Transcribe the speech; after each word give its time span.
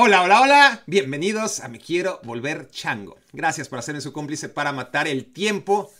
Hola, 0.00 0.22
hola, 0.22 0.42
hola. 0.42 0.82
Bienvenidos 0.86 1.58
a 1.58 1.66
Me 1.66 1.80
Quiero 1.80 2.20
Volver 2.22 2.70
Chango. 2.70 3.18
Gracias 3.32 3.68
por 3.68 3.80
hacerme 3.80 4.00
su 4.00 4.12
cómplice 4.12 4.48
para 4.48 4.70
matar 4.70 5.08
el 5.08 5.32
tiempo. 5.32 5.92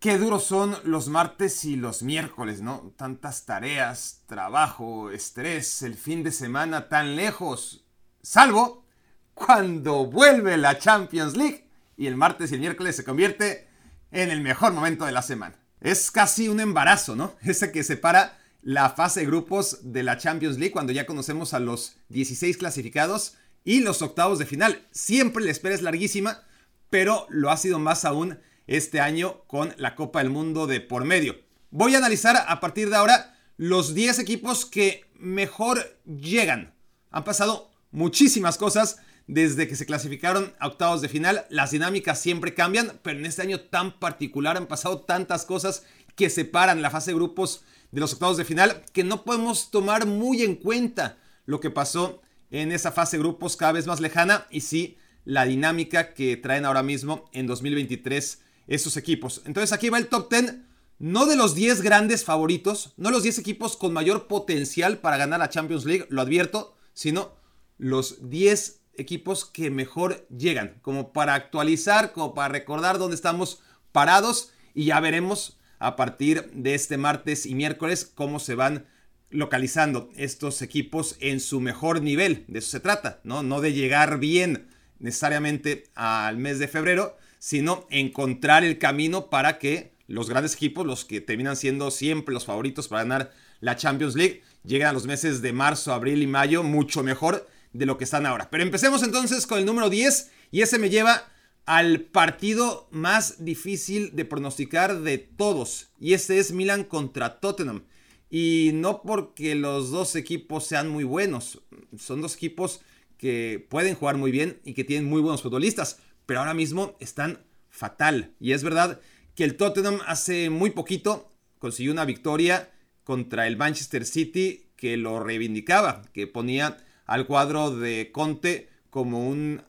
Qué 0.00 0.16
duros 0.16 0.44
son 0.44 0.74
los 0.84 1.08
martes 1.08 1.66
y 1.66 1.76
los 1.76 2.02
miércoles, 2.02 2.62
¿no? 2.62 2.94
Tantas 2.96 3.44
tareas, 3.44 4.22
trabajo, 4.24 5.10
estrés, 5.10 5.82
el 5.82 5.96
fin 5.96 6.22
de 6.22 6.32
semana 6.32 6.88
tan 6.88 7.14
lejos. 7.14 7.84
Salvo 8.22 8.86
cuando 9.34 10.06
vuelve 10.06 10.56
la 10.56 10.78
Champions 10.78 11.36
League 11.36 11.68
y 11.98 12.06
el 12.06 12.16
martes 12.16 12.50
y 12.50 12.54
el 12.54 12.60
miércoles 12.60 12.96
se 12.96 13.04
convierte 13.04 13.68
en 14.12 14.30
el 14.30 14.40
mejor 14.40 14.72
momento 14.72 15.04
de 15.04 15.12
la 15.12 15.20
semana. 15.20 15.56
Es 15.82 16.10
casi 16.10 16.48
un 16.48 16.58
embarazo, 16.58 17.14
¿no? 17.14 17.34
Ese 17.42 17.70
que 17.70 17.84
separa 17.84 18.38
la 18.66 18.90
fase 18.90 19.20
de 19.20 19.26
grupos 19.26 19.92
de 19.92 20.02
la 20.02 20.18
Champions 20.18 20.58
League 20.58 20.72
cuando 20.72 20.92
ya 20.92 21.06
conocemos 21.06 21.54
a 21.54 21.60
los 21.60 21.98
16 22.08 22.56
clasificados 22.56 23.34
y 23.62 23.78
los 23.78 24.02
octavos 24.02 24.40
de 24.40 24.44
final. 24.44 24.84
Siempre 24.90 25.44
la 25.44 25.52
espera 25.52 25.76
es 25.76 25.82
larguísima, 25.82 26.42
pero 26.90 27.28
lo 27.30 27.52
ha 27.52 27.56
sido 27.58 27.78
más 27.78 28.04
aún 28.04 28.40
este 28.66 28.98
año 28.98 29.44
con 29.46 29.72
la 29.76 29.94
Copa 29.94 30.18
del 30.18 30.30
Mundo 30.30 30.66
de 30.66 30.80
por 30.80 31.04
medio. 31.04 31.36
Voy 31.70 31.94
a 31.94 31.98
analizar 31.98 32.44
a 32.48 32.58
partir 32.58 32.90
de 32.90 32.96
ahora 32.96 33.38
los 33.56 33.94
10 33.94 34.18
equipos 34.18 34.66
que 34.66 35.04
mejor 35.14 36.00
llegan. 36.04 36.74
Han 37.12 37.22
pasado 37.22 37.70
muchísimas 37.92 38.58
cosas 38.58 38.96
desde 39.28 39.68
que 39.68 39.76
se 39.76 39.86
clasificaron 39.86 40.54
a 40.58 40.66
octavos 40.66 41.02
de 41.02 41.08
final. 41.08 41.46
Las 41.50 41.70
dinámicas 41.70 42.20
siempre 42.20 42.52
cambian, 42.54 42.98
pero 43.04 43.16
en 43.16 43.26
este 43.26 43.42
año 43.42 43.60
tan 43.60 44.00
particular 44.00 44.56
han 44.56 44.66
pasado 44.66 45.02
tantas 45.02 45.44
cosas 45.44 45.84
que 46.16 46.30
separan 46.30 46.82
la 46.82 46.90
fase 46.90 47.12
de 47.12 47.16
grupos 47.16 47.62
de 47.90 48.00
los 48.00 48.12
octavos 48.12 48.36
de 48.36 48.44
final 48.44 48.84
que 48.92 49.04
no 49.04 49.24
podemos 49.24 49.70
tomar 49.70 50.06
muy 50.06 50.42
en 50.42 50.56
cuenta 50.56 51.18
lo 51.44 51.60
que 51.60 51.70
pasó 51.70 52.20
en 52.50 52.72
esa 52.72 52.92
fase 52.92 53.16
de 53.16 53.22
grupos 53.22 53.56
cada 53.56 53.72
vez 53.72 53.86
más 53.86 54.00
lejana 54.00 54.46
y 54.50 54.60
sí 54.60 54.98
la 55.24 55.44
dinámica 55.44 56.14
que 56.14 56.36
traen 56.36 56.64
ahora 56.64 56.82
mismo 56.82 57.28
en 57.32 57.46
2023 57.46 58.42
esos 58.68 58.96
equipos. 58.96 59.42
Entonces 59.44 59.72
aquí 59.72 59.88
va 59.90 59.98
el 59.98 60.06
top 60.06 60.30
10, 60.30 60.54
no 60.98 61.26
de 61.26 61.36
los 61.36 61.54
10 61.54 61.82
grandes 61.82 62.24
favoritos, 62.24 62.94
no 62.96 63.10
los 63.10 63.22
10 63.22 63.38
equipos 63.38 63.76
con 63.76 63.92
mayor 63.92 64.28
potencial 64.28 64.98
para 64.98 65.16
ganar 65.16 65.40
la 65.40 65.50
Champions 65.50 65.84
League, 65.84 66.06
lo 66.08 66.22
advierto, 66.22 66.76
sino 66.94 67.34
los 67.76 68.30
10 68.30 68.80
equipos 68.94 69.44
que 69.44 69.70
mejor 69.70 70.26
llegan, 70.28 70.78
como 70.80 71.12
para 71.12 71.34
actualizar, 71.34 72.12
como 72.12 72.34
para 72.34 72.48
recordar 72.48 72.98
dónde 72.98 73.16
estamos 73.16 73.60
parados 73.92 74.52
y 74.74 74.86
ya 74.86 75.00
veremos 75.00 75.58
a 75.78 75.96
partir 75.96 76.50
de 76.52 76.74
este 76.74 76.96
martes 76.96 77.46
y 77.46 77.54
miércoles 77.54 78.10
cómo 78.14 78.38
se 78.38 78.54
van 78.54 78.86
localizando 79.30 80.10
estos 80.16 80.62
equipos 80.62 81.16
en 81.20 81.40
su 81.40 81.60
mejor 81.60 82.02
nivel. 82.02 82.44
De 82.48 82.60
eso 82.60 82.70
se 82.70 82.80
trata, 82.80 83.20
¿no? 83.24 83.42
No 83.42 83.60
de 83.60 83.72
llegar 83.72 84.18
bien 84.18 84.68
necesariamente 84.98 85.84
al 85.94 86.38
mes 86.38 86.58
de 86.58 86.68
febrero, 86.68 87.16
sino 87.38 87.86
encontrar 87.90 88.64
el 88.64 88.78
camino 88.78 89.28
para 89.28 89.58
que 89.58 89.92
los 90.06 90.30
grandes 90.30 90.54
equipos, 90.54 90.86
los 90.86 91.04
que 91.04 91.20
terminan 91.20 91.56
siendo 91.56 91.90
siempre 91.90 92.32
los 92.32 92.46
favoritos 92.46 92.88
para 92.88 93.02
ganar 93.02 93.32
la 93.60 93.76
Champions 93.76 94.14
League, 94.14 94.42
lleguen 94.64 94.86
a 94.86 94.92
los 94.92 95.06
meses 95.06 95.42
de 95.42 95.52
marzo, 95.52 95.92
abril 95.92 96.22
y 96.22 96.26
mayo 96.26 96.62
mucho 96.62 97.02
mejor 97.02 97.46
de 97.72 97.86
lo 97.86 97.98
que 97.98 98.04
están 98.04 98.26
ahora. 98.26 98.48
Pero 98.50 98.62
empecemos 98.62 99.02
entonces 99.02 99.46
con 99.46 99.58
el 99.58 99.66
número 99.66 99.90
10 99.90 100.30
y 100.50 100.62
ese 100.62 100.78
me 100.78 100.90
lleva 100.90 101.28
al 101.66 102.00
partido 102.02 102.88
más 102.92 103.44
difícil 103.44 104.14
de 104.14 104.24
pronosticar 104.24 105.00
de 105.00 105.18
todos. 105.18 105.88
Y 105.98 106.14
este 106.14 106.38
es 106.38 106.52
Milan 106.52 106.84
contra 106.84 107.40
Tottenham. 107.40 107.82
Y 108.30 108.70
no 108.74 109.02
porque 109.02 109.54
los 109.56 109.90
dos 109.90 110.14
equipos 110.16 110.64
sean 110.64 110.88
muy 110.88 111.04
buenos. 111.04 111.60
Son 111.98 112.22
dos 112.22 112.36
equipos 112.36 112.80
que 113.18 113.66
pueden 113.68 113.96
jugar 113.96 114.16
muy 114.16 114.30
bien 114.30 114.60
y 114.64 114.74
que 114.74 114.84
tienen 114.84 115.08
muy 115.08 115.20
buenos 115.20 115.42
futbolistas. 115.42 115.98
Pero 116.24 116.40
ahora 116.40 116.54
mismo 116.54 116.96
están 117.00 117.40
fatal. 117.68 118.32
Y 118.40 118.52
es 118.52 118.62
verdad 118.62 119.00
que 119.34 119.44
el 119.44 119.56
Tottenham 119.56 119.98
hace 120.06 120.50
muy 120.50 120.70
poquito 120.70 121.32
consiguió 121.58 121.92
una 121.92 122.04
victoria 122.04 122.70
contra 123.02 123.46
el 123.46 123.56
Manchester 123.56 124.06
City 124.06 124.68
que 124.76 124.96
lo 124.96 125.20
reivindicaba, 125.20 126.02
que 126.12 126.26
ponía 126.26 126.78
al 127.06 127.26
cuadro 127.26 127.70
de 127.70 128.10
Conte 128.12 128.68
como 128.90 129.28
una 129.28 129.64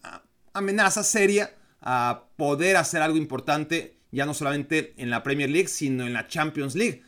amenaza 0.53 1.03
seria 1.03 1.53
a 1.82 2.26
poder 2.36 2.78
hacer 2.78 3.02
algo 3.02 3.18
importante, 3.18 3.98
ya 4.12 4.26
no 4.26 4.34
solamente 4.34 4.94
en 4.98 5.10
la 5.10 5.24
Premier 5.24 5.50
League, 5.50 5.68
sino 5.68 6.06
en 6.06 6.14
la 6.14 6.28
Champions 6.28 6.76
League. 6.76 7.04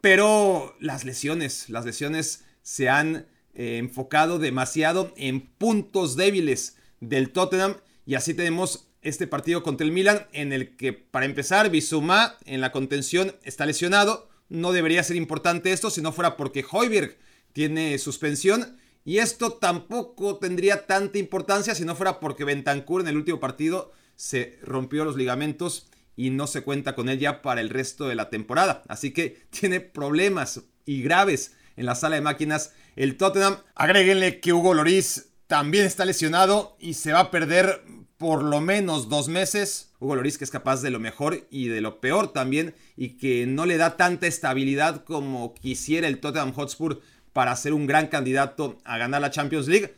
Pero 0.00 0.76
las 0.80 1.04
lesiones, 1.04 1.68
las 1.68 1.84
lesiones 1.84 2.44
se 2.62 2.88
han 2.88 3.26
eh, 3.54 3.78
enfocado 3.78 4.38
demasiado 4.38 5.12
en 5.16 5.40
puntos 5.40 6.16
débiles 6.16 6.76
del 7.00 7.30
Tottenham. 7.30 7.76
Y 8.04 8.14
así 8.14 8.34
tenemos 8.34 8.88
este 9.02 9.26
partido 9.26 9.62
contra 9.62 9.86
el 9.86 9.92
Milan 9.92 10.26
en 10.32 10.52
el 10.52 10.76
que 10.76 10.92
para 10.92 11.26
empezar 11.26 11.70
Bissouma 11.70 12.36
en 12.44 12.60
la 12.60 12.72
contención 12.72 13.34
está 13.42 13.66
lesionado, 13.66 14.28
no 14.48 14.72
debería 14.72 15.02
ser 15.02 15.16
importante 15.16 15.72
esto 15.72 15.90
si 15.90 16.02
no 16.02 16.12
fuera 16.12 16.36
porque 16.36 16.64
Hoiberg 16.70 17.16
tiene 17.52 17.98
suspensión. 17.98 18.78
Y 19.04 19.18
esto 19.18 19.54
tampoco 19.54 20.38
tendría 20.38 20.86
tanta 20.86 21.18
importancia 21.18 21.74
si 21.74 21.84
no 21.84 21.96
fuera 21.96 22.20
porque 22.20 22.44
Bentancur 22.44 23.00
en 23.00 23.08
el 23.08 23.16
último 23.16 23.40
partido 23.40 23.92
se 24.22 24.56
rompió 24.62 25.04
los 25.04 25.16
ligamentos 25.16 25.88
y 26.14 26.30
no 26.30 26.46
se 26.46 26.62
cuenta 26.62 26.94
con 26.94 27.08
él 27.08 27.18
ya 27.18 27.42
para 27.42 27.60
el 27.60 27.70
resto 27.70 28.06
de 28.06 28.14
la 28.14 28.30
temporada. 28.30 28.84
Así 28.86 29.10
que 29.10 29.46
tiene 29.50 29.80
problemas 29.80 30.62
y 30.86 31.02
graves 31.02 31.56
en 31.76 31.86
la 31.86 31.96
sala 31.96 32.14
de 32.14 32.22
máquinas 32.22 32.72
el 32.94 33.16
Tottenham. 33.16 33.56
Agréguenle 33.74 34.38
que 34.38 34.52
Hugo 34.52 34.74
Loris 34.74 35.30
también 35.48 35.84
está 35.84 36.04
lesionado 36.04 36.76
y 36.78 36.94
se 36.94 37.12
va 37.12 37.18
a 37.18 37.30
perder 37.32 37.82
por 38.16 38.44
lo 38.44 38.60
menos 38.60 39.08
dos 39.08 39.26
meses. 39.26 39.90
Hugo 39.98 40.14
Loris 40.14 40.38
que 40.38 40.44
es 40.44 40.52
capaz 40.52 40.82
de 40.82 40.90
lo 40.90 41.00
mejor 41.00 41.48
y 41.50 41.66
de 41.66 41.80
lo 41.80 42.00
peor 42.00 42.32
también 42.32 42.76
y 42.96 43.16
que 43.16 43.46
no 43.48 43.66
le 43.66 43.76
da 43.76 43.96
tanta 43.96 44.28
estabilidad 44.28 45.02
como 45.02 45.52
quisiera 45.54 46.06
el 46.06 46.20
Tottenham 46.20 46.52
Hotspur 46.52 47.00
para 47.32 47.56
ser 47.56 47.72
un 47.72 47.88
gran 47.88 48.06
candidato 48.06 48.78
a 48.84 48.98
ganar 48.98 49.20
la 49.20 49.32
Champions 49.32 49.66
League 49.66 49.92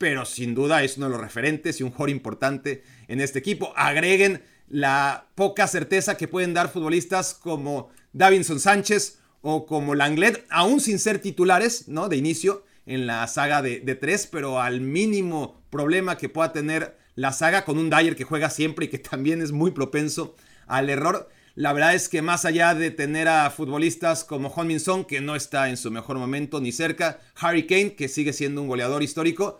pero 0.00 0.24
sin 0.24 0.54
duda 0.54 0.82
es 0.82 0.96
uno 0.96 1.06
de 1.06 1.12
los 1.12 1.20
referentes 1.20 1.78
y 1.78 1.82
un 1.82 1.90
jugador 1.90 2.08
importante 2.08 2.82
en 3.10 3.20
este 3.20 3.40
equipo. 3.40 3.74
Agreguen 3.76 4.42
la 4.68 5.26
poca 5.34 5.66
certeza 5.66 6.16
que 6.16 6.28
pueden 6.28 6.54
dar 6.54 6.70
futbolistas 6.70 7.34
como 7.34 7.90
Davinson 8.12 8.60
Sánchez 8.60 9.18
o 9.42 9.66
como 9.66 9.94
Langlet, 9.94 10.46
aún 10.48 10.80
sin 10.80 10.98
ser 10.98 11.18
titulares, 11.18 11.88
¿no? 11.88 12.08
De 12.08 12.16
inicio 12.16 12.64
en 12.86 13.06
la 13.06 13.26
saga 13.26 13.62
de, 13.62 13.80
tres, 14.00 14.28
pero 14.30 14.60
al 14.60 14.80
mínimo 14.80 15.60
problema 15.70 16.16
que 16.16 16.28
pueda 16.28 16.52
tener 16.52 16.96
la 17.16 17.32
saga 17.32 17.64
con 17.64 17.78
un 17.78 17.90
Dyer 17.90 18.16
que 18.16 18.24
juega 18.24 18.48
siempre 18.48 18.86
y 18.86 18.88
que 18.88 18.98
también 19.10 19.42
es 19.42 19.52
muy 19.52 19.72
propenso 19.72 20.36
al 20.66 20.88
error. 20.88 21.28
La 21.56 21.72
verdad 21.72 21.94
es 21.94 22.08
que 22.08 22.22
más 22.22 22.44
allá 22.44 22.74
de 22.74 22.92
tener 22.92 23.26
a 23.26 23.50
futbolistas 23.50 24.22
como 24.22 24.54
Son, 24.78 25.04
que 25.04 25.20
no 25.20 25.34
está 25.34 25.68
en 25.68 25.76
su 25.76 25.90
mejor 25.90 26.16
momento 26.16 26.60
ni 26.60 26.70
cerca, 26.70 27.18
Harry 27.34 27.66
Kane, 27.66 27.96
que 27.96 28.08
sigue 28.08 28.32
siendo 28.32 28.62
un 28.62 28.68
goleador 28.68 29.02
histórico, 29.02 29.58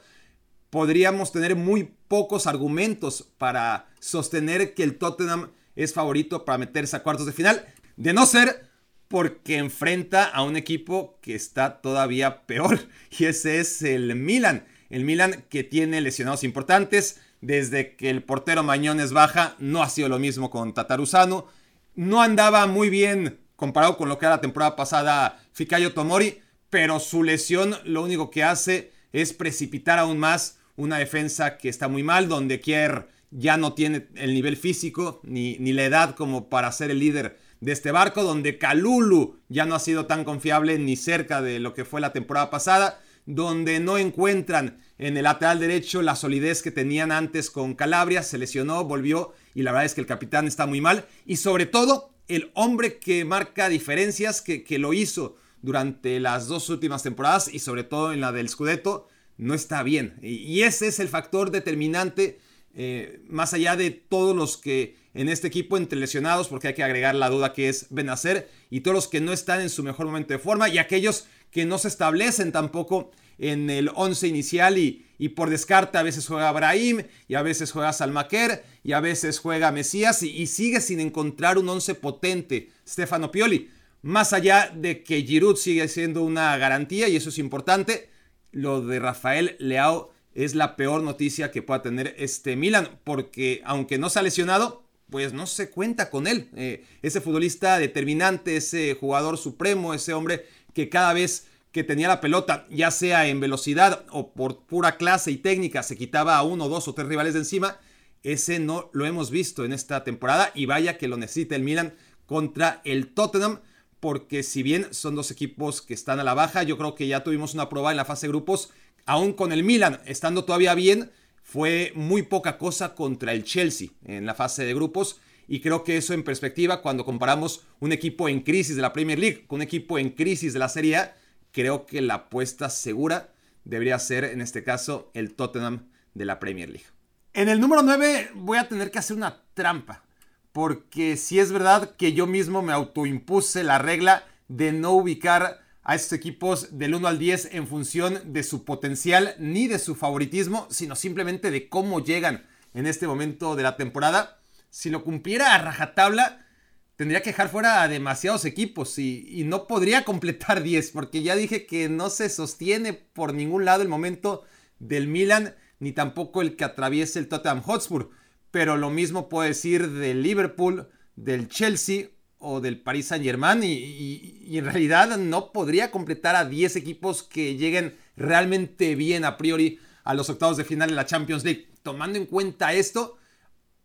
podríamos 0.70 1.32
tener 1.32 1.56
muy 1.56 1.92
pocos 2.08 2.46
argumentos 2.46 3.28
para 3.38 3.88
sostener 3.98 4.74
que 4.74 4.82
el 4.82 4.98
Tottenham 4.98 5.50
es 5.76 5.92
favorito 5.92 6.44
para 6.44 6.58
meterse 6.58 6.96
a 6.96 7.02
cuartos 7.02 7.26
de 7.26 7.32
final, 7.32 7.66
de 7.96 8.12
no 8.12 8.26
ser 8.26 8.70
porque 9.08 9.58
enfrenta 9.58 10.24
a 10.24 10.42
un 10.42 10.56
equipo 10.56 11.18
que 11.20 11.34
está 11.34 11.80
todavía 11.80 12.46
peor, 12.46 12.78
y 13.18 13.24
ese 13.24 13.60
es 13.60 13.82
el 13.82 14.14
Milan. 14.14 14.66
El 14.88 15.04
Milan 15.04 15.44
que 15.48 15.64
tiene 15.64 16.00
lesionados 16.00 16.44
importantes, 16.44 17.20
desde 17.40 17.96
que 17.96 18.10
el 18.10 18.22
portero 18.22 18.62
Mañones 18.62 19.12
baja, 19.12 19.56
no 19.58 19.82
ha 19.82 19.88
sido 19.88 20.08
lo 20.08 20.18
mismo 20.18 20.50
con 20.50 20.74
Tataruzano, 20.74 21.46
no 21.94 22.22
andaba 22.22 22.66
muy 22.66 22.90
bien 22.90 23.40
comparado 23.56 23.96
con 23.96 24.08
lo 24.08 24.18
que 24.18 24.26
era 24.26 24.36
la 24.36 24.40
temporada 24.40 24.76
pasada 24.76 25.42
Fikayo 25.52 25.92
Tomori, 25.92 26.40
pero 26.70 27.00
su 27.00 27.22
lesión 27.22 27.76
lo 27.84 28.02
único 28.02 28.30
que 28.30 28.44
hace 28.44 28.92
es 29.12 29.32
precipitar 29.32 29.98
aún 29.98 30.18
más 30.18 30.59
una 30.80 30.98
defensa 30.98 31.58
que 31.58 31.68
está 31.68 31.88
muy 31.88 32.02
mal, 32.02 32.28
donde 32.28 32.60
Kier 32.60 33.08
ya 33.30 33.56
no 33.56 33.74
tiene 33.74 34.08
el 34.16 34.34
nivel 34.34 34.56
físico 34.56 35.20
ni, 35.22 35.56
ni 35.58 35.72
la 35.72 35.84
edad 35.84 36.14
como 36.16 36.48
para 36.48 36.72
ser 36.72 36.90
el 36.90 36.98
líder 36.98 37.38
de 37.60 37.72
este 37.72 37.92
barco, 37.92 38.22
donde 38.22 38.58
Kalulu 38.58 39.38
ya 39.48 39.66
no 39.66 39.74
ha 39.74 39.78
sido 39.80 40.06
tan 40.06 40.24
confiable 40.24 40.78
ni 40.78 40.96
cerca 40.96 41.42
de 41.42 41.60
lo 41.60 41.74
que 41.74 41.84
fue 41.84 42.00
la 42.00 42.12
temporada 42.12 42.50
pasada, 42.50 43.00
donde 43.26 43.78
no 43.78 43.98
encuentran 43.98 44.78
en 44.98 45.16
el 45.16 45.24
lateral 45.24 45.60
derecho 45.60 46.00
la 46.00 46.16
solidez 46.16 46.62
que 46.62 46.70
tenían 46.70 47.12
antes 47.12 47.50
con 47.50 47.74
Calabria, 47.74 48.22
se 48.22 48.38
lesionó, 48.38 48.84
volvió 48.84 49.34
y 49.54 49.62
la 49.62 49.72
verdad 49.72 49.84
es 49.84 49.94
que 49.94 50.00
el 50.00 50.06
capitán 50.06 50.46
está 50.46 50.66
muy 50.66 50.80
mal. 50.80 51.04
Y 51.26 51.36
sobre 51.36 51.66
todo 51.66 52.10
el 52.28 52.50
hombre 52.54 52.98
que 52.98 53.24
marca 53.24 53.68
diferencias, 53.68 54.40
que, 54.40 54.64
que 54.64 54.78
lo 54.78 54.94
hizo 54.94 55.36
durante 55.62 56.18
las 56.20 56.46
dos 56.48 56.70
últimas 56.70 57.02
temporadas 57.02 57.52
y 57.52 57.58
sobre 57.58 57.84
todo 57.84 58.12
en 58.12 58.20
la 58.20 58.32
del 58.32 58.48
Scudetto, 58.48 59.08
no 59.40 59.54
está 59.54 59.82
bien. 59.82 60.14
Y 60.22 60.62
ese 60.62 60.88
es 60.88 61.00
el 61.00 61.08
factor 61.08 61.50
determinante, 61.50 62.38
eh, 62.74 63.20
más 63.26 63.54
allá 63.54 63.74
de 63.74 63.90
todos 63.90 64.36
los 64.36 64.58
que 64.58 64.96
en 65.14 65.28
este 65.28 65.48
equipo 65.48 65.76
entre 65.76 65.98
lesionados, 65.98 66.48
porque 66.48 66.68
hay 66.68 66.74
que 66.74 66.84
agregar 66.84 67.14
la 67.14 67.30
duda 67.30 67.52
que 67.52 67.68
es 67.68 67.86
Benacer, 67.90 68.48
y 68.68 68.80
todos 68.80 68.94
los 68.94 69.08
que 69.08 69.20
no 69.20 69.32
están 69.32 69.60
en 69.62 69.70
su 69.70 69.82
mejor 69.82 70.06
momento 70.06 70.34
de 70.34 70.38
forma, 70.38 70.68
y 70.68 70.78
aquellos 70.78 71.26
que 71.50 71.64
no 71.64 71.78
se 71.78 71.88
establecen 71.88 72.52
tampoco 72.52 73.10
en 73.38 73.70
el 73.70 73.90
11 73.94 74.28
inicial 74.28 74.78
y, 74.78 75.06
por 75.34 75.50
descarte 75.50 75.98
a 75.98 76.02
veces 76.02 76.26
juega 76.26 76.52
Brahim 76.52 77.02
y 77.28 77.34
a 77.34 77.42
veces 77.42 77.72
juega 77.72 77.92
Salmaquer 77.92 78.64
y 78.82 78.92
a 78.92 79.00
veces 79.00 79.38
juega 79.38 79.70
Mesías 79.70 80.22
y, 80.22 80.30
y 80.30 80.46
sigue 80.46 80.80
sin 80.80 80.98
encontrar 80.98 81.58
un 81.58 81.68
11 81.68 81.94
potente 81.96 82.70
Stefano 82.88 83.30
Pioli. 83.30 83.70
Más 84.02 84.32
allá 84.32 84.72
de 84.74 85.02
que 85.02 85.22
Giroud 85.22 85.56
sigue 85.56 85.88
siendo 85.88 86.22
una 86.22 86.56
garantía 86.56 87.08
y 87.08 87.16
eso 87.16 87.28
es 87.28 87.38
importante, 87.38 88.08
lo 88.52 88.80
de 88.80 88.98
Rafael 88.98 89.56
Leao 89.58 90.12
es 90.34 90.54
la 90.54 90.76
peor 90.76 91.02
noticia 91.02 91.50
que 91.50 91.62
pueda 91.62 91.82
tener 91.82 92.14
este 92.18 92.56
Milan, 92.56 92.98
porque 93.04 93.62
aunque 93.64 93.98
no 93.98 94.10
se 94.10 94.18
ha 94.18 94.22
lesionado, 94.22 94.84
pues 95.10 95.32
no 95.32 95.46
se 95.46 95.70
cuenta 95.70 96.08
con 96.08 96.26
él. 96.26 96.48
Eh, 96.56 96.84
ese 97.02 97.20
futbolista 97.20 97.78
determinante, 97.78 98.56
ese 98.56 98.96
jugador 98.98 99.38
supremo, 99.38 99.92
ese 99.92 100.14
hombre 100.14 100.46
que 100.72 100.88
cada 100.88 101.12
vez 101.12 101.46
que 101.72 101.84
tenía 101.84 102.08
la 102.08 102.20
pelota, 102.20 102.66
ya 102.70 102.90
sea 102.90 103.28
en 103.28 103.40
velocidad 103.40 104.04
o 104.10 104.32
por 104.32 104.64
pura 104.64 104.96
clase 104.96 105.30
y 105.30 105.36
técnica, 105.36 105.82
se 105.82 105.96
quitaba 105.96 106.36
a 106.36 106.42
uno, 106.42 106.68
dos 106.68 106.88
o 106.88 106.94
tres 106.94 107.08
rivales 107.08 107.34
de 107.34 107.40
encima, 107.40 107.78
ese 108.22 108.58
no 108.58 108.90
lo 108.92 109.06
hemos 109.06 109.30
visto 109.30 109.64
en 109.64 109.72
esta 109.72 110.04
temporada 110.04 110.50
y 110.54 110.66
vaya 110.66 110.98
que 110.98 111.08
lo 111.08 111.16
necesita 111.16 111.56
el 111.56 111.62
Milan 111.62 111.94
contra 112.26 112.80
el 112.84 113.08
Tottenham 113.08 113.60
porque 114.00 114.42
si 114.42 114.62
bien 114.62 114.92
son 114.92 115.14
dos 115.14 115.30
equipos 115.30 115.82
que 115.82 115.94
están 115.94 116.18
a 116.18 116.24
la 116.24 116.34
baja, 116.34 116.62
yo 116.62 116.76
creo 116.78 116.94
que 116.94 117.06
ya 117.06 117.22
tuvimos 117.22 117.54
una 117.54 117.68
prueba 117.68 117.90
en 117.90 117.98
la 117.98 118.04
fase 118.04 118.26
de 118.26 118.32
grupos, 118.32 118.70
aún 119.04 119.34
con 119.34 119.52
el 119.52 119.62
Milan 119.62 120.00
estando 120.06 120.44
todavía 120.44 120.74
bien, 120.74 121.10
fue 121.42 121.92
muy 121.94 122.22
poca 122.22 122.58
cosa 122.58 122.94
contra 122.94 123.32
el 123.32 123.44
Chelsea 123.44 123.88
en 124.04 124.24
la 124.24 124.34
fase 124.34 124.64
de 124.64 124.74
grupos. 124.74 125.20
Y 125.48 125.60
creo 125.60 125.82
que 125.82 125.96
eso 125.96 126.14
en 126.14 126.22
perspectiva, 126.22 126.80
cuando 126.80 127.04
comparamos 127.04 127.64
un 127.80 127.92
equipo 127.92 128.28
en 128.28 128.40
crisis 128.40 128.76
de 128.76 128.82
la 128.82 128.92
Premier 128.92 129.18
League 129.18 129.46
con 129.46 129.56
un 129.56 129.62
equipo 129.62 129.98
en 129.98 130.10
crisis 130.10 130.52
de 130.52 130.60
la 130.60 130.68
Serie 130.68 130.96
A, 130.96 131.16
creo 131.50 131.86
que 131.86 132.00
la 132.00 132.14
apuesta 132.14 132.70
segura 132.70 133.32
debería 133.64 133.98
ser 133.98 134.24
en 134.24 134.40
este 134.40 134.62
caso 134.62 135.10
el 135.12 135.34
Tottenham 135.34 135.88
de 136.14 136.24
la 136.24 136.38
Premier 136.38 136.68
League. 136.68 136.86
En 137.32 137.48
el 137.48 137.60
número 137.60 137.82
9 137.82 138.30
voy 138.34 138.58
a 138.58 138.68
tener 138.68 138.90
que 138.90 139.00
hacer 139.00 139.16
una 139.16 139.42
trampa 139.54 140.04
porque 140.52 141.16
si 141.16 141.38
es 141.38 141.52
verdad 141.52 141.94
que 141.96 142.12
yo 142.12 142.26
mismo 142.26 142.62
me 142.62 142.72
autoimpuse 142.72 143.62
la 143.62 143.78
regla 143.78 144.24
de 144.48 144.72
no 144.72 144.92
ubicar 144.92 145.60
a 145.82 145.94
estos 145.94 146.12
equipos 146.12 146.78
del 146.78 146.94
1 146.94 147.08
al 147.08 147.18
10 147.18 147.50
en 147.52 147.66
función 147.66 148.20
de 148.32 148.42
su 148.42 148.64
potencial 148.64 149.34
ni 149.38 149.68
de 149.68 149.78
su 149.78 149.94
favoritismo, 149.94 150.66
sino 150.70 150.96
simplemente 150.96 151.50
de 151.50 151.68
cómo 151.68 152.00
llegan 152.00 152.46
en 152.74 152.86
este 152.86 153.06
momento 153.06 153.56
de 153.56 153.62
la 153.62 153.76
temporada. 153.76 154.40
Si 154.70 154.90
lo 154.90 155.04
cumpliera 155.04 155.54
a 155.54 155.58
rajatabla, 155.58 156.46
tendría 156.96 157.22
que 157.22 157.30
dejar 157.30 157.48
fuera 157.48 157.82
a 157.82 157.88
demasiados 157.88 158.44
equipos 158.44 158.98
y, 158.98 159.26
y, 159.28 159.44
no 159.44 159.66
podría 159.66 160.04
completar 160.04 160.62
10, 160.62 160.90
porque 160.90 161.22
ya 161.22 161.34
dije 161.36 161.66
que 161.66 161.88
no 161.88 162.10
se 162.10 162.28
sostiene 162.28 162.92
por 162.92 163.34
ningún 163.34 163.64
lado 163.64 163.82
el 163.82 163.88
momento 163.88 164.44
del 164.78 165.08
Milan, 165.08 165.54
ni 165.78 165.92
tampoco 165.92 166.42
el 166.42 166.56
que 166.56 166.64
atraviese 166.64 167.18
el 167.18 167.28
Tottenham 167.28 167.62
Hotspur 167.62 168.10
pero 168.50 168.76
lo 168.76 168.90
mismo 168.90 169.28
puedo 169.28 169.48
decir 169.48 169.90
del 169.90 170.22
Liverpool, 170.22 170.88
del 171.16 171.48
Chelsea 171.48 172.08
o 172.38 172.60
del 172.60 172.80
Paris 172.80 173.08
Saint 173.08 173.24
Germain 173.24 173.62
y, 173.62 174.56
en 174.56 174.64
realidad 174.64 175.16
no 175.18 175.52
podría 175.52 175.90
completar 175.90 176.34
a 176.34 176.44
10 176.44 176.76
equipos 176.76 177.22
que 177.22 177.56
lleguen 177.56 177.96
realmente 178.16 178.94
bien 178.94 179.24
a 179.24 179.36
priori 179.36 179.78
a 180.02 180.14
los 180.14 180.28
octavos 180.28 180.56
de 180.56 180.64
final 180.64 180.90
de 180.90 180.96
la 180.96 181.06
Champions 181.06 181.44
League. 181.44 181.68
Tomando 181.82 182.18
en 182.18 182.26
cuenta 182.26 182.72
esto, 182.72 183.16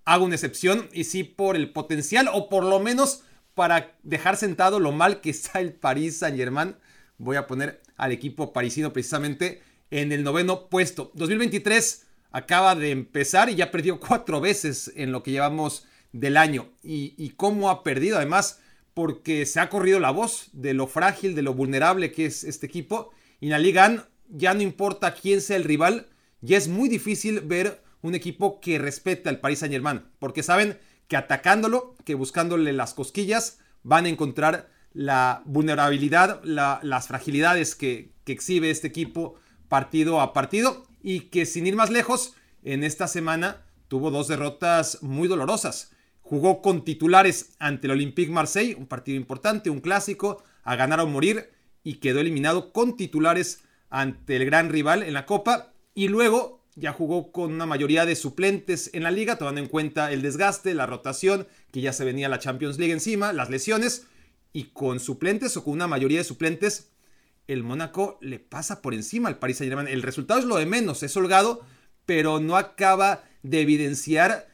hago 0.05 0.25
una 0.25 0.35
excepción 0.35 0.89
y 0.91 1.03
sí 1.03 1.23
por 1.23 1.55
el 1.55 1.71
potencial 1.71 2.29
o 2.33 2.49
por 2.49 2.63
lo 2.63 2.79
menos 2.79 3.21
para 3.53 3.95
dejar 4.03 4.37
sentado 4.37 4.79
lo 4.79 4.91
mal 4.91 5.21
que 5.21 5.29
está 5.29 5.59
el 5.59 5.73
Paris 5.73 6.17
Saint 6.17 6.37
Germain, 6.37 6.75
voy 7.17 7.35
a 7.35 7.47
poner 7.47 7.81
al 7.97 8.11
equipo 8.11 8.53
parisino 8.53 8.91
precisamente 8.91 9.61
en 9.91 10.11
el 10.11 10.23
noveno 10.23 10.69
puesto. 10.69 11.11
2023 11.13 12.04
acaba 12.35 12.75
de 12.75 12.91
empezar 12.91 13.49
y 13.49 13.55
ya 13.55 13.71
perdió 13.71 13.97
cuatro 14.05 14.41
veces 14.41 14.91
en 14.97 15.13
lo 15.13 15.23
que 15.23 15.31
llevamos 15.31 15.87
del 16.11 16.35
año. 16.35 16.69
Y, 16.83 17.29
cómo 17.37 17.69
ha 17.69 17.81
perdido 17.81 18.17
además, 18.17 18.59
porque 18.93 19.45
se 19.45 19.61
ha 19.61 19.69
corrido 19.69 20.01
la 20.01 20.11
voz 20.11 20.49
de 20.51 20.73
lo 20.73 20.87
frágil, 20.87 21.33
de 21.33 21.41
lo 21.41 21.53
vulnerable 21.53 22.11
que 22.11 22.25
es 22.25 22.43
este 22.43 22.65
equipo. 22.65 23.11
Y 23.39 23.45
en 23.45 23.51
la 23.51 23.59
Liga 23.59 24.09
ya 24.27 24.53
no 24.53 24.61
importa 24.61 25.13
quién 25.13 25.39
sea 25.39 25.55
el 25.55 25.63
rival, 25.63 26.07
ya 26.41 26.57
es 26.57 26.67
muy 26.67 26.89
difícil 26.89 27.39
ver 27.39 27.81
un 28.01 28.15
equipo 28.15 28.59
que 28.59 28.79
respeta 28.79 29.29
al 29.29 29.39
Paris 29.39 29.59
Saint 29.59 29.73
Germain, 29.73 30.03
porque 30.19 30.43
saben 30.43 30.77
que 31.07 31.15
atacándolo, 31.15 31.95
que 32.03 32.15
buscándole 32.15 32.73
las 32.73 32.93
cosquillas, 32.93 33.59
van 33.83 34.05
a 34.05 34.09
encontrar 34.09 34.69
la 34.93 35.41
vulnerabilidad, 35.45 36.43
las 36.43 37.07
fragilidades 37.07 37.75
que, 37.75 38.11
que 38.25 38.33
exhibe 38.33 38.71
este 38.71 38.87
equipo 38.87 39.35
partido 39.69 40.19
a 40.19 40.33
partido 40.33 40.85
y 41.05 41.29
que 41.29 41.45
sin 41.45 41.67
ir 41.67 41.75
más 41.75 41.91
lejos, 41.91 42.33
en 42.63 42.83
esta 42.83 43.07
semana 43.07 43.63
tuvo 43.87 44.09
dos 44.09 44.27
derrotas 44.27 45.03
muy 45.03 45.27
dolorosas. 45.27 45.91
Jugó 46.21 46.63
con 46.63 46.83
titulares 46.83 47.51
ante 47.59 47.85
el 47.85 47.91
Olympique 47.91 48.31
Marseille, 48.31 48.73
un 48.73 48.87
partido 48.87 49.15
importante, 49.15 49.69
un 49.69 49.81
clásico, 49.81 50.43
a 50.63 50.75
ganar 50.75 50.99
o 50.99 51.05
morir, 51.05 51.51
y 51.83 51.97
quedó 51.97 52.21
eliminado 52.21 52.73
con 52.73 52.97
titulares 52.97 53.61
ante 53.91 54.35
el 54.35 54.45
gran 54.45 54.71
rival 54.71 55.03
en 55.03 55.13
la 55.13 55.27
Copa. 55.27 55.73
Y 55.93 56.07
luego 56.07 56.63
ya 56.73 56.91
jugó 56.91 57.31
con 57.31 57.53
una 57.53 57.67
mayoría 57.67 58.07
de 58.07 58.15
suplentes 58.15 58.89
en 58.95 59.03
la 59.03 59.11
liga, 59.11 59.37
tomando 59.37 59.61
en 59.61 59.67
cuenta 59.67 60.11
el 60.11 60.23
desgaste, 60.23 60.73
la 60.73 60.87
rotación, 60.87 61.47
que 61.71 61.81
ya 61.81 61.93
se 61.93 62.03
venía 62.03 62.29
la 62.29 62.39
Champions 62.39 62.79
League 62.79 62.93
encima, 62.93 63.31
las 63.31 63.51
lesiones, 63.51 64.07
y 64.53 64.71
con 64.73 64.99
suplentes 64.99 65.55
o 65.55 65.63
con 65.63 65.73
una 65.73 65.85
mayoría 65.85 66.17
de 66.17 66.23
suplentes 66.23 66.94
el 67.47 67.63
Mónaco 67.63 68.17
le 68.21 68.39
pasa 68.39 68.81
por 68.81 68.93
encima 68.93 69.29
al 69.29 69.39
Paris 69.39 69.57
Saint-Germain. 69.57 69.87
El 69.87 70.01
resultado 70.01 70.39
es 70.39 70.45
lo 70.45 70.57
de 70.57 70.65
menos, 70.65 71.03
es 71.03 71.15
holgado, 71.15 71.61
pero 72.05 72.39
no 72.39 72.57
acaba 72.57 73.23
de 73.43 73.61
evidenciar 73.61 74.47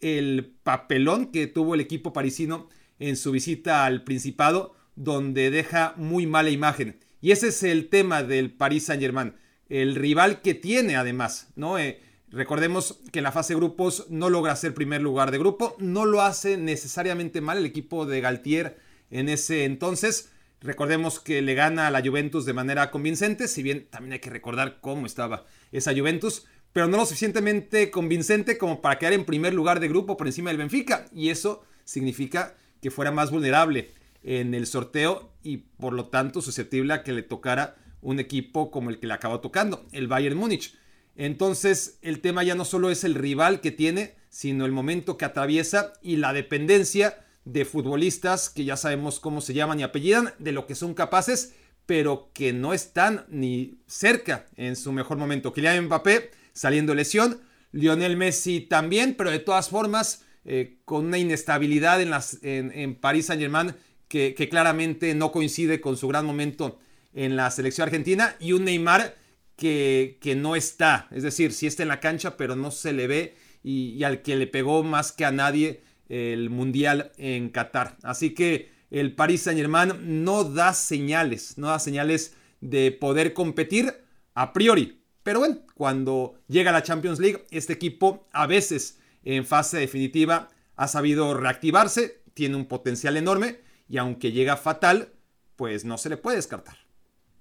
el 0.00 0.56
papelón 0.62 1.32
que 1.32 1.46
tuvo 1.46 1.74
el 1.74 1.80
equipo 1.80 2.12
parisino 2.12 2.68
en 2.98 3.16
su 3.16 3.32
visita 3.32 3.84
al 3.84 4.04
Principado, 4.04 4.74
donde 4.94 5.50
deja 5.50 5.94
muy 5.96 6.26
mala 6.26 6.50
imagen. 6.50 6.98
Y 7.20 7.32
ese 7.32 7.48
es 7.48 7.62
el 7.62 7.88
tema 7.88 8.22
del 8.22 8.52
Paris 8.52 8.86
Saint-Germain, 8.86 9.34
el 9.68 9.94
rival 9.94 10.42
que 10.42 10.54
tiene 10.54 10.96
además, 10.96 11.48
¿no? 11.56 11.78
Eh, 11.78 12.00
recordemos 12.28 13.00
que 13.12 13.18
en 13.18 13.24
la 13.24 13.32
fase 13.32 13.54
de 13.54 13.60
grupos 13.60 14.06
no 14.10 14.30
logra 14.30 14.56
ser 14.56 14.74
primer 14.74 15.02
lugar 15.02 15.30
de 15.30 15.38
grupo, 15.38 15.76
no 15.78 16.04
lo 16.04 16.22
hace 16.22 16.56
necesariamente 16.56 17.40
mal 17.40 17.58
el 17.58 17.66
equipo 17.66 18.06
de 18.06 18.20
Galtier 18.20 18.78
en 19.10 19.28
ese 19.28 19.64
entonces, 19.64 20.30
Recordemos 20.66 21.20
que 21.20 21.42
le 21.42 21.54
gana 21.54 21.86
a 21.86 21.92
la 21.92 22.02
Juventus 22.02 22.44
de 22.44 22.52
manera 22.52 22.90
convincente, 22.90 23.46
si 23.46 23.62
bien 23.62 23.86
también 23.88 24.14
hay 24.14 24.18
que 24.18 24.30
recordar 24.30 24.80
cómo 24.80 25.06
estaba 25.06 25.46
esa 25.70 25.94
Juventus, 25.94 26.44
pero 26.72 26.88
no 26.88 26.96
lo 26.96 27.06
suficientemente 27.06 27.92
convincente 27.92 28.58
como 28.58 28.80
para 28.80 28.98
quedar 28.98 29.12
en 29.12 29.24
primer 29.24 29.54
lugar 29.54 29.78
de 29.78 29.86
grupo 29.86 30.16
por 30.16 30.26
encima 30.26 30.50
del 30.50 30.58
Benfica. 30.58 31.06
Y 31.12 31.30
eso 31.30 31.62
significa 31.84 32.56
que 32.82 32.90
fuera 32.90 33.12
más 33.12 33.30
vulnerable 33.30 33.92
en 34.24 34.54
el 34.54 34.66
sorteo 34.66 35.30
y 35.44 35.58
por 35.58 35.92
lo 35.92 36.06
tanto 36.06 36.42
susceptible 36.42 36.94
a 36.94 37.04
que 37.04 37.12
le 37.12 37.22
tocara 37.22 37.76
un 38.00 38.18
equipo 38.18 38.72
como 38.72 38.90
el 38.90 38.98
que 38.98 39.06
le 39.06 39.14
acabó 39.14 39.38
tocando, 39.38 39.86
el 39.92 40.08
Bayern 40.08 40.36
Múnich. 40.36 40.76
Entonces 41.14 42.00
el 42.02 42.20
tema 42.20 42.42
ya 42.42 42.56
no 42.56 42.64
solo 42.64 42.90
es 42.90 43.04
el 43.04 43.14
rival 43.14 43.60
que 43.60 43.70
tiene, 43.70 44.16
sino 44.30 44.66
el 44.66 44.72
momento 44.72 45.16
que 45.16 45.26
atraviesa 45.26 45.92
y 46.02 46.16
la 46.16 46.32
dependencia 46.32 47.24
de 47.46 47.64
futbolistas 47.64 48.50
que 48.50 48.64
ya 48.64 48.76
sabemos 48.76 49.20
cómo 49.20 49.40
se 49.40 49.54
llaman 49.54 49.80
y 49.80 49.84
apellidan, 49.84 50.34
de 50.38 50.52
lo 50.52 50.66
que 50.66 50.74
son 50.74 50.92
capaces, 50.94 51.54
pero 51.86 52.30
que 52.34 52.52
no 52.52 52.74
están 52.74 53.24
ni 53.28 53.78
cerca 53.86 54.46
en 54.56 54.76
su 54.76 54.92
mejor 54.92 55.16
momento. 55.16 55.52
Kylian 55.52 55.86
Mbappé 55.86 56.32
saliendo 56.52 56.94
lesión, 56.94 57.40
Lionel 57.70 58.16
Messi 58.16 58.60
también, 58.60 59.14
pero 59.14 59.30
de 59.30 59.38
todas 59.38 59.68
formas 59.68 60.24
eh, 60.44 60.78
con 60.84 61.06
una 61.06 61.18
inestabilidad 61.18 62.02
en, 62.02 62.10
las, 62.10 62.38
en, 62.42 62.96
París 62.96 63.26
Saint 63.26 63.40
Germain 63.40 63.74
que, 64.08 64.34
que, 64.34 64.48
claramente 64.48 65.14
no 65.14 65.30
coincide 65.30 65.80
con 65.80 65.96
su 65.96 66.08
gran 66.08 66.26
momento 66.26 66.80
en 67.14 67.36
la 67.36 67.50
selección 67.50 67.86
argentina 67.86 68.34
y 68.40 68.52
un 68.52 68.64
Neymar 68.64 69.16
que, 69.56 70.18
que 70.20 70.34
no 70.34 70.56
está, 70.56 71.08
es 71.12 71.22
decir, 71.22 71.52
sí 71.52 71.66
está 71.66 71.82
en 71.82 71.88
la 71.88 72.00
cancha, 72.00 72.36
pero 72.36 72.56
no 72.56 72.70
se 72.70 72.92
le 72.92 73.06
ve 73.06 73.36
y 73.62 74.02
al 74.04 74.22
que 74.22 74.36
le 74.36 74.46
pegó 74.46 74.84
más 74.84 75.10
que 75.10 75.24
a 75.24 75.32
nadie 75.32 75.80
el 76.08 76.50
Mundial 76.50 77.12
en 77.16 77.50
Qatar. 77.50 77.96
Así 78.02 78.34
que 78.34 78.70
el 78.90 79.14
Paris 79.14 79.42
Saint 79.42 79.58
Germain 79.58 80.24
no 80.24 80.44
da 80.44 80.72
señales, 80.74 81.58
no 81.58 81.68
da 81.68 81.78
señales 81.78 82.34
de 82.60 82.92
poder 82.92 83.32
competir 83.32 83.94
a 84.34 84.52
priori. 84.52 85.02
Pero 85.22 85.40
bueno, 85.40 85.58
cuando 85.74 86.38
llega 86.46 86.72
la 86.72 86.82
Champions 86.82 87.18
League, 87.18 87.46
este 87.50 87.72
equipo 87.72 88.28
a 88.32 88.46
veces 88.46 88.98
en 89.24 89.44
fase 89.44 89.78
definitiva 89.78 90.48
ha 90.76 90.88
sabido 90.88 91.34
reactivarse, 91.34 92.22
tiene 92.34 92.56
un 92.56 92.66
potencial 92.66 93.16
enorme 93.16 93.58
y 93.88 93.96
aunque 93.98 94.32
llega 94.32 94.56
fatal, 94.56 95.12
pues 95.56 95.84
no 95.84 95.98
se 95.98 96.10
le 96.10 96.16
puede 96.16 96.36
descartar. 96.36 96.76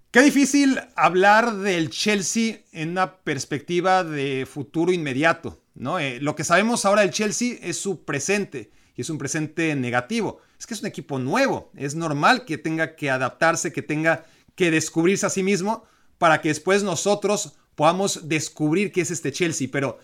Qué 0.10 0.22
difícil 0.22 0.79
hablar 0.95 1.57
del 1.57 1.89
Chelsea 1.89 2.62
en 2.72 2.91
una 2.91 3.17
perspectiva 3.17 4.03
de 4.03 4.48
futuro 4.50 4.93
inmediato. 4.93 5.62
¿No? 5.75 6.00
Eh, 6.00 6.20
lo 6.20 6.36
que 6.36 6.44
sabemos 6.44 6.86
ahora 6.86 7.01
del 7.01 7.12
Chelsea 7.12 7.58
es 7.62 7.79
su 7.79 8.03
presente 8.03 8.72
y 8.96 9.01
es 9.01 9.10
un 9.10 9.17
presente 9.17 9.75
negativo. 9.75 10.39
Es 10.58 10.65
que 10.65 10.74
es 10.74 10.82
un 10.82 10.88
equipo 10.88 11.20
nuevo. 11.20 11.72
Es 11.75 11.96
normal 11.96 12.46
que 12.46 12.58
tenga 12.58 12.96
que 12.96 13.10
adaptarse, 13.10 13.72
que 13.72 13.82
tenga 13.82 14.25
que 14.55 14.72
descubrirse 14.72 15.25
a 15.25 15.29
sí 15.29 15.44
mismo, 15.44 15.84
para 16.17 16.41
que 16.41 16.48
después 16.48 16.82
nosotros 16.82 17.58
podamos 17.75 18.27
descubrir 18.29 18.91
qué 18.91 19.01
es 19.01 19.12
este 19.12 19.34
Chelsea, 19.34 19.67
pero 19.70 20.00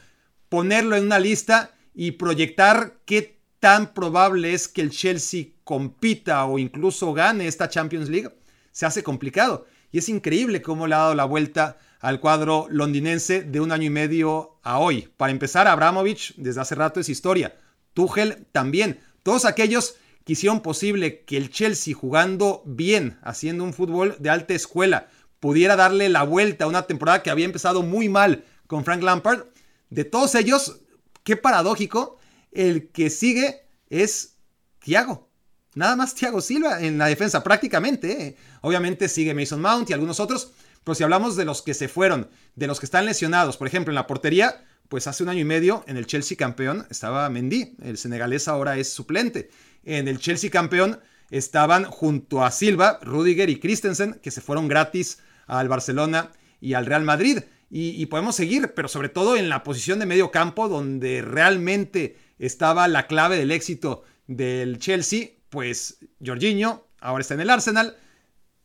ponerlo 0.49 0.97
en 0.97 1.05
una 1.05 1.19
lista 1.19 1.71
y 1.93 2.11
proyectar 2.11 2.97
qué 3.05 3.39
tan 3.61 3.93
probable 3.93 4.53
es 4.53 4.67
que 4.67 4.81
el 4.81 4.91
Chelsea 4.91 5.45
compita 5.63 6.43
o 6.45 6.59
incluso 6.59 7.13
gane 7.13 7.47
esta 7.47 7.69
Champions 7.69 8.09
League, 8.09 8.29
se 8.71 8.85
hace 8.85 9.03
complicado. 9.03 9.65
Y 9.91 9.99
es 9.99 10.09
increíble 10.09 10.61
cómo 10.61 10.87
le 10.87 10.95
ha 10.95 10.99
dado 10.99 11.15
la 11.15 11.25
vuelta 11.25 11.77
al 12.01 12.19
cuadro 12.19 12.67
londinense 12.69 13.43
de 13.43 13.59
un 13.59 13.71
año 13.71 13.85
y 13.85 13.89
medio 13.89 14.59
a 14.63 14.79
hoy. 14.79 15.09
Para 15.17 15.31
empezar, 15.31 15.67
Abramovich 15.67 16.33
desde 16.35 16.61
hace 16.61 16.75
rato 16.75 16.99
es 16.99 17.09
historia. 17.09 17.55
Tuchel 17.93 18.47
también. 18.51 18.99
Todos 19.23 19.45
aquellos 19.45 19.95
que 20.25 20.33
hicieron 20.33 20.61
posible 20.61 21.23
que 21.23 21.37
el 21.37 21.51
Chelsea 21.51 21.93
jugando 21.95 22.63
bien, 22.65 23.19
haciendo 23.21 23.63
un 23.63 23.73
fútbol 23.73 24.15
de 24.19 24.31
alta 24.31 24.53
escuela, 24.53 25.07
pudiera 25.39 25.75
darle 25.75 26.09
la 26.09 26.23
vuelta 26.23 26.65
a 26.65 26.67
una 26.67 26.83
temporada 26.83 27.21
que 27.21 27.29
había 27.29 27.45
empezado 27.45 27.83
muy 27.83 28.09
mal 28.09 28.45
con 28.67 28.83
Frank 28.83 29.03
Lampard. 29.03 29.45
De 29.89 30.03
todos 30.03 30.33
ellos, 30.35 30.79
qué 31.23 31.37
paradójico, 31.37 32.17
el 32.51 32.89
que 32.89 33.09
sigue 33.09 33.61
es 33.89 34.37
Thiago. 34.79 35.29
Nada 35.73 35.95
más 35.95 36.15
Thiago 36.15 36.41
Silva 36.41 36.81
en 36.81 36.97
la 36.97 37.05
defensa, 37.05 37.43
prácticamente. 37.43 38.27
¿eh? 38.27 38.37
Obviamente 38.61 39.07
sigue 39.07 39.33
Mason 39.33 39.61
Mount 39.61 39.89
y 39.89 39.93
algunos 39.93 40.19
otros, 40.19 40.51
pero 40.83 40.95
si 40.95 41.03
hablamos 41.03 41.35
de 41.35 41.45
los 41.45 41.61
que 41.61 41.73
se 41.73 41.87
fueron, 41.87 42.29
de 42.55 42.67
los 42.67 42.79
que 42.79 42.85
están 42.85 43.05
lesionados, 43.05 43.57
por 43.57 43.67
ejemplo, 43.67 43.91
en 43.91 43.95
la 43.95 44.07
portería, 44.07 44.65
pues 44.89 45.07
hace 45.07 45.23
un 45.23 45.29
año 45.29 45.39
y 45.39 45.45
medio 45.45 45.83
en 45.87 45.95
el 45.95 46.05
Chelsea 46.05 46.37
campeón 46.37 46.85
estaba 46.89 47.29
Mendy, 47.29 47.75
el 47.81 47.97
senegalés 47.97 48.47
ahora 48.47 48.77
es 48.77 48.91
suplente. 48.91 49.49
En 49.83 50.07
el 50.07 50.19
Chelsea 50.19 50.49
campeón 50.49 50.99
estaban 51.29 51.85
junto 51.85 52.43
a 52.43 52.51
Silva, 52.51 52.99
Rudiger 53.01 53.49
y 53.49 53.59
Christensen, 53.59 54.19
que 54.21 54.31
se 54.31 54.41
fueron 54.41 54.67
gratis 54.67 55.19
al 55.47 55.69
Barcelona 55.69 56.31
y 56.59 56.73
al 56.73 56.85
Real 56.85 57.03
Madrid. 57.03 57.39
Y, 57.73 58.05
podemos 58.07 58.35
seguir, 58.35 58.73
pero 58.75 58.89
sobre 58.89 59.07
todo 59.07 59.37
en 59.37 59.47
la 59.47 59.63
posición 59.63 59.97
de 59.99 60.05
medio 60.05 60.29
campo, 60.29 60.67
donde 60.67 61.21
realmente 61.21 62.17
estaba 62.37 62.89
la 62.89 63.07
clave 63.07 63.37
del 63.37 63.51
éxito 63.51 64.03
del 64.27 64.77
Chelsea, 64.77 65.29
pues 65.49 65.99
Jorginho 66.23 66.87
ahora 66.99 67.21
está 67.21 67.35
en 67.35 67.39
el 67.39 67.49
Arsenal. 67.49 67.95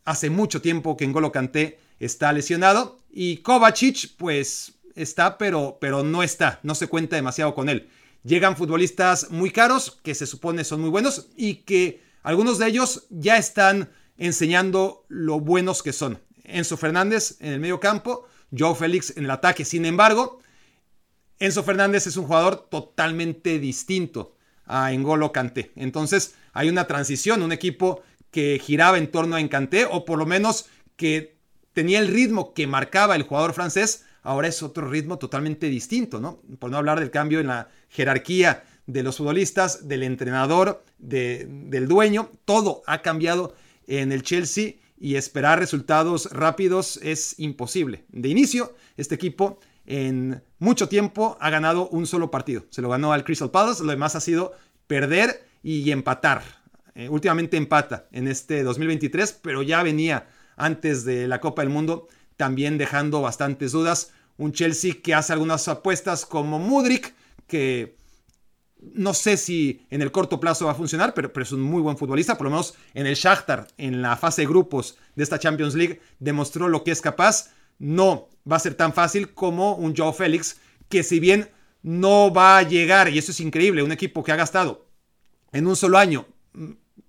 Hace 0.04 0.28
mucho 0.28 0.60
tiempo 0.60 0.96
que 0.96 1.06
N'Golo 1.06 1.30
Kanté 1.30 1.78
está 1.98 2.32
lesionado 2.32 3.00
y 3.10 3.38
Kovacic 3.38 4.16
pues 4.16 4.74
está, 4.94 5.38
pero, 5.38 5.78
pero 5.80 6.02
no 6.02 6.22
está, 6.22 6.60
no 6.62 6.74
se 6.74 6.88
cuenta 6.88 7.16
demasiado 7.16 7.54
con 7.54 7.68
él. 7.68 7.88
Llegan 8.24 8.56
futbolistas 8.56 9.30
muy 9.30 9.50
caros 9.50 10.00
que 10.02 10.14
se 10.14 10.26
supone 10.26 10.64
son 10.64 10.80
muy 10.80 10.90
buenos 10.90 11.28
y 11.36 11.56
que 11.56 12.02
algunos 12.22 12.58
de 12.58 12.66
ellos 12.66 13.06
ya 13.10 13.36
están 13.36 13.90
enseñando 14.18 15.04
lo 15.08 15.38
buenos 15.38 15.82
que 15.82 15.92
son. 15.92 16.20
Enzo 16.44 16.76
Fernández 16.76 17.36
en 17.40 17.52
el 17.52 17.60
medio 17.60 17.78
campo, 17.80 18.26
Joe 18.56 18.74
Félix 18.74 19.16
en 19.16 19.24
el 19.24 19.30
ataque. 19.30 19.64
Sin 19.64 19.84
embargo, 19.84 20.40
Enzo 21.38 21.62
Fernández 21.62 22.06
es 22.06 22.16
un 22.16 22.26
jugador 22.26 22.68
totalmente 22.68 23.58
distinto 23.58 24.36
a 24.64 24.92
Engolo 24.92 25.32
Kanté. 25.32 25.72
Entonces 25.76 26.34
hay 26.52 26.68
una 26.68 26.86
transición, 26.86 27.42
un 27.42 27.52
equipo 27.52 28.02
que 28.30 28.60
giraba 28.62 28.98
en 28.98 29.10
torno 29.10 29.36
a 29.36 29.40
Encanté 29.40 29.84
o 29.84 30.04
por 30.04 30.18
lo 30.18 30.26
menos 30.26 30.66
que 30.96 31.35
tenía 31.76 31.98
el 31.98 32.08
ritmo 32.08 32.54
que 32.54 32.66
marcaba 32.66 33.16
el 33.16 33.24
jugador 33.24 33.52
francés, 33.52 34.06
ahora 34.22 34.48
es 34.48 34.62
otro 34.62 34.88
ritmo 34.88 35.18
totalmente 35.18 35.68
distinto, 35.68 36.20
¿no? 36.20 36.40
Por 36.58 36.70
no 36.70 36.78
hablar 36.78 36.98
del 37.00 37.10
cambio 37.10 37.38
en 37.38 37.48
la 37.48 37.68
jerarquía 37.90 38.64
de 38.86 39.02
los 39.02 39.18
futbolistas, 39.18 39.86
del 39.86 40.02
entrenador, 40.02 40.82
del 40.96 41.86
dueño, 41.86 42.30
todo 42.46 42.82
ha 42.86 43.02
cambiado 43.02 43.54
en 43.86 44.10
el 44.10 44.22
Chelsea 44.22 44.76
y 44.98 45.16
esperar 45.16 45.58
resultados 45.58 46.30
rápidos 46.32 46.98
es 47.02 47.38
imposible. 47.38 48.06
De 48.08 48.30
inicio, 48.30 48.74
este 48.96 49.14
equipo 49.14 49.60
en 49.84 50.42
mucho 50.58 50.88
tiempo 50.88 51.36
ha 51.42 51.50
ganado 51.50 51.90
un 51.90 52.06
solo 52.06 52.30
partido. 52.30 52.64
Se 52.70 52.80
lo 52.80 52.88
ganó 52.88 53.12
al 53.12 53.22
Crystal 53.22 53.50
Palace, 53.50 53.84
lo 53.84 53.90
demás 53.90 54.16
ha 54.16 54.20
sido 54.22 54.54
perder 54.86 55.46
y 55.62 55.90
empatar. 55.90 56.42
Eh, 56.94 57.10
últimamente 57.10 57.58
empata 57.58 58.06
en 58.12 58.28
este 58.28 58.62
2023, 58.62 59.40
pero 59.42 59.62
ya 59.62 59.82
venía 59.82 60.26
antes 60.56 61.04
de 61.04 61.28
la 61.28 61.40
Copa 61.40 61.62
del 61.62 61.70
Mundo 61.70 62.08
también 62.36 62.78
dejando 62.78 63.22
bastantes 63.22 63.72
dudas. 63.72 64.12
Un 64.36 64.52
Chelsea 64.52 64.96
que 65.02 65.14
hace 65.14 65.32
algunas 65.32 65.66
apuestas 65.68 66.26
como 66.26 66.58
Mudrik, 66.58 67.14
que 67.46 67.96
no 68.78 69.14
sé 69.14 69.36
si 69.36 69.86
en 69.90 70.02
el 70.02 70.12
corto 70.12 70.38
plazo 70.38 70.66
va 70.66 70.72
a 70.72 70.76
funcionar, 70.76 71.14
pero, 71.14 71.32
es 71.40 71.52
un 71.52 71.62
muy 71.62 71.80
buen 71.80 71.96
futbolista. 71.96 72.36
Por 72.36 72.44
lo 72.44 72.50
menos 72.50 72.74
en 72.94 73.06
el 73.06 73.14
Shakhtar, 73.14 73.68
en 73.78 74.02
la 74.02 74.16
fase 74.16 74.42
de 74.42 74.48
grupos 74.48 74.98
de 75.14 75.22
esta 75.22 75.38
Champions 75.38 75.74
League, 75.74 76.00
demostró 76.18 76.68
lo 76.68 76.84
que 76.84 76.90
es 76.90 77.00
capaz. 77.00 77.50
No 77.78 78.28
va 78.50 78.56
a 78.56 78.60
ser 78.60 78.74
tan 78.74 78.92
fácil 78.92 79.32
como 79.32 79.74
un 79.74 79.96
Joe 79.96 80.12
Félix, 80.12 80.58
que 80.88 81.02
si 81.02 81.20
bien 81.20 81.50
no 81.82 82.32
va 82.32 82.58
a 82.58 82.62
llegar, 82.62 83.08
y 83.08 83.18
eso 83.18 83.32
es 83.32 83.40
increíble, 83.40 83.82
un 83.82 83.92
equipo 83.92 84.22
que 84.22 84.32
ha 84.32 84.36
gastado 84.36 84.86
en 85.52 85.66
un 85.66 85.76
solo 85.76 85.98
año 85.98 86.26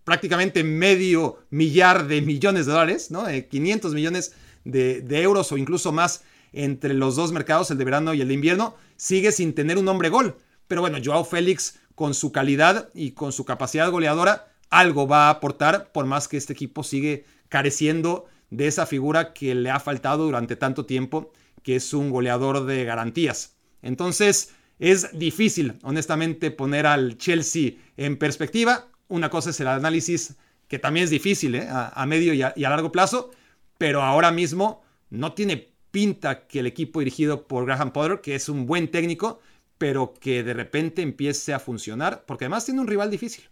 prácticamente 0.07 0.63
medio 0.63 1.39
millar 1.49 2.07
de 2.07 2.21
millones 2.21 2.65
de 2.65 2.71
dólares, 2.71 3.11
¿no? 3.11 3.25
500 3.27 3.93
millones 3.93 4.33
de, 4.63 5.01
de, 5.01 5.21
euros 5.21 5.51
o 5.51 5.57
incluso 5.57 5.91
más 5.91 6.23
entre 6.53 6.93
los 6.93 7.17
dos 7.17 7.33
mercados, 7.33 7.71
el 7.71 7.77
de 7.77 7.83
verano 7.83 8.13
y 8.13 8.21
el 8.21 8.29
de 8.29 8.33
invierno, 8.33 8.77
sigue 8.95 9.33
sin 9.33 9.51
tener 9.51 9.77
un 9.77 9.89
hombre 9.89 10.07
gol. 10.07 10.37
Pero 10.69 10.79
bueno, 10.79 10.97
Joao 11.03 11.25
Félix, 11.25 11.79
con 11.93 12.13
su 12.13 12.31
calidad 12.31 12.89
y 12.93 13.11
con 13.11 13.33
su 13.33 13.43
capacidad 13.43 13.91
goleadora, 13.91 14.47
algo 14.69 15.09
va 15.09 15.27
a 15.27 15.31
aportar, 15.31 15.91
por 15.91 16.05
más 16.05 16.29
que 16.29 16.37
este 16.37 16.53
equipo 16.53 16.83
sigue 16.83 17.25
careciendo 17.49 18.27
de 18.49 18.67
esa 18.67 18.85
figura 18.85 19.33
que 19.33 19.55
le 19.55 19.71
ha 19.71 19.81
faltado 19.81 20.23
durante 20.23 20.55
tanto 20.55 20.85
tiempo, 20.85 21.33
que 21.63 21.75
es 21.75 21.93
un 21.93 22.11
goleador 22.11 22.65
de 22.65 22.85
garantías. 22.85 23.57
Entonces, 23.81 24.53
es 24.79 25.19
difícil, 25.19 25.73
honestamente, 25.83 26.49
poner 26.49 26.85
al 26.85 27.17
Chelsea 27.17 27.71
en 27.97 28.15
perspectiva. 28.15 28.87
Una 29.07 29.29
cosa 29.29 29.51
es 29.51 29.59
el 29.59 29.67
análisis, 29.67 30.35
que 30.67 30.79
también 30.79 31.05
es 31.05 31.09
difícil 31.09 31.55
¿eh? 31.55 31.67
a, 31.69 32.05
medio 32.05 32.33
y 32.33 32.41
a, 32.41 32.53
largo 32.69 32.91
plazo, 32.91 33.31
pero 33.77 34.01
ahora 34.01 34.31
mismo 34.31 34.83
no 35.09 35.33
tiene 35.33 35.73
pinta 35.91 36.47
que 36.47 36.59
el 36.59 36.67
equipo 36.67 36.99
dirigido 36.99 37.47
por 37.47 37.65
Graham 37.65 37.91
Potter, 37.91 38.21
que 38.21 38.35
es 38.35 38.49
un 38.49 38.65
buen 38.65 38.89
técnico, 38.89 39.39
pero 39.77 40.13
que 40.19 40.43
de 40.43 40.53
repente 40.53 41.01
empiece 41.01 41.53
a 41.53 41.59
funcionar, 41.59 42.25
porque 42.25 42.45
además 42.45 42.65
tiene 42.65 42.81
un 42.81 42.87
rival 42.87 43.09
difícil. 43.09 43.45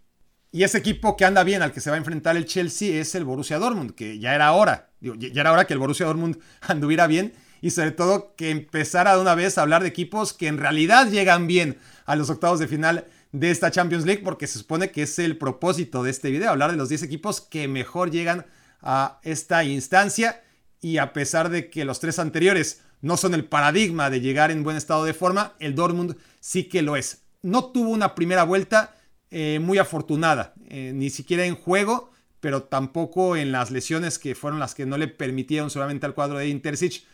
Y 0.52 0.62
ese 0.62 0.78
equipo 0.78 1.16
que 1.16 1.24
anda 1.24 1.44
bien 1.44 1.62
al 1.62 1.72
que 1.72 1.80
se 1.80 1.90
va 1.90 1.96
a 1.96 1.98
enfrentar 1.98 2.36
el 2.36 2.46
Chelsea 2.46 3.00
es 3.00 3.14
el 3.14 3.24
Borussia 3.24 3.58
Dortmund, 3.58 3.94
que 3.94 4.18
ya 4.18 4.34
era 4.34 4.52
hora, 4.52 4.90
ya 5.00 5.40
era 5.40 5.52
hora 5.52 5.66
que 5.66 5.74
el 5.74 5.78
Borussia 5.78 6.06
Dortmund 6.06 6.38
anduviera 6.60 7.06
bien 7.06 7.32
y 7.60 7.70
sobre 7.70 7.90
todo 7.90 8.34
que 8.36 8.50
empezara 8.50 9.14
de 9.16 9.20
una 9.20 9.34
vez 9.34 9.58
a 9.58 9.62
hablar 9.62 9.82
de 9.82 9.88
equipos 9.88 10.32
que 10.32 10.46
en 10.46 10.58
realidad 10.58 11.10
llegan 11.10 11.46
bien 11.46 11.78
a 12.04 12.16
los 12.16 12.30
octavos 12.30 12.58
de 12.58 12.68
final 12.68 13.06
de 13.32 13.50
esta 13.50 13.70
Champions 13.70 14.04
League, 14.04 14.22
porque 14.22 14.46
se 14.46 14.58
supone 14.58 14.90
que 14.90 15.02
es 15.02 15.18
el 15.18 15.36
propósito 15.36 16.02
de 16.02 16.10
este 16.10 16.30
video, 16.30 16.50
hablar 16.50 16.70
de 16.70 16.76
los 16.76 16.88
10 16.88 17.02
equipos 17.02 17.40
que 17.40 17.68
mejor 17.68 18.10
llegan 18.10 18.46
a 18.80 19.20
esta 19.22 19.64
instancia 19.64 20.42
y 20.80 20.98
a 20.98 21.12
pesar 21.12 21.48
de 21.50 21.70
que 21.70 21.84
los 21.84 22.00
tres 22.00 22.18
anteriores 22.18 22.82
no 23.00 23.16
son 23.16 23.34
el 23.34 23.44
paradigma 23.44 24.10
de 24.10 24.20
llegar 24.20 24.50
en 24.50 24.62
buen 24.62 24.76
estado 24.76 25.04
de 25.04 25.14
forma, 25.14 25.54
el 25.58 25.74
Dortmund 25.74 26.16
sí 26.40 26.64
que 26.64 26.82
lo 26.82 26.96
es. 26.96 27.22
No 27.42 27.66
tuvo 27.66 27.90
una 27.90 28.14
primera 28.14 28.44
vuelta 28.44 28.94
eh, 29.30 29.58
muy 29.60 29.78
afortunada, 29.78 30.54
eh, 30.68 30.92
ni 30.94 31.10
siquiera 31.10 31.44
en 31.44 31.56
juego, 31.56 32.10
pero 32.40 32.64
tampoco 32.64 33.36
en 33.36 33.52
las 33.52 33.70
lesiones 33.70 34.18
que 34.18 34.34
fueron 34.34 34.60
las 34.60 34.74
que 34.74 34.86
no 34.86 34.98
le 34.98 35.08
permitieron 35.08 35.70
solamente 35.70 36.06
al 36.06 36.14
cuadro 36.14 36.38
de 36.38 36.48
Intercich 36.48 37.04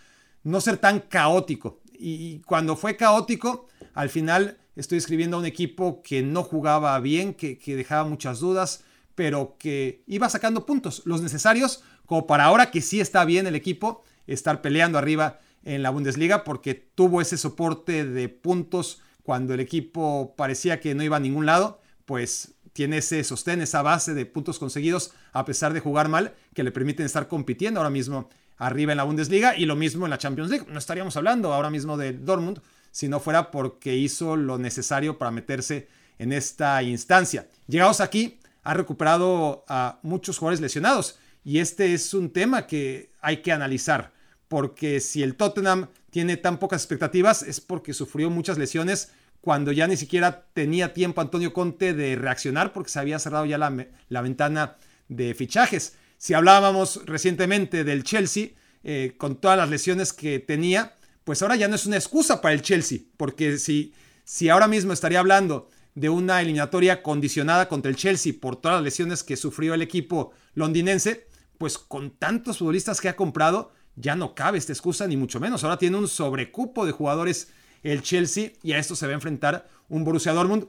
no 0.45 0.61
ser 0.61 0.77
tan 0.77 1.01
caótico. 1.01 1.81
Y, 1.99 2.41
cuando 2.41 2.77
fue 2.77 2.97
caótico, 2.97 3.69
al 3.95 4.09
final 4.11 4.59
estoy 4.77 4.99
escribiendo 4.99 5.37
a 5.37 5.41
un 5.41 5.47
equipo 5.47 6.03
que 6.03 6.23
no 6.23 6.43
jugaba 6.43 6.99
bien, 7.01 7.35
que, 7.35 7.59
dejaba 7.65 8.09
muchas 8.09 8.41
dudas, 8.41 8.85
pero 9.15 9.57
que 9.59 10.03
iba 10.07 10.29
sacando 10.29 10.67
puntos, 10.67 11.03
los 11.05 11.23
necesarios, 11.23 11.83
como 12.07 12.27
para 12.27 12.45
ahora 12.45 12.71
que 12.71 12.81
sí 12.81 13.01
está 13.01 13.25
bien 13.25 13.47
el 13.47 13.55
equipo, 13.55 14.03
estar 14.27 14.63
peleando 14.63 14.99
arriba 14.99 15.41
en 15.65 15.83
la 15.83 15.91
Bundesliga, 15.91 16.45
porque 16.45 16.75
tuvo 16.75 17.21
ese 17.21 17.37
soporte 17.37 18.05
de 18.05 18.29
puntos 18.29 19.01
cuando 19.23 19.55
el 19.55 19.61
equipo 19.61 20.35
parecía 20.37 20.81
que 20.81 20.95
no 20.95 21.03
iba 21.03 21.17
a 21.17 21.21
ningún 21.21 21.47
lado 21.47 21.83
pues 22.05 22.55
tiene 22.73 22.99
ese 22.99 23.23
sostén, 23.25 23.61
esa 23.61 23.83
base 23.83 24.15
de 24.15 24.27
puntos 24.27 24.59
conseguidos 24.59 25.13
a 25.33 25.45
pesar 25.45 25.73
de 25.73 25.81
jugar 25.81 26.09
mal, 26.09 26.35
que 26.55 26.63
le 26.63 26.73
permiten 26.73 27.07
estar 27.07 27.29
compitiendo 27.29 27.81
ahora 27.81 27.91
mismo 27.91 28.29
arriba 28.57 28.93
en 28.93 28.99
la 28.99 29.05
Bundesliga 29.05 29.57
y 29.57 29.67
lo 29.67 29.77
mismo 29.77 30.07
en 30.07 30.11
la 30.11 30.19
Champions 30.19 30.51
League. 30.51 30.67
No 30.69 30.79
estaríamos 30.79 31.17
hablando 31.17 31.53
ahora 31.53 31.71
mismo 31.71 31.97
de 31.97 32.13
Dortmund 32.13 32.61
si 32.93 33.09
no 33.09 33.19
fuera 33.19 33.51
porque 33.51 33.97
hizo 33.97 34.37
lo 34.37 34.59
necesario 34.59 35.19
para 35.19 35.33
meterse 35.33 35.89
en 36.19 36.33
esta 36.33 36.81
instancia. 36.85 37.49
Llegados 37.67 38.01
aquí, 38.01 38.39
ha 38.63 38.75
recuperado 38.75 39.65
a 39.67 39.99
muchos 40.03 40.39
jugadores 40.39 40.61
lesionados 40.61 41.19
y 41.45 41.59
este 41.59 41.95
es 41.95 42.15
un 42.15 42.31
tema 42.31 42.69
que 42.69 43.11
hay 43.21 43.39
que 43.39 43.51
analizar 43.51 44.13
porque 44.53 45.01
si 45.01 45.23
el 45.23 45.35
Tottenham 45.35 45.89
tiene 46.11 46.37
tan 46.37 46.59
pocas 46.59 46.83
expectativas 46.83 47.43
es 47.43 47.61
porque 47.63 47.95
sufrió 47.95 48.29
muchas 48.29 48.59
lesiones 48.59 49.11
cuando 49.41 49.73
ya 49.73 49.87
ni 49.87 49.97
siquiera 49.97 50.45
tenía 50.53 50.93
tiempo 50.93 51.23
Antonio 51.23 51.55
Conte 51.55 51.95
de 51.95 52.17
reaccionar 52.17 52.75
porque 52.75 52.91
se 52.91 52.99
había 52.99 53.19
cerrado 53.19 53.47
ya 53.47 53.57
la, 53.57 54.21
ventana 54.21 54.77
de 55.09 55.33
fichajes. 55.33 55.95
Si 56.19 56.35
hablábamos 56.35 57.01
recientemente 57.07 57.83
del 57.83 58.05
Chelsea, 58.05 58.51
eh, 58.85 59.15
con 59.17 59.37
todas 59.37 59.57
las 59.57 59.71
lesiones 59.71 60.13
que 60.13 60.39
tenía, 60.39 60.97
pues 61.25 61.43
ahora 61.43 61.57
ya 61.57 61.69
no 61.69 61.77
es 61.77 61.87
una 61.87 61.97
excusa 61.97 62.41
para 62.41 62.55
el 62.55 62.63
Chelsea, 62.63 63.01
porque 63.17 63.59
si, 63.59 63.95
si 64.25 64.49
ahora 64.49 64.69
mismo 64.69 64.93
estaría 64.93 65.21
hablando 65.21 65.69
de 65.95 66.09
una 66.09 66.41
eliminatoria 66.41 67.03
condicionada 67.03 67.69
contra 67.69 67.91
el 67.91 67.97
Chelsea 67.97 68.33
por 68.41 68.57
todas 68.57 68.77
las 68.77 68.85
lesiones 68.85 69.23
que 69.23 69.37
sufrió 69.37 69.75
el 69.75 69.83
equipo 69.83 70.33
londinense, 70.55 71.29
pues 71.59 71.79
con 71.79 72.11
tantos 72.11 72.59
futbolistas 72.59 73.01
que 73.01 73.09
ha 73.09 73.17
comprado, 73.17 73.73
ya 73.95 74.17
no 74.17 74.35
cabe 74.35 74.59
esta 74.59 74.73
excusa, 74.73 75.07
ni 75.07 75.17
mucho 75.17 75.39
menos. 75.39 75.65
Ahora 75.65 75.79
tiene 75.79 75.99
un 75.99 76.09
sobrecupo 76.09 76.87
de 76.87 76.93
jugadores 76.93 77.49
el 77.83 78.03
Chelsea 78.03 78.53
y 78.63 78.73
a 78.73 78.79
esto 78.79 78.97
se 78.97 79.07
va 79.07 79.13
a 79.13 79.15
enfrentar 79.15 79.69
un 79.89 80.05
Borussia 80.05 80.33
Dortmund 80.33 80.67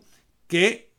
que 0.48 0.92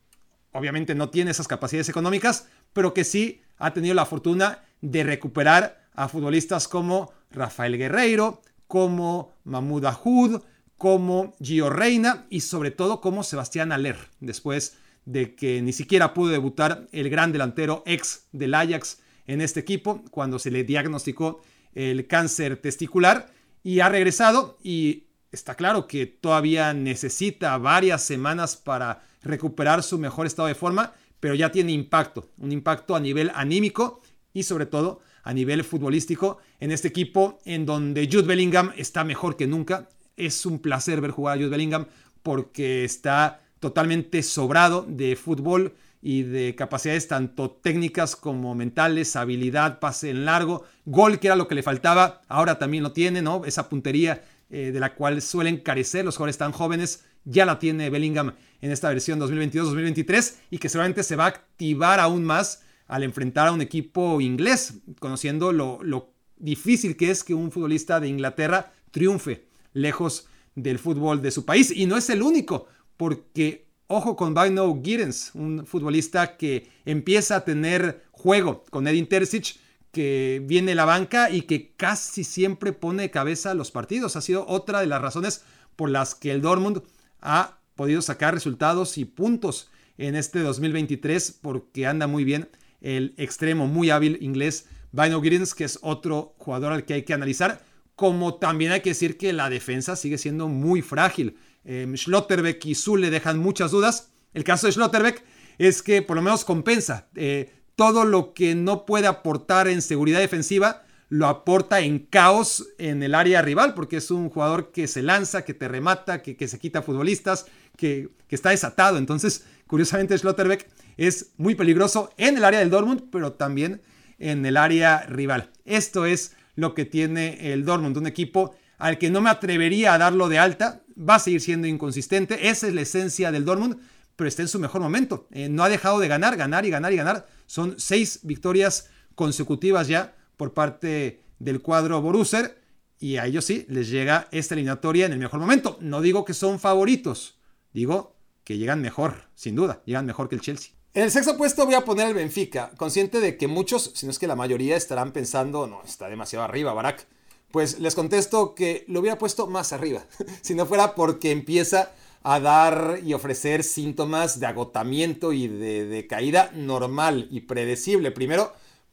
obviamente 0.53 0.95
no 0.95 1.11
tiene 1.11 1.33
esas 1.33 1.49
capacidades 1.49 1.89
económicas, 1.89 2.49
pero 2.73 2.95
que 2.95 3.05
sí 3.05 3.43
ha 3.59 3.73
tenido 3.73 3.95
la 3.95 4.07
fortuna 4.07 4.61
de 4.81 5.03
recuperar 5.05 5.85
a 5.95 6.09
futbolistas 6.09 6.69
como 6.69 7.13
Rafael 7.31 7.77
Guerreiro, 7.77 8.41
como 8.67 9.33
Mahmoud 9.45 9.85
Ahud, 9.85 10.43
como 10.77 11.35
Gio 11.41 11.71
Reina 11.71 12.27
y 12.31 12.41
sobre 12.41 12.71
todo 12.71 13.01
como 13.01 13.23
Sebastián 13.23 13.73
Aller, 13.73 13.97
después 14.21 14.77
de 15.05 15.35
que 15.35 15.63
ni 15.63 15.73
siquiera 15.73 16.15
pudo 16.15 16.31
debutar 16.31 16.89
el 16.93 17.11
gran 17.11 17.33
delantero 17.33 17.83
ex 17.87 18.27
del 18.33 18.55
Ajax 18.55 19.01
en 19.27 19.41
este 19.41 19.61
equipo 19.61 20.03
cuando 20.11 20.39
se 20.39 20.51
le 20.51 20.65
diagnosticó 20.65 21.43
el 21.75 22.07
cáncer 22.07 22.57
testicular 22.57 23.31
y 23.63 23.81
ha 23.81 23.89
regresado 23.89 24.59
y 24.63 25.05
está 25.33 25.55
claro 25.55 25.87
que 25.87 26.07
todavía 26.07 26.73
necesita 26.75 27.57
varias 27.59 28.03
semanas 28.03 28.57
para 28.57 29.03
recuperar 29.23 29.83
su 29.83 29.99
mejor 29.99 30.27
estado 30.27 30.49
de 30.49 30.55
forma, 30.55 30.93
pero 31.19 31.35
ya 31.35 31.51
tiene 31.51 31.73
impacto, 31.73 32.31
un 32.39 32.53
impacto 32.53 32.95
a 32.95 33.01
nivel 33.01 33.31
anímico 33.35 34.03
y 34.33 34.43
sobre 34.43 34.67
todo 34.67 35.01
a 35.25 35.33
nivel 35.35 35.65
futbolístico 35.65 36.39
en 36.61 36.71
este 36.71 36.89
equipo 36.89 37.39
en 37.45 37.67
donde 37.67 38.09
Jude 38.11 38.27
Bellingham 38.27 38.73
está 38.77 39.03
mejor 39.03 39.37
que 39.37 39.47
nunca. 39.47 39.89
Es 40.17 40.47
un 40.47 40.61
placer 40.61 41.01
ver 41.01 41.11
jugar 41.11 41.37
a 41.37 41.41
Jude 41.41 41.51
Bellingham 41.51 41.87
porque 42.23 42.85
está 42.85 43.41
totalmente 43.59 44.23
sobrado 44.23 44.87
de 44.89 45.17
fútbol 45.17 45.75
y 46.03 46.23
de 46.23 46.55
capacidades 46.55 47.09
tanto 47.09 47.51
técnicas 47.51 48.15
como 48.15 48.55
mentales, 48.55 49.17
habilidad, 49.17 49.81
pase 49.81 50.11
en 50.11 50.27
largo, 50.27 50.65
gol 50.85 51.19
que 51.19 51.29
era 51.29 51.37
lo 51.37 51.49
que 51.49 51.55
le 51.55 51.63
faltaba, 51.63 52.21
ahora 52.29 52.59
también 52.59 52.83
lo 52.83 52.93
tiene, 52.93 53.23
¿no? 53.23 53.47
Esa 53.47 53.71
puntería 53.71 54.23
eh, 54.51 54.71
de 54.71 54.81
la 54.81 54.95
cual 54.95 55.23
suelen 55.23 55.57
carecer 55.57 56.05
los 56.05 56.17
jugadores 56.17 56.37
tan 56.37 56.53
jóvenes, 56.53 57.07
ya 57.25 57.47
la 57.47 57.59
tiene 57.59 57.89
Bellingham 57.89 58.35
en 58.61 58.71
esta 58.71 58.91
versión 58.91 59.19
2022-2023 59.19 60.35
y 60.51 60.59
que 60.59 60.69
seguramente 60.69 61.03
se 61.03 61.17
va 61.17 61.25
a 61.25 61.29
activar 61.29 62.01
aún 62.01 62.23
más 62.23 62.64
al 62.87 63.03
enfrentar 63.03 63.49
a 63.49 63.53
un 63.53 63.61
equipo 63.61 64.21
inglés, 64.21 64.75
conociendo 64.99 65.53
lo, 65.53 66.13
difícil 66.37 66.97
que 66.97 67.11
es 67.11 67.25
que 67.25 67.33
un 67.33 67.51
futbolista 67.51 68.01
de 68.01 68.09
Inglaterra 68.09 68.73
triunfe 68.91 69.47
lejos 69.73 70.27
del 70.55 70.79
fútbol 70.79 71.23
de 71.23 71.31
su 71.31 71.45
país. 71.45 71.71
Y 71.71 71.87
no 71.87 71.97
es 71.97 72.11
el 72.11 72.23
único, 72.23 72.67
porque 72.97 73.67
ojo 73.87 74.17
con 74.17 74.35
Bino 74.35 74.81
Giddens, 74.83 75.31
un 75.35 75.67
futbolista 75.67 76.37
que 76.37 76.69
empieza 76.85 77.37
a 77.37 77.45
tener 77.45 78.05
juego 78.11 78.65
con 78.71 78.87
Edin 78.87 79.07
Terzic, 79.07 79.57
que 79.91 80.43
viene 80.45 80.73
a 80.73 80.75
la 80.75 80.85
banca 80.85 81.31
y 81.31 81.43
que 81.43 81.73
casi 81.77 82.25
siempre 82.25 82.73
pone 82.73 83.11
cabeza 83.11 83.53
a 83.53 83.55
los 83.55 83.71
partidos. 83.71 84.17
Ha 84.17 84.21
sido 84.21 84.45
otra 84.49 84.81
de 84.81 84.87
las 84.87 85.01
razones 85.01 85.45
por 85.77 85.89
las 85.89 86.15
que 86.15 86.33
el 86.33 86.43
Dortmund 86.43 86.83
ha 87.21 87.59
podido 87.77 88.03
sacar 88.03 88.35
resultados 88.35 88.99
y 88.99 89.05
puntos 89.05 89.71
en 89.97 90.17
este 90.17 90.41
2023 90.41 91.39
porque 91.41 91.87
anda 91.87 92.07
muy 92.07 92.25
bien 92.25 92.49
el 92.85 93.15
extremo 93.17 93.67
muy 93.67 93.91
hábil 93.91 94.19
inglés 94.21 94.67
Bino 94.93 95.21
Giddens, 95.21 95.55
que 95.55 95.65
es 95.65 95.79
otro 95.83 96.35
jugador 96.39 96.73
al 96.73 96.85
que 96.85 96.95
hay 96.95 97.03
que 97.03 97.15
analizar. 97.15 97.61
Como 97.97 98.35
también 98.35 98.71
hay 98.71 98.81
que 98.81 98.91
decir 98.91 99.17
que 99.17 99.33
la 99.33 99.51
defensa 99.51 99.97
sigue 99.97 100.19
siendo 100.19 100.47
muy 100.47 100.83
frágil. 100.83 101.37
Eh, 101.65 101.91
Schlotterbeck 101.97 102.65
y 102.67 102.75
Zule 102.75 103.11
dejan 103.11 103.39
muchas 103.39 103.73
dudas. 103.73 104.11
El 104.35 104.45
caso 104.45 104.67
de 104.67 104.73
Schlotterbeck 104.73 105.25
es 105.59 105.83
que 105.83 106.03
por 106.03 106.17
lo 106.17 106.23
menos 106.23 106.45
compensa. 106.45 107.09
Eh, 107.17 107.53
todo 107.75 108.05
lo 108.05 108.35
que 108.35 108.55
no 108.55 108.87
puede 108.87 109.09
aportar 109.09 109.67
en 109.67 109.83
seguridad 109.83 110.21
defensiva 110.21 110.85
lo 111.09 111.27
aporta 111.27 111.81
en 111.81 111.99
caos 112.01 112.69
en 112.79 113.03
el 113.03 113.15
área 113.15 113.43
rival, 113.43 113.75
porque 113.75 113.97
es 113.99 114.11
un 114.11 114.31
jugador 114.31 114.73
que 114.73 114.87
se 114.89 115.03
lanza, 115.03 115.45
que 115.45 115.55
te 115.55 115.69
remata, 115.69 116.23
que, 116.23 116.49
se 116.49 116.59
quita 116.59 116.83
futbolistas, 116.83 117.47
que, 117.77 118.11
que, 118.27 118.35
está 118.35 118.51
desatado. 118.51 118.99
Entonces, 118.99 119.45
curiosamente, 119.75 120.17
Schlotterbeck 120.17 120.69
es 120.97 121.33
muy 121.37 121.57
peligroso 121.57 122.13
en 122.17 122.37
el 122.37 122.45
área 122.45 122.61
del 122.61 122.71
Dortmund, 122.71 123.11
pero 123.11 123.33
también 123.33 123.83
en 124.21 124.47
el 124.47 124.57
área 124.57 125.01
rival. 125.09 125.51
Esto 125.65 126.07
es 126.07 126.37
lo 126.55 126.75
que 126.75 126.85
tiene 126.85 127.53
el 127.53 127.65
Dortmund, 127.65 127.97
un 127.97 128.07
equipo 128.07 128.55
al 128.79 128.99
que 128.99 129.11
no 129.11 129.21
me 129.21 129.31
atrevería 129.31 129.93
a 129.93 129.99
darlo 129.99 130.29
de 130.29 130.39
alta, 130.39 130.83
va 130.97 131.17
a 131.17 131.19
seguir 131.19 131.41
siendo 131.41 131.67
inconsistente, 131.67 132.51
esa 132.51 132.69
es 132.69 132.75
la 132.75 132.83
esencia 132.83 133.33
del 133.33 133.45
Dortmund, 133.45 133.81
pero 134.15 134.29
está 134.29 134.43
en 134.43 134.49
su 134.49 134.61
mejor 134.61 134.81
momento. 134.81 135.27
Eh, 135.33 135.49
no 135.49 135.65
ha 135.65 135.69
dejado 135.69 135.99
de 135.99 136.07
ganar, 136.07 136.37
ganar 136.37 136.65
y 136.65 136.71
ganar 136.71 136.93
y 136.93 136.97
ganar. 136.97 137.27
Son 137.47 137.75
seis 137.77 138.21
victorias 138.23 138.91
consecutivas 139.17 139.89
ya 139.89 140.15
por 140.37 140.55
parte 140.55 141.25
del 141.41 141.63
cuadro 141.63 142.01
Borusser 142.01 142.63
y 143.01 143.17
a 143.17 143.27
ellos 143.27 143.45
sí 143.45 143.67
les 143.69 143.89
llega 143.89 144.29
esta 144.31 144.55
eliminatoria 144.55 145.07
en 145.07 145.15
el 145.15 145.19
mejor 145.19 145.41
momento. 145.41 145.79
No 145.81 146.01
digo 146.01 146.25
que 146.25 146.33
son 146.33 146.61
favoritos, 146.61 147.41
digo 147.73 148.14
que 148.45 148.59
llegan 148.59 148.81
mejor, 148.81 149.25
sin 149.35 149.57
duda, 149.57 149.83
llegan 149.87 150.07
mejor 150.07 150.29
que 150.29 150.37
el 150.37 150.41
Chelsea. 150.41 150.73
En 150.93 151.03
el 151.03 151.11
sexto 151.11 151.37
puesto 151.37 151.65
voy 151.65 151.75
a 151.75 151.85
poner 151.85 152.07
el 152.07 152.15
Benfica, 152.15 152.71
consciente 152.77 153.19
de 153.19 153.37
que 153.37 153.49
muchos, 153.49 153.91
si 153.95 154.07
no 154.07 154.13
es 154.13 154.19
que 154.19 154.29
la 154.29 154.37
mayoría, 154.37 154.77
estarán 154.77 155.13
pensando, 155.13 155.67
no, 155.67 155.83
está 155.83 156.09
demasiado 156.09 156.45
arriba, 156.45 156.73
Barak. 156.73 157.07
Pues 157.51 157.81
les 157.81 157.95
contesto 157.95 158.55
que 158.55 158.85
lo 158.89 159.01
hubiera 159.01 159.19
puesto 159.19 159.47
más 159.47 159.73
arriba, 159.73 160.05
si 160.43 160.55
no 160.55 160.67
fuera 160.67 160.95
porque 160.95 161.33
empieza 161.33 161.91
a 162.23 162.41
dar 162.41 163.01
y 163.05 163.13
ofrecer 163.13 163.65
síntomas 163.65 164.41
de 164.41 164.47
agotamiento 164.47 165.33
y 165.33 165.47
de, 165.47 166.07
caída 166.09 166.51
normal 166.55 167.29
y 167.31 167.43
predecible. 167.43 168.13
Primero, 168.13 168.53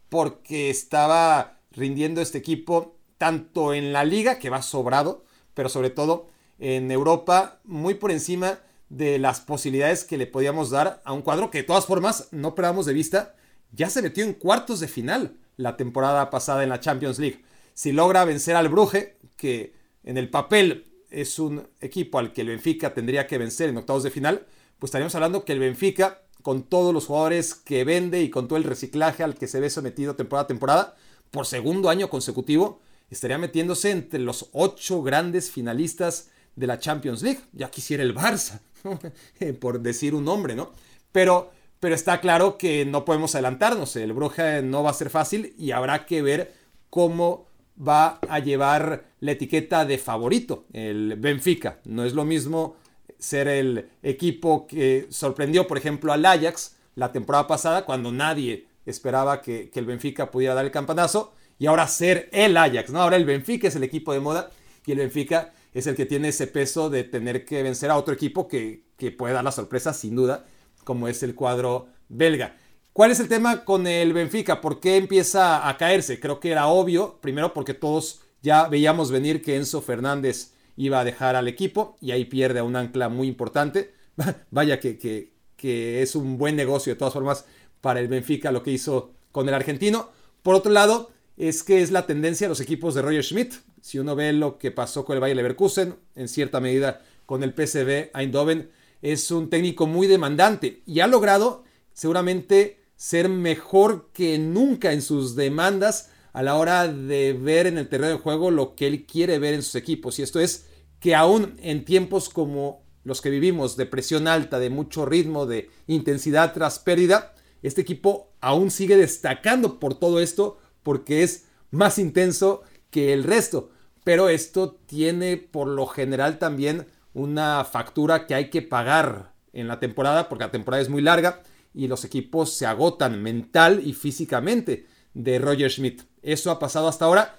porque 0.10 0.70
estaba 0.70 1.60
rindiendo 1.72 2.22
este 2.22 2.40
equipo 2.40 2.96
tanto 3.18 3.74
en 3.74 3.94
la 3.94 4.04
liga, 4.04 4.38
que 4.38 4.50
va 4.50 4.62
sobrado, 4.62 5.24
pero 5.54 5.70
sobre 5.70 5.92
todo 5.92 6.28
en 6.60 6.92
Europa, 6.92 7.60
muy 7.64 7.94
por 7.94 8.12
encima 8.12 8.60
de 8.92 9.20
las 9.20 9.40
posibilidades 9.40 10.04
que 10.04 10.18
le 10.18 10.28
podíamos 10.28 10.70
dar 10.70 11.02
a 11.06 11.14
un 11.14 11.22
cuadro 11.22 11.50
que 11.50 11.60
de 11.60 11.64
todas 11.64 11.86
formas, 11.86 12.28
no 12.32 12.56
perdamos 12.56 12.86
de 12.86 12.94
vista, 12.94 13.36
ya 13.72 13.90
se 13.90 14.02
metió 14.02 14.26
en 14.26 14.34
cuartos 14.34 14.82
de 14.82 14.90
final 14.90 15.38
la 15.56 15.78
temporada 15.78 16.30
pasada 16.30 16.64
en 16.64 16.70
la 16.70 16.82
Champions 16.82 17.18
League. 17.18 17.42
Si 17.74 17.94
logra 17.94 18.26
vencer 18.26 18.58
al 18.58 18.68
Bruje, 18.68 19.18
que 19.38 19.74
en 20.04 20.18
el 20.18 20.30
papel 20.30 20.92
es 21.10 21.40
un 21.40 21.66
equipo 21.80 22.20
al 22.20 22.34
que 22.34 22.42
el 22.42 22.50
Benfica 22.50 22.94
tendría 22.94 23.28
que 23.28 23.38
vencer 23.38 23.70
en 23.70 23.78
octavos 23.78 24.04
de 24.04 24.12
final, 24.12 24.46
pues 24.78 24.90
estaríamos 24.90 25.16
hablando 25.16 25.46
que 25.46 25.54
el 25.54 25.60
Benfica, 25.60 26.24
con 26.42 26.64
todos 26.64 26.94
los 26.94 27.06
jugadores 27.06 27.56
que 27.56 27.86
vende 27.86 28.22
y 28.22 28.30
con 28.30 28.50
todo 28.50 28.58
el 28.58 28.66
reciclaje 28.66 29.24
al 29.24 29.36
que 29.36 29.48
se 29.48 29.62
ve 29.62 29.70
sometido 29.70 30.18
temporada 30.18 30.44
a 30.44 30.48
temporada, 30.48 30.96
por 31.32 31.46
segundo 31.46 31.90
año 31.90 32.10
consecutivo, 32.10 32.82
estaría 33.10 33.38
metiéndose 33.38 33.92
entre 33.92 34.20
los 34.20 34.50
ocho 34.52 35.02
grandes 35.02 35.50
finalistas 35.50 36.30
de 36.58 36.68
la 36.68 36.78
Champions 36.78 37.22
League. 37.22 37.40
Ya 37.54 37.72
quisiera 37.72 38.04
el 38.04 38.14
Barça, 38.14 38.60
por 39.60 39.80
decir 39.82 40.16
un 40.16 40.26
nombre, 40.26 40.56
¿no? 40.56 40.72
Pero, 41.12 41.52
pero 41.80 41.96
está 41.96 42.22
claro 42.22 42.58
que 42.58 42.86
no 42.86 43.06
podemos 43.06 43.36
adelantarnos. 43.36 43.96
El 43.96 44.14
Bruja 44.14 44.62
no 44.62 44.84
va 44.84 44.92
a 44.92 44.94
ser 44.94 45.10
fácil 45.10 45.54
y 45.58 45.72
habrá 45.72 46.06
que 46.06 46.22
ver 46.22 46.54
cómo 46.90 47.48
va 47.88 48.20
a 48.28 48.40
llevar 48.40 49.06
la 49.20 49.32
etiqueta 49.32 49.86
de 49.86 49.98
favorito 49.98 50.66
el 50.74 51.16
Benfica. 51.18 51.80
No 51.86 52.04
es 52.04 52.14
lo 52.14 52.26
mismo 52.26 52.76
ser 53.18 53.48
el 53.48 53.90
equipo 54.04 54.68
que 54.68 55.08
sorprendió, 55.10 55.68
por 55.68 55.78
ejemplo, 55.78 56.12
al 56.12 56.26
Ajax 56.26 56.76
la 56.96 57.12
temporada 57.12 57.48
pasada, 57.48 57.86
cuando 57.86 58.12
nadie 58.12 58.68
esperaba 58.86 59.42
que, 59.42 59.72
el 59.74 59.86
Benfica 59.86 60.32
pudiera 60.32 60.54
dar 60.54 60.66
el 60.66 60.72
campanazo, 60.72 61.34
y 61.58 61.68
ahora 61.68 61.88
ser 61.88 62.30
el 62.32 62.58
Ajax, 62.58 62.92
¿no? 62.92 63.02
Ahora 63.02 63.16
el 63.16 63.26
Benfica 63.26 63.68
es 63.68 63.76
el 63.76 63.84
equipo 63.84 64.14
de 64.14 64.20
moda 64.20 64.50
y 64.86 64.92
el 64.92 64.98
Benfica 64.98 65.54
es 65.74 65.88
el 65.88 65.96
que 65.96 66.06
tiene 66.06 66.30
ese 66.30 66.48
peso 66.48 66.90
de 66.90 67.04
tener 67.04 67.46
que 67.46 67.64
vencer 67.64 67.90
a 67.92 67.98
otro 67.98 68.14
equipo 68.14 68.48
que, 68.48 68.90
puede 69.18 69.34
dar 69.34 69.44
la 69.44 69.52
sorpresa, 69.52 69.94
sin 69.94 70.16
duda, 70.16 70.46
como 70.84 71.08
es 71.08 71.24
el 71.24 71.34
cuadro 71.34 71.88
belga. 72.08 72.58
¿Cuál 72.94 73.12
es 73.12 73.20
el 73.20 73.30
tema 73.30 73.64
con 73.64 73.88
el 73.88 74.14
Benfica? 74.14 74.62
¿Por 74.62 74.80
qué 74.80 74.98
empieza 74.98 75.68
a 75.68 75.78
caerse? 75.78 76.20
Creo 76.20 76.40
que 76.40 76.52
era 76.52 76.68
obvio, 76.68 77.20
primero 77.22 77.54
porque 77.54 77.74
todos 77.74 78.22
ya 78.42 78.68
veíamos 78.68 79.10
venir 79.10 79.42
que 79.42 79.56
Enzo 79.56 79.82
Fernández 79.82 80.54
iba 80.76 81.00
a 81.00 81.04
dejar 81.04 81.36
al 81.36 81.48
equipo 81.48 81.96
y 82.02 82.12
ahí 82.12 82.26
pierde 82.26 82.60
a 82.60 82.64
un 82.64 82.76
ancla 82.76 83.10
muy 83.10 83.28
importante. 83.28 83.94
Vaya 84.52 84.80
que, 84.80 84.98
que, 84.98 85.34
que 85.56 86.02
es 86.02 86.16
un 86.16 86.38
buen 86.38 86.56
negocio 86.56 86.94
de 86.94 87.00
todas 87.00 87.14
formas 87.14 87.46
para 87.80 88.00
el 88.02 88.08
Benfica 88.08 88.52
lo 88.52 88.62
que 88.62 88.72
hizo 88.72 89.14
con 89.32 89.48
el 89.48 89.56
argentino. 89.56 90.10
Por 90.44 90.56
otro 90.56 90.72
lado, 90.72 91.12
es 91.42 91.64
que 91.64 91.82
es 91.82 91.90
la 91.90 92.06
tendencia 92.06 92.46
de 92.46 92.50
los 92.50 92.60
equipos 92.60 92.94
de 92.94 93.02
Roger 93.02 93.24
Schmidt. 93.24 93.56
Si 93.82 93.98
uno 93.98 94.16
ve 94.16 94.32
lo 94.32 94.60
que 94.60 94.70
pasó 94.70 95.04
con 95.04 95.16
el 95.16 95.22
Bayer 95.22 95.36
Leverkusen, 95.36 95.96
en 96.14 96.28
cierta 96.28 96.60
medida 96.60 97.02
con 97.26 97.42
el 97.42 97.56
PSV 97.56 98.12
Eindhoven, 98.14 98.70
es 99.02 99.32
un 99.32 99.50
técnico 99.50 99.88
muy 99.88 100.06
demandante 100.06 100.84
y 100.86 101.00
ha 101.00 101.08
logrado 101.08 101.64
seguramente 101.94 102.84
ser 102.96 103.28
mejor 103.28 104.12
que 104.14 104.38
nunca 104.38 104.94
en 104.94 105.02
sus 105.02 105.36
demandas 105.36 106.12
a 106.32 106.44
la 106.44 106.58
hora 106.58 106.88
de 106.88 107.34
ver 107.34 107.66
en 107.66 107.80
el 107.80 107.90
terreno 107.90 108.12
de 108.12 108.20
juego 108.20 108.52
lo 108.52 108.76
que 108.76 108.86
él 108.86 109.08
quiere 109.08 109.40
ver 109.40 109.56
en 109.56 109.64
sus 109.64 109.74
equipos. 109.74 110.20
Y 110.20 110.22
esto 110.22 110.40
es 110.40 110.68
que 111.00 111.16
aún 111.16 111.58
en 111.64 111.86
tiempos 111.86 112.30
como 112.30 112.84
los 113.04 113.20
que 113.20 113.32
vivimos, 113.32 113.78
de 113.78 113.88
presión 113.88 114.28
alta, 114.28 114.60
de 114.60 114.70
mucho 114.70 115.08
ritmo, 115.08 115.48
de 115.48 115.72
intensidad 115.88 116.54
tras 116.54 116.78
pérdida, 116.78 117.34
este 117.64 117.82
equipo 117.82 118.36
aún 118.42 118.70
sigue 118.70 118.96
destacando 118.96 119.80
por 119.80 119.96
todo 119.98 120.20
esto 120.20 120.60
porque 120.84 121.24
es 121.24 121.48
más 121.72 121.98
intenso 121.98 122.64
que 122.90 123.14
el 123.14 123.24
resto. 123.24 123.72
Pero 124.04 124.30
esto 124.30 124.80
tiene 124.86 125.38
por 125.38 125.68
lo 125.68 125.86
general 125.88 126.40
también 126.40 126.88
una 127.14 127.64
factura 127.66 128.26
que 128.26 128.36
hay 128.36 128.50
que 128.50 128.62
pagar 128.62 129.34
en 129.54 129.68
la 129.68 129.80
temporada 129.80 130.30
porque 130.30 130.46
la 130.46 130.52
temporada 130.52 130.82
es 130.82 130.90
muy 130.90 131.02
larga 131.02 131.44
y 131.74 131.88
los 131.88 132.04
equipos 132.06 132.54
se 132.54 132.66
agotan 132.66 133.22
mental 133.22 133.82
y 133.86 133.94
físicamente 133.94 134.88
de 135.14 135.40
Roger 135.40 135.70
Schmidt. 135.70 136.04
Eso 136.22 136.52
ha 136.52 136.60
pasado 136.60 136.88
hasta 136.88 137.06
ahora 137.06 137.36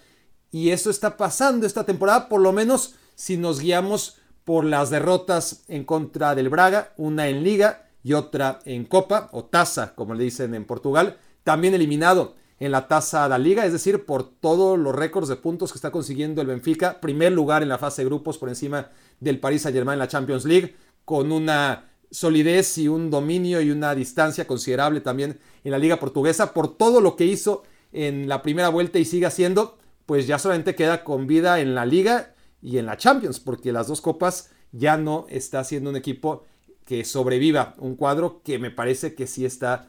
y 0.51 0.71
eso 0.71 0.91
está 0.91 1.17
pasando 1.17 1.67
esta 1.67 1.85
temporada, 1.85 2.29
por 2.29 2.41
lo 2.41 2.53
menos 2.53 2.95
si 3.15 3.37
nos 3.37 3.61
guiamos 3.61 4.19
por 4.45 4.65
las 4.65 4.91
derrotas 4.91 5.65
en 5.69 5.85
contra 5.85 6.35
del 6.35 6.49
Braga, 6.49 6.93
una 6.97 7.29
en 7.29 7.43
liga 7.43 7.89
y 8.03 8.15
otra 8.15 8.61
en 8.65 8.85
copa 8.85 9.29
o 9.33 9.45
taza, 9.45 9.95
como 9.95 10.15
le 10.15 10.25
dicen 10.25 10.55
en 10.55 10.65
Portugal, 10.65 11.19
también 11.45 11.75
eliminado 11.75 12.35
en 12.63 12.71
la 12.71 12.87
taza 12.87 13.25
de 13.25 13.29
la 13.31 13.39
liga, 13.39 13.67
es 13.67 13.73
decir, 13.73 14.05
por 14.05 14.23
todos 14.23 14.79
los 14.79 14.95
récords 14.95 15.27
de 15.27 15.35
puntos 15.35 15.73
que 15.73 15.79
está 15.79 15.91
consiguiendo 15.91 16.41
el 16.41 16.47
Benfica, 16.47 17.01
primer 17.01 17.33
lugar 17.33 17.65
en 17.65 17.69
la 17.69 17.77
fase 17.77 18.03
de 18.03 18.07
grupos 18.07 18.39
por 18.39 18.49
encima 18.49 18.89
del 19.19 19.41
Paris 19.41 19.63
Saint-Germain 19.63 19.95
en 19.95 19.99
la 19.99 20.07
Champions 20.07 20.45
League, 20.45 20.77
con 21.05 21.33
una 21.33 21.91
solidez 22.13 22.79
y 22.79 22.87
un 22.87 23.11
dominio 23.11 23.61
y 23.61 23.73
una 23.73 23.97
distancia 23.97 24.47
considerable 24.47 25.01
también 25.01 25.41
en 25.65 25.73
la 25.73 25.79
liga 25.79 25.99
portuguesa 25.99 26.55
por 26.55 26.77
todo 26.77 27.01
lo 27.01 27.17
que 27.17 27.25
hizo 27.25 27.65
en 27.91 28.29
la 28.29 28.43
primera 28.43 28.69
vuelta 28.69 29.01
y 29.01 29.07
sigue 29.07 29.27
haciendo, 29.27 29.77
pues 30.07 30.29
ya 30.29 30.39
solamente 30.39 30.77
queda 30.77 31.03
con 31.03 31.27
vida 31.27 31.59
en 31.59 31.75
la 31.75 31.85
liga 31.85 32.33
y 32.63 32.79
en 32.79 32.87
la 32.87 32.97
Champions, 32.97 33.41
porque 33.41 33.73
las 33.73 33.89
dos 33.89 34.01
copas 34.01 34.51
ya 34.71 34.97
no 34.97 35.27
está 35.31 35.65
siendo 35.65 35.91
un 35.91 35.97
equipo 35.97 36.45
que 36.85 37.05
sobreviva, 37.05 37.75
un 37.79 37.97
cuadro 37.97 38.41
que 38.45 38.61
me 38.61 38.71
parece 38.71 39.17
que 39.17 39.27
sí 39.27 39.45
está 39.45 39.89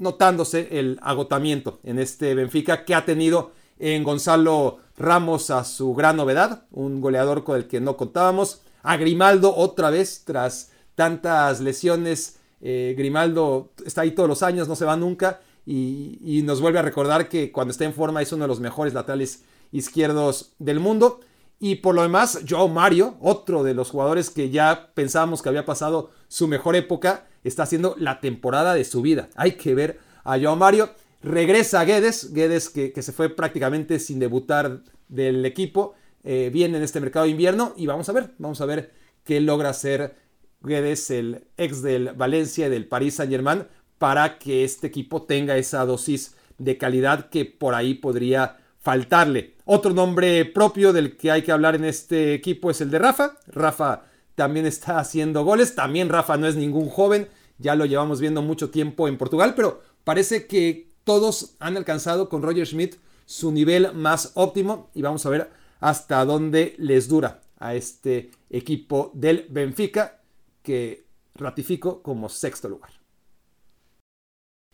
notándose 0.00 0.68
el 0.78 0.98
agotamiento 1.02 1.78
en 1.84 1.98
este 1.98 2.34
Benfica 2.34 2.84
que 2.84 2.94
ha 2.94 3.04
tenido 3.04 3.52
en 3.78 4.02
Gonzalo 4.02 4.78
Ramos 4.96 5.50
a 5.50 5.64
su 5.64 5.94
gran 5.94 6.16
novedad, 6.16 6.64
un 6.72 7.00
goleador 7.00 7.44
con 7.44 7.56
el 7.56 7.66
que 7.66 7.80
no 7.80 7.96
contábamos, 7.96 8.62
a 8.82 8.96
Grimaldo 8.96 9.54
otra 9.54 9.90
vez 9.90 10.24
tras 10.24 10.72
tantas 10.94 11.60
lesiones, 11.60 12.38
eh, 12.60 12.94
Grimaldo 12.96 13.72
está 13.86 14.02
ahí 14.02 14.10
todos 14.10 14.28
los 14.28 14.42
años, 14.42 14.68
no 14.68 14.76
se 14.76 14.84
va 14.84 14.96
nunca 14.96 15.40
y, 15.64 16.18
y, 16.22 16.42
nos 16.42 16.60
vuelve 16.60 16.78
a 16.78 16.82
recordar 16.82 17.28
que 17.28 17.52
cuando 17.52 17.72
está 17.72 17.84
en 17.84 17.94
forma 17.94 18.20
es 18.20 18.32
uno 18.32 18.44
de 18.44 18.48
los 18.48 18.60
mejores 18.60 18.92
laterales 18.92 19.44
izquierdos 19.72 20.52
del 20.58 20.80
mundo. 20.80 21.20
Y 21.58 21.76
por 21.76 21.94
lo 21.94 22.02
demás, 22.02 22.40
Joao 22.48 22.68
Mario, 22.68 23.16
otro 23.20 23.62
de 23.62 23.74
los 23.74 23.90
jugadores 23.90 24.30
que 24.30 24.50
ya 24.50 24.90
pensábamos 24.94 25.42
que 25.42 25.48
había 25.50 25.66
pasado 25.66 26.10
su 26.28 26.48
mejor 26.48 26.74
época, 26.74 27.26
está 27.44 27.64
haciendo 27.64 27.94
la 27.98 28.20
temporada 28.20 28.74
de 28.74 28.84
su 28.84 29.02
vida. 29.02 29.28
Hay 29.36 29.52
que 29.52 29.74
ver 29.74 29.98
a 30.24 30.38
Joao 30.38 30.56
Mario. 30.56 30.90
Regresa 31.22 31.84
Guedes, 31.84 32.32
Guedes 32.32 32.70
que, 32.70 32.92
se 33.00 33.12
fue 33.12 33.28
prácticamente 33.28 33.98
sin 33.98 34.18
debutar 34.18 34.82
del 35.08 35.44
equipo, 35.44 35.94
eh, 36.24 36.50
viene 36.52 36.78
en 36.78 36.84
este 36.84 37.00
mercado 37.00 37.24
de 37.24 37.32
invierno 37.32 37.74
y 37.76 37.86
vamos 37.86 38.08
a 38.08 38.12
ver, 38.12 38.30
vamos 38.38 38.60
a 38.60 38.66
ver 38.66 38.92
qué 39.24 39.40
logra 39.40 39.70
hacer 39.70 40.14
Guedes, 40.62 41.10
el 41.10 41.44
ex 41.56 41.82
del 41.82 42.12
Valencia 42.12 42.66
y 42.66 42.70
del 42.70 42.86
Paris 42.86 43.14
Saint 43.16 43.32
Germain, 43.32 43.64
para 43.98 44.38
que 44.38 44.64
este 44.64 44.86
equipo 44.86 45.22
tenga 45.22 45.56
esa 45.58 45.84
dosis 45.84 46.34
de 46.58 46.78
calidad 46.78 47.28
que 47.28 47.44
por 47.44 47.74
ahí 47.74 47.94
podría 47.94 48.58
faltarle. 48.78 49.56
Otro 49.64 49.92
nombre 49.92 50.44
propio 50.46 50.92
del 50.92 51.16
que 51.16 51.30
hay 51.30 51.42
que 51.42 51.52
hablar 51.52 51.74
en 51.74 51.84
este 51.84 52.34
equipo 52.34 52.70
es 52.70 52.80
el 52.80 52.90
de 52.90 52.98
Rafa. 52.98 53.36
Rafa 53.46 54.04
también 54.34 54.66
está 54.66 54.98
haciendo 54.98 55.44
goles. 55.44 55.74
También 55.74 56.08
Rafa 56.08 56.36
no 56.36 56.46
es 56.46 56.56
ningún 56.56 56.88
joven. 56.88 57.28
Ya 57.58 57.74
lo 57.74 57.84
llevamos 57.84 58.20
viendo 58.20 58.42
mucho 58.42 58.70
tiempo 58.70 59.08
en 59.08 59.18
Portugal, 59.18 59.54
pero 59.54 59.82
parece 60.04 60.46
que 60.46 60.90
todos 61.04 61.56
han 61.58 61.76
alcanzado 61.76 62.28
con 62.28 62.42
Roger 62.42 62.66
Schmidt 62.66 62.96
su 63.26 63.52
nivel 63.52 63.94
más 63.94 64.32
óptimo 64.34 64.90
y 64.94 65.02
vamos 65.02 65.24
a 65.24 65.30
ver 65.30 65.50
hasta 65.78 66.24
dónde 66.24 66.74
les 66.78 67.08
dura 67.08 67.42
a 67.58 67.74
este 67.74 68.30
equipo 68.48 69.10
del 69.14 69.46
Benfica 69.50 70.20
que 70.62 71.06
ratifico 71.34 72.02
como 72.02 72.28
sexto 72.28 72.68
lugar. 72.68 72.90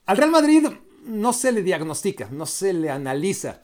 Al 0.06 0.16
Real 0.16 0.30
Madrid 0.30 0.66
no 1.04 1.32
se 1.32 1.52
le 1.52 1.62
diagnostica, 1.62 2.28
no 2.30 2.46
se 2.46 2.72
le 2.72 2.90
analiza 2.90 3.62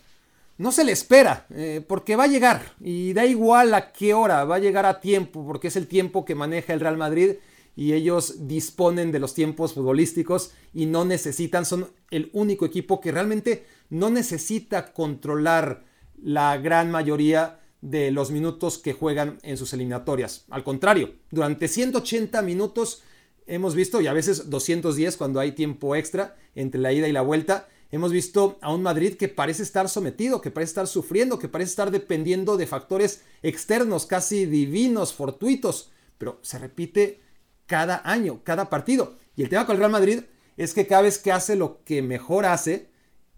no 0.59 0.73
se 0.73 0.85
le 0.85 0.93
espera, 0.93 1.47
eh, 1.51 1.85
porque 1.87 2.17
va 2.17 2.25
a 2.25 2.29
llegar 2.29 2.75
y 2.81 3.12
da 3.12 3.25
igual 3.25 3.75
a 3.75 3.93
qué 3.93 4.15
hora, 4.15 4.45
va 4.45 4.57
a 4.57 4.61
llegar 4.61 4.87
a 4.87 5.01
tiempo, 5.01 5.45
porque 5.47 5.69
es 5.69 5.77
el 5.77 5.87
tiempo 5.87 6.25
que 6.25 6.35
maneja 6.35 6.73
el 6.73 6.81
Real 6.81 6.97
Madrid 6.97 7.37
y 7.75 7.95
ellos 7.95 8.47
disponen 8.47 9.12
de 9.12 9.19
los 9.19 9.35
tiempos 9.35 9.75
futbolísticos 9.75 10.53
y 10.75 10.87
no 10.87 11.05
necesitan, 11.05 11.65
son 11.65 11.91
el 12.11 12.31
único 12.33 12.67
equipo 12.67 13.01
que 13.01 13.12
realmente 13.12 13.65
no 13.88 14.11
necesita 14.11 14.93
controlar 14.93 15.85
la 16.23 16.57
gran 16.59 16.91
mayoría 16.91 17.61
de 17.81 18.11
los 18.11 18.31
minutos 18.31 18.79
que 18.79 18.93
juegan 18.93 19.38
en 19.43 19.57
sus 19.57 19.73
eliminatorias. 19.73 20.45
Al 20.51 20.62
contrario, 20.62 21.15
durante 21.31 21.67
180 21.67 22.41
minutos 22.43 23.03
hemos 23.47 23.75
visto, 23.75 24.01
y 24.01 24.07
a 24.07 24.12
veces 24.12 24.51
210 24.51 25.17
cuando 25.17 25.41
hay 25.41 25.53
tiempo 25.53 25.97
extra 25.97 26.37
entre 26.55 26.81
la 26.81 26.93
ida 26.93 27.09
y 27.09 27.12
la 27.12 27.23
vuelta, 27.23 27.69
Hemos 27.92 28.11
visto 28.11 28.59
a 28.62 28.72
un 28.72 28.83
Madrid 28.83 29.16
que 29.18 29.28
parece 29.28 29.62
estar 29.62 29.87
sometido, 29.87 30.40
que 30.40 30.50
parece 30.50 30.70
estar 30.70 30.87
sufriendo, 30.87 31.38
que 31.38 31.48
parece 31.48 31.72
estar 31.72 31.90
dependiendo 31.90 32.57
de 32.57 32.66
factores 32.66 33.20
externos, 33.42 34.07
casi 34.07 34.46
divinos, 34.46 35.12
fortuitos, 35.12 35.90
pero 36.16 36.38
se 36.40 36.59
repite 36.59 37.20
cada 37.66 38.00
año, 38.02 38.40
cada 38.44 38.70
partido. 38.70 39.18
Y 39.37 39.42
el 39.42 39.50
tema 39.50 39.66
con 39.66 39.74
el 39.74 39.81
Real 39.81 39.92
Madrid 39.92 40.20
es 40.57 40.72
que 40.72 40.87
cada 40.87 41.02
vez 41.02 41.18
que 41.18 41.33
hace 41.33 41.55
lo 41.55 41.85
que 41.85 42.00
mejor 42.00 42.46
hace 42.46 42.88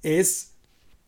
es 0.03 0.53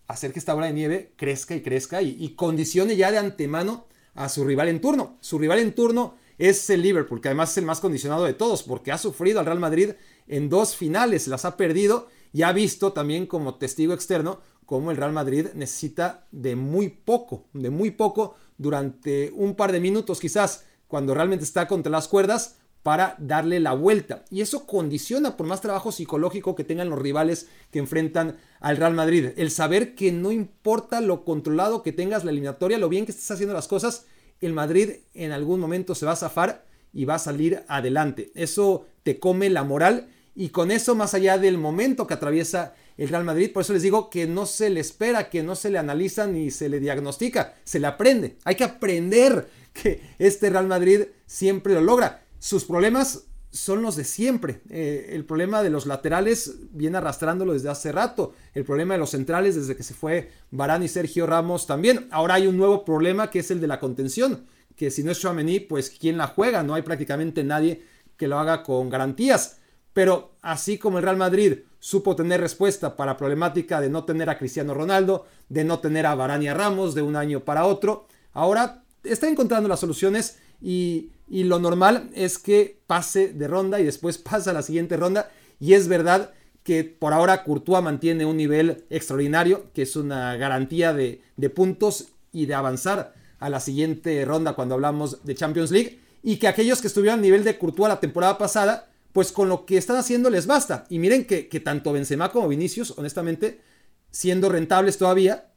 hacer 0.09 0.32
que 0.32 0.40
esta 0.40 0.54
bola 0.54 0.66
de 0.66 0.72
nieve 0.72 1.12
crezca 1.14 1.54
y 1.54 1.62
crezca 1.62 2.02
y, 2.02 2.16
y 2.18 2.35
condicione 2.35 2.96
ya 2.96 3.12
de 3.12 3.18
antemano 3.18 3.87
a 4.14 4.28
su 4.28 4.44
rival 4.44 4.70
en 4.70 4.80
turno. 4.80 5.18
Su 5.20 5.38
rival 5.38 5.61
en 5.61 5.72
turno 5.72 6.16
es 6.38 6.68
el 6.68 6.82
Liverpool, 6.82 7.20
que 7.20 7.28
además 7.28 7.52
es 7.52 7.59
el 7.59 7.64
más 7.64 7.78
condicionado 7.78 8.24
de 8.24 8.35
todos, 8.35 8.64
porque 8.64 8.90
ha 8.90 8.98
sufrido 8.98 9.38
al 9.38 9.46
Real 9.46 9.61
Madrid 9.61 9.90
en 10.26 10.48
dos 10.48 10.74
finales, 10.74 11.28
las 11.28 11.44
ha 11.44 11.56
perdido 11.56 12.09
y 12.33 12.43
ha 12.43 12.53
visto 12.53 12.93
también 12.93 13.27
como 13.27 13.57
testigo 13.57 13.93
externo 13.93 14.41
cómo 14.67 14.91
el 14.91 14.97
Real 14.97 15.12
Madrid 15.12 15.49
necesita 15.55 16.27
de 16.33 16.57
muy 16.57 16.89
poco, 16.89 17.45
de 17.53 17.71
muy 17.71 17.93
poco 17.93 18.35
durante 18.59 19.33
un 19.35 19.55
par 19.55 19.73
de 19.73 19.81
minutos 19.81 20.21
quizás, 20.21 20.65
cuando 20.89 21.15
realmente 21.15 21.45
está 21.45 21.67
contra 21.69 21.91
las 21.91 22.09
cuerdas 22.09 22.57
para 22.83 23.17
darle 23.19 23.59
la 23.59 23.73
vuelta. 23.73 24.25
Y 24.31 24.43
eso 24.43 24.65
condiciona 24.65 25.37
por 25.37 25.47
más 25.47 25.61
trabajo 25.61 25.91
psicológico 25.91 26.55
que 26.55 26.62
tengan 26.62 26.89
los 26.89 27.01
rivales 27.01 27.49
que 27.73 27.81
enfrentan 27.81 28.37
al 28.61 28.77
Real 28.77 28.95
Madrid. 28.95 29.31
El 29.37 29.51
saber 29.51 29.97
que 29.97 30.12
no 30.12 30.31
importa 30.31 31.01
lo 31.01 31.25
controlado 31.25 31.83
que 31.83 31.93
tengas 31.93 32.25
la 32.25 32.31
eliminatoria, 32.31 32.79
lo 32.79 32.89
bien 32.89 33.05
que 33.05 33.11
estés 33.11 33.31
haciendo 33.31 33.55
las 33.55 33.67
cosas, 33.67 34.07
el 34.41 34.53
Madrid 34.53 34.91
en 35.15 35.33
algún 35.33 35.59
momento 35.59 35.95
se 35.95 36.07
va 36.07 36.12
a 36.12 36.17
zafar 36.17 36.65
y 36.93 37.07
va 37.07 37.17
a 37.17 37.19
salir 37.19 37.65
adelante. 37.67 38.31
Eso 38.35 38.87
te 39.03 39.19
come 39.19 39.51
la 39.51 39.65
moral 39.65 40.09
y 40.37 40.51
con 40.51 40.70
eso, 40.70 40.94
más 40.94 41.14
allá 41.14 41.38
del 41.38 41.57
momento 41.57 42.07
que 42.07 42.12
atraviesa 42.12 42.75
el 42.99 43.09
Real 43.09 43.25
Madrid, 43.25 43.53
por 43.53 43.62
eso 43.62 43.72
les 43.72 43.83
digo 43.83 44.11
que 44.11 44.27
no 44.27 44.44
se 44.44 44.68
le 44.68 44.81
espera, 44.81 45.31
que 45.31 45.42
no 45.42 45.57
se 45.57 45.70
le 45.70 45.79
analiza 45.79 46.27
ni 46.27 46.51
se 46.51 46.68
le 46.68 46.79
diagnostica, 46.79 47.55
se 47.64 47.81
le 47.81 47.87
aprende. 47.87 48.37
Hay 48.44 48.55
que 48.55 48.64
aprender 48.64 49.49
que 49.72 50.03
este 50.18 50.51
Real 50.51 50.66
Madrid 50.66 51.05
siempre 51.27 51.72
lo 51.72 51.81
logra. 51.81 52.22
Sus 52.38 52.64
problemas 52.64 53.25
son 53.51 53.81
los 53.81 53.96
de 53.96 54.05
siempre. 54.05 54.61
Eh, 54.68 55.11
el 55.12 55.25
problema 55.25 55.62
de 55.62 55.70
los 55.70 55.87
laterales 55.87 56.57
viene 56.70 56.99
arrastrándolo 56.99 57.55
desde 57.55 57.70
hace 57.70 57.90
rato. 57.90 58.35
El 58.53 58.64
problema 58.64 58.92
de 58.92 59.01
los 59.01 59.11
centrales 59.11 59.55
desde 59.55 59.75
que 59.75 59.83
se 59.83 59.94
fue 59.94 60.31
Barán 60.51 60.83
y 60.83 60.88
Sergio 60.88 61.27
Ramos 61.27 61.66
también. 61.66 62.09
Ahora 62.11 62.35
hay 62.35 62.46
un 62.46 62.59
nuevo 62.59 62.85
problema 62.85 63.31
que 63.31 63.38
es 63.38 63.51
el 63.51 63.61
de 63.62 63.68
la 63.68 63.81
contención. 63.81 64.44
Que 64.77 64.90
si 64.90 65.03
no 65.03 65.12
es 65.12 65.18
Chouameni, 65.18 65.61
pues 65.61 65.88
¿quién 65.88 66.18
la 66.18 66.27
juega? 66.27 66.62
No 66.62 66.75
hay 66.75 66.83
prácticamente 66.83 67.42
nadie 67.42 67.83
que 68.18 68.29
lo 68.29 68.38
haga 68.38 68.62
con 68.62 68.90
garantías. 68.90 69.61
Pero 69.96 70.32
así 70.42 70.76
como 70.76 70.98
el 70.98 71.04
Real 71.04 71.16
Madrid 71.16 71.61
supo 71.78 72.14
tener 72.14 72.38
respuesta 72.38 72.96
para 72.96 73.12
la 73.12 73.16
problemática 73.16 73.80
de 73.80 73.88
no 73.88 74.04
tener 74.04 74.28
a 74.28 74.37
Cristiano 74.37 74.74
Ronaldo, 74.74 75.24
de 75.48 75.64
no 75.64 75.78
tener 75.78 76.04
a 76.04 76.14
Varane 76.14 76.52
Ramos 76.52 76.94
de 76.94 77.00
un 77.00 77.16
año 77.16 77.40
para 77.46 77.64
otro, 77.64 78.06
ahora 78.35 78.82
está 79.04 79.26
encontrando 79.26 79.70
las 79.70 79.80
soluciones 79.80 80.37
y, 80.61 81.12
y 81.30 81.44
lo 81.44 81.61
normal 81.61 82.11
es 82.12 82.37
que 82.37 82.78
pase 82.87 83.32
de 83.32 83.48
ronda 83.48 83.80
y 83.80 83.85
después 83.85 84.18
pasa 84.30 84.50
a 84.50 84.52
la 84.52 84.61
siguiente 84.61 84.98
ronda. 84.98 85.30
Y 85.61 85.72
es 85.72 85.88
verdad 85.88 86.35
que 86.62 86.85
por 86.85 87.14
ahora 87.14 87.42
Courtois 87.42 87.82
mantiene 87.82 88.26
un 88.26 88.37
nivel 88.37 88.85
extraordinario, 88.90 89.72
que 89.72 89.80
es 89.80 89.96
una 89.96 90.37
garantía 90.37 90.92
de, 90.92 91.22
de, 91.38 91.48
puntos 91.48 92.09
y 92.32 92.44
de 92.44 92.52
avanzar 92.52 93.14
a 93.38 93.48
la 93.48 93.61
siguiente 93.61 94.22
ronda 94.26 94.52
cuando 94.52 94.74
hablamos 94.74 95.24
de 95.24 95.35
Champions 95.35 95.70
League, 95.70 96.00
y 96.22 96.37
que 96.37 96.48
aquellos 96.48 96.82
que 96.82 96.88
estuvieron 96.88 97.20
a 97.20 97.22
nivel 97.22 97.44
de 97.44 97.56
Courtois 97.56 97.88
la 97.88 97.98
temporada 97.98 98.37
pasada, 98.37 98.90
pues 99.16 99.33
con 99.33 99.48
lo 99.48 99.64
que 99.64 99.79
están 99.79 99.96
haciendo 99.96 100.29
les 100.29 100.46
basta. 100.46 100.85
Y 100.90 100.98
miren 100.98 101.24
que, 101.24 101.44
tanto 101.64 101.90
Benzema 101.90 102.31
como 102.31 102.48
Vinicius, 102.48 102.92
honestamente, 102.98 103.62
siendo 104.11 104.50
rentables 104.50 104.98
todavía, 104.98 105.55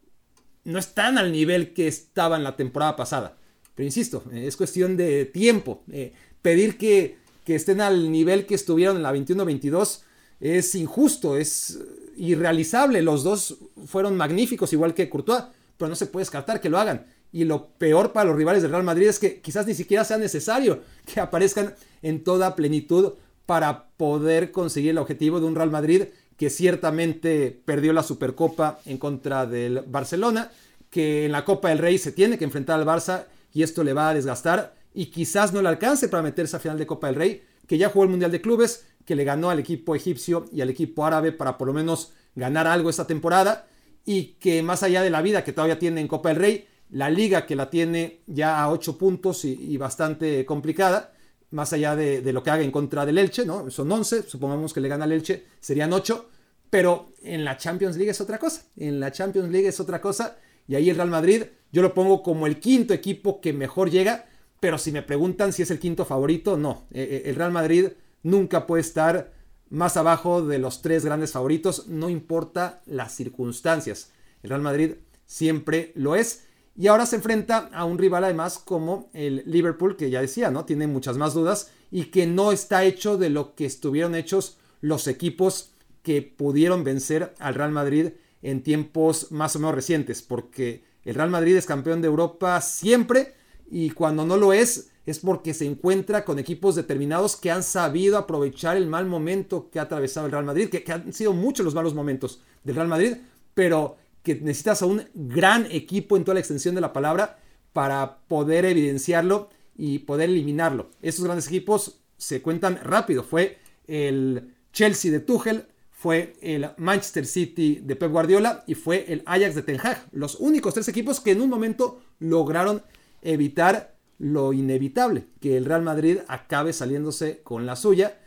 no 0.63 0.79
están 0.79 1.17
al 1.17 1.33
nivel 1.33 1.73
que 1.73 1.89
estaban 1.89 2.41
la 2.41 2.55
temporada 2.55 2.95
pasada. 2.95 3.35
Pero 3.75 3.85
insisto, 3.85 4.23
es 4.31 4.55
cuestión 4.55 4.95
de 4.95 5.25
tiempo. 5.25 5.83
Eh, 5.91 6.13
pedir 6.41 6.77
que, 6.77 7.17
que, 7.43 7.55
estén 7.55 7.81
al 7.81 8.09
nivel 8.13 8.45
que 8.45 8.55
estuvieron 8.55 8.95
en 8.95 9.03
la 9.03 9.13
21-22 9.13 10.03
es 10.39 10.73
injusto, 10.75 11.35
es 11.35 11.79
irrealizable. 12.15 13.01
Los 13.01 13.25
dos 13.25 13.57
fueron 13.87 14.15
magníficos, 14.15 14.71
igual 14.71 14.93
que 14.93 15.09
Courtois, 15.09 15.43
pero 15.75 15.89
no 15.89 15.97
se 15.97 16.05
puede 16.05 16.21
descartar 16.21 16.61
que 16.61 16.69
lo 16.69 16.79
hagan. 16.79 17.07
Y 17.33 17.43
lo 17.43 17.71
peor 17.71 18.13
para 18.13 18.29
los 18.29 18.37
rivales 18.37 18.61
del 18.61 18.71
Real 18.71 18.83
Madrid 18.83 19.09
es 19.09 19.19
que 19.19 19.41
quizás 19.41 19.67
ni 19.67 19.73
siquiera 19.73 20.05
sea 20.05 20.17
necesario 20.17 20.81
que 21.05 21.19
aparezcan 21.19 21.75
en 22.01 22.23
toda 22.23 22.55
plenitud 22.55 23.15
para 23.49 23.85
poder 23.97 24.51
conseguir 24.51 24.91
el 24.91 24.99
objetivo 24.99 25.39
de 25.39 25.47
un 25.47 25.55
Real 25.55 25.71
Madrid 25.71 26.03
que 26.37 26.51
ciertamente 26.51 27.59
perdió 27.65 27.93
la 27.93 28.03
Supercopa 28.03 28.79
en 28.85 28.99
contra 28.99 29.47
del 29.47 29.81
Barcelona, 29.87 30.51
que 30.91 31.25
en 31.25 31.31
la 31.31 31.45
Copa 31.45 31.69
del 31.69 31.79
Rey 31.79 31.97
se 31.97 32.11
tiene 32.11 32.37
que 32.37 32.43
enfrentar 32.43 32.79
al 32.79 32.85
Barça 32.85 33.25
y 33.51 33.63
esto 33.63 33.83
le 33.83 33.93
va 33.93 34.09
a 34.09 34.13
desgastar 34.13 34.75
y 34.93 35.07
quizás 35.07 35.51
no 35.51 35.63
le 35.63 35.69
alcance 35.69 36.09
para 36.09 36.21
meterse 36.21 36.57
a 36.57 36.59
final 36.59 36.77
de 36.77 36.85
Copa 36.85 37.07
del 37.07 37.15
Rey, 37.15 37.41
que 37.65 37.79
ya 37.79 37.89
jugó 37.89 38.03
el 38.03 38.11
Mundial 38.11 38.31
de 38.31 38.39
Clubes, 38.39 38.85
que 39.03 39.15
le 39.15 39.23
ganó 39.23 39.49
al 39.49 39.57
equipo 39.57 39.95
egipcio 39.95 40.45
y 40.53 40.61
al 40.61 40.69
equipo 40.69 41.03
árabe 41.03 41.31
para 41.31 41.57
por 41.57 41.69
lo 41.69 41.73
menos 41.73 42.11
ganar 42.35 42.67
algo 42.67 42.91
esta 42.91 43.07
temporada 43.07 43.65
y 44.05 44.35
que 44.39 44.61
más 44.61 44.83
allá 44.83 45.01
de 45.01 45.09
la 45.09 45.23
vida 45.23 45.43
que 45.43 45.53
todavía 45.53 45.79
tiene 45.79 46.01
en 46.01 46.07
Copa 46.07 46.29
del 46.29 46.37
Rey, 46.37 46.67
la 46.91 47.09
liga 47.09 47.47
que 47.47 47.55
la 47.55 47.71
tiene 47.71 48.19
ya 48.27 48.61
a 48.61 48.69
8 48.69 48.99
puntos 48.99 49.43
y, 49.43 49.75
bastante 49.77 50.45
complicada, 50.45 51.13
más 51.51 51.73
allá 51.73 51.95
de, 51.95 52.21
lo 52.33 52.43
que 52.43 52.49
haga 52.49 52.63
en 52.63 52.71
contra 52.71 53.05
del 53.05 53.17
Elche, 53.17 53.45
¿no? 53.45 53.69
Son 53.71 53.91
11, 53.91 54.23
supongamos 54.23 54.73
que 54.73 54.81
le 54.81 54.89
gana 54.89 55.05
al 55.05 55.11
Elche, 55.11 55.45
serían 55.59 55.93
8, 55.93 56.29
pero 56.69 57.13
en 57.23 57.43
la 57.43 57.57
Champions 57.57 57.95
League 57.95 58.11
es 58.11 58.21
otra 58.21 58.37
cosa, 58.37 58.63
en 58.77 58.99
la 58.99 59.11
Champions 59.11 59.49
League 59.49 59.67
es 59.67 59.79
otra 59.79 60.01
cosa, 60.01 60.37
y 60.67 60.75
ahí 60.75 60.89
el 60.89 60.95
Real 60.95 61.09
Madrid 61.09 61.43
yo 61.71 61.81
lo 61.81 61.93
pongo 61.93 62.23
como 62.23 62.47
el 62.47 62.59
quinto 62.59 62.93
equipo 62.93 63.41
que 63.41 63.53
mejor 63.53 63.89
llega, 63.89 64.27
pero 64.59 64.77
si 64.77 64.91
me 64.91 65.01
preguntan 65.01 65.53
si 65.53 65.63
es 65.63 65.71
el 65.71 65.79
quinto 65.79 66.05
favorito, 66.05 66.57
no, 66.57 66.85
e, 66.91 67.01
e, 67.01 67.29
el 67.29 67.35
Real 67.35 67.51
Madrid 67.51 67.89
nunca 68.23 68.67
puede 68.67 68.81
estar 68.81 69.31
más 69.69 69.97
abajo 69.97 70.41
de 70.45 70.59
los 70.59 70.81
tres 70.81 71.05
grandes 71.05 71.31
favoritos, 71.31 71.87
no 71.87 72.09
importa 72.09 72.81
las 72.85 73.15
circunstancias. 73.15 74.11
El 74.43 74.49
Real 74.49 74.61
Madrid 74.61 74.95
siempre 75.25 75.91
lo 75.95 76.15
es. 76.15 76.45
Y 76.79 76.87
ahora 76.87 77.05
se 77.05 77.17
enfrenta 77.17 77.69
a 77.73 77.83
un 77.83 77.97
rival 77.97 78.23
además 78.23 78.57
como 78.57 79.09
el 79.11 79.43
Liverpool, 79.45 79.97
que 79.97 80.09
ya 80.09 80.21
decía, 80.21 80.49
¿no? 80.49 80.63
Tiene 80.63 80.87
muchas 80.87 81.17
más 81.17 81.33
dudas 81.33 81.71
y 81.91 82.05
que 82.05 82.25
no 82.25 82.53
está 82.53 82.85
hecho 82.85 83.17
de 83.17 83.29
lo 83.29 83.53
que 83.53 83.65
estuvieron 83.65 84.15
hechos 84.15 84.57
los 84.79 85.07
equipos 85.07 85.71
que 86.03 86.21
pudieron 86.21 86.85
vencer 86.85 87.33
al 87.39 87.55
Real 87.55 87.71
Madrid 87.71 88.11
en 88.41 88.63
tiempos 88.63 89.29
más 89.29 89.57
o 89.57 89.59
menos 89.59 89.75
recientes, 89.75 90.21
porque 90.21 90.85
el 91.03 91.15
Real 91.15 91.29
Madrid 91.29 91.57
es 91.57 91.65
campeón 91.65 92.01
de 92.01 92.07
Europa 92.07 92.61
siempre 92.61 93.33
y 93.69 93.89
cuando 93.89 94.25
no 94.25 94.37
lo 94.37 94.53
es 94.53 94.89
es 95.05 95.19
porque 95.19 95.53
se 95.53 95.65
encuentra 95.65 96.23
con 96.23 96.39
equipos 96.39 96.75
determinados 96.75 97.35
que 97.35 97.51
han 97.51 97.63
sabido 97.63 98.17
aprovechar 98.17 98.77
el 98.77 98.87
mal 98.87 99.05
momento 99.05 99.69
que 99.69 99.79
ha 99.79 99.81
atravesado 99.81 100.27
el 100.27 100.31
Real 100.31 100.45
Madrid, 100.45 100.69
que, 100.69 100.89
han 100.89 101.11
sido 101.11 101.33
muchos 101.33 101.65
los 101.65 101.75
malos 101.75 101.93
momentos 101.93 102.41
del 102.63 102.75
Real 102.75 102.87
Madrid, 102.87 103.17
pero 103.53 103.97
que 104.23 104.35
necesitas 104.35 104.81
a 104.81 104.85
un 104.85 105.03
gran 105.13 105.67
equipo 105.71 106.17
en 106.17 106.23
toda 106.23 106.35
la 106.35 106.39
extensión 106.39 106.75
de 106.75 106.81
la 106.81 106.93
palabra 106.93 107.39
para 107.73 108.19
poder 108.27 108.65
evidenciarlo 108.65 109.49
y 109.77 109.99
poder 109.99 110.29
eliminarlo. 110.29 110.91
Estos 111.01 111.25
grandes 111.25 111.47
equipos 111.47 112.01
se 112.17 112.41
cuentan 112.41 112.79
rápido. 112.83 113.23
Fue 113.23 113.57
el 113.87 114.53
Chelsea 114.73 115.11
de 115.11 115.19
Tuchel, 115.19 115.65
fue 115.89 116.35
el 116.41 116.69
Manchester 116.77 117.25
City 117.25 117.81
de 117.83 117.95
Pep 117.95 118.11
Guardiola 118.11 118.63
y 118.67 118.75
fue 118.75 119.05
el 119.11 119.23
Ajax 119.25 119.55
de 119.55 119.63
Ten 119.63 119.79
Hag. 119.81 120.07
Los 120.11 120.35
únicos 120.35 120.73
tres 120.73 120.87
equipos 120.87 121.19
que 121.19 121.31
en 121.31 121.41
un 121.41 121.49
momento 121.49 122.01
lograron 122.19 122.83
evitar 123.21 123.95
lo 124.17 124.53
inevitable, 124.53 125.27
que 125.39 125.57
el 125.57 125.65
Real 125.65 125.81
Madrid 125.81 126.19
acabe 126.27 126.73
saliéndose 126.73 127.41
con 127.41 127.65
la 127.65 127.75
suya 127.75 128.19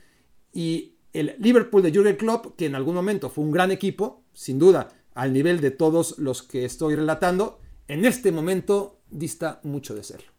y 0.53 0.97
el 1.13 1.35
Liverpool 1.39 1.83
de 1.83 1.93
Jurgen 1.93 2.17
Klopp, 2.17 2.57
que 2.57 2.67
en 2.67 2.75
algún 2.75 2.95
momento 2.95 3.29
fue 3.29 3.45
un 3.45 3.53
gran 3.53 3.71
equipo, 3.71 4.23
sin 4.33 4.59
duda, 4.59 4.89
al 5.15 5.33
nivel 5.33 5.61
de 5.61 5.71
todos 5.71 6.19
los 6.19 6.43
que 6.43 6.65
estoy 6.65 6.95
relatando, 6.95 7.61
en 7.89 8.05
este 8.05 8.33
momento 8.33 9.01
dista 9.11 9.61
mucho 9.63 9.95
de 9.95 10.05
serlo. 10.05 10.33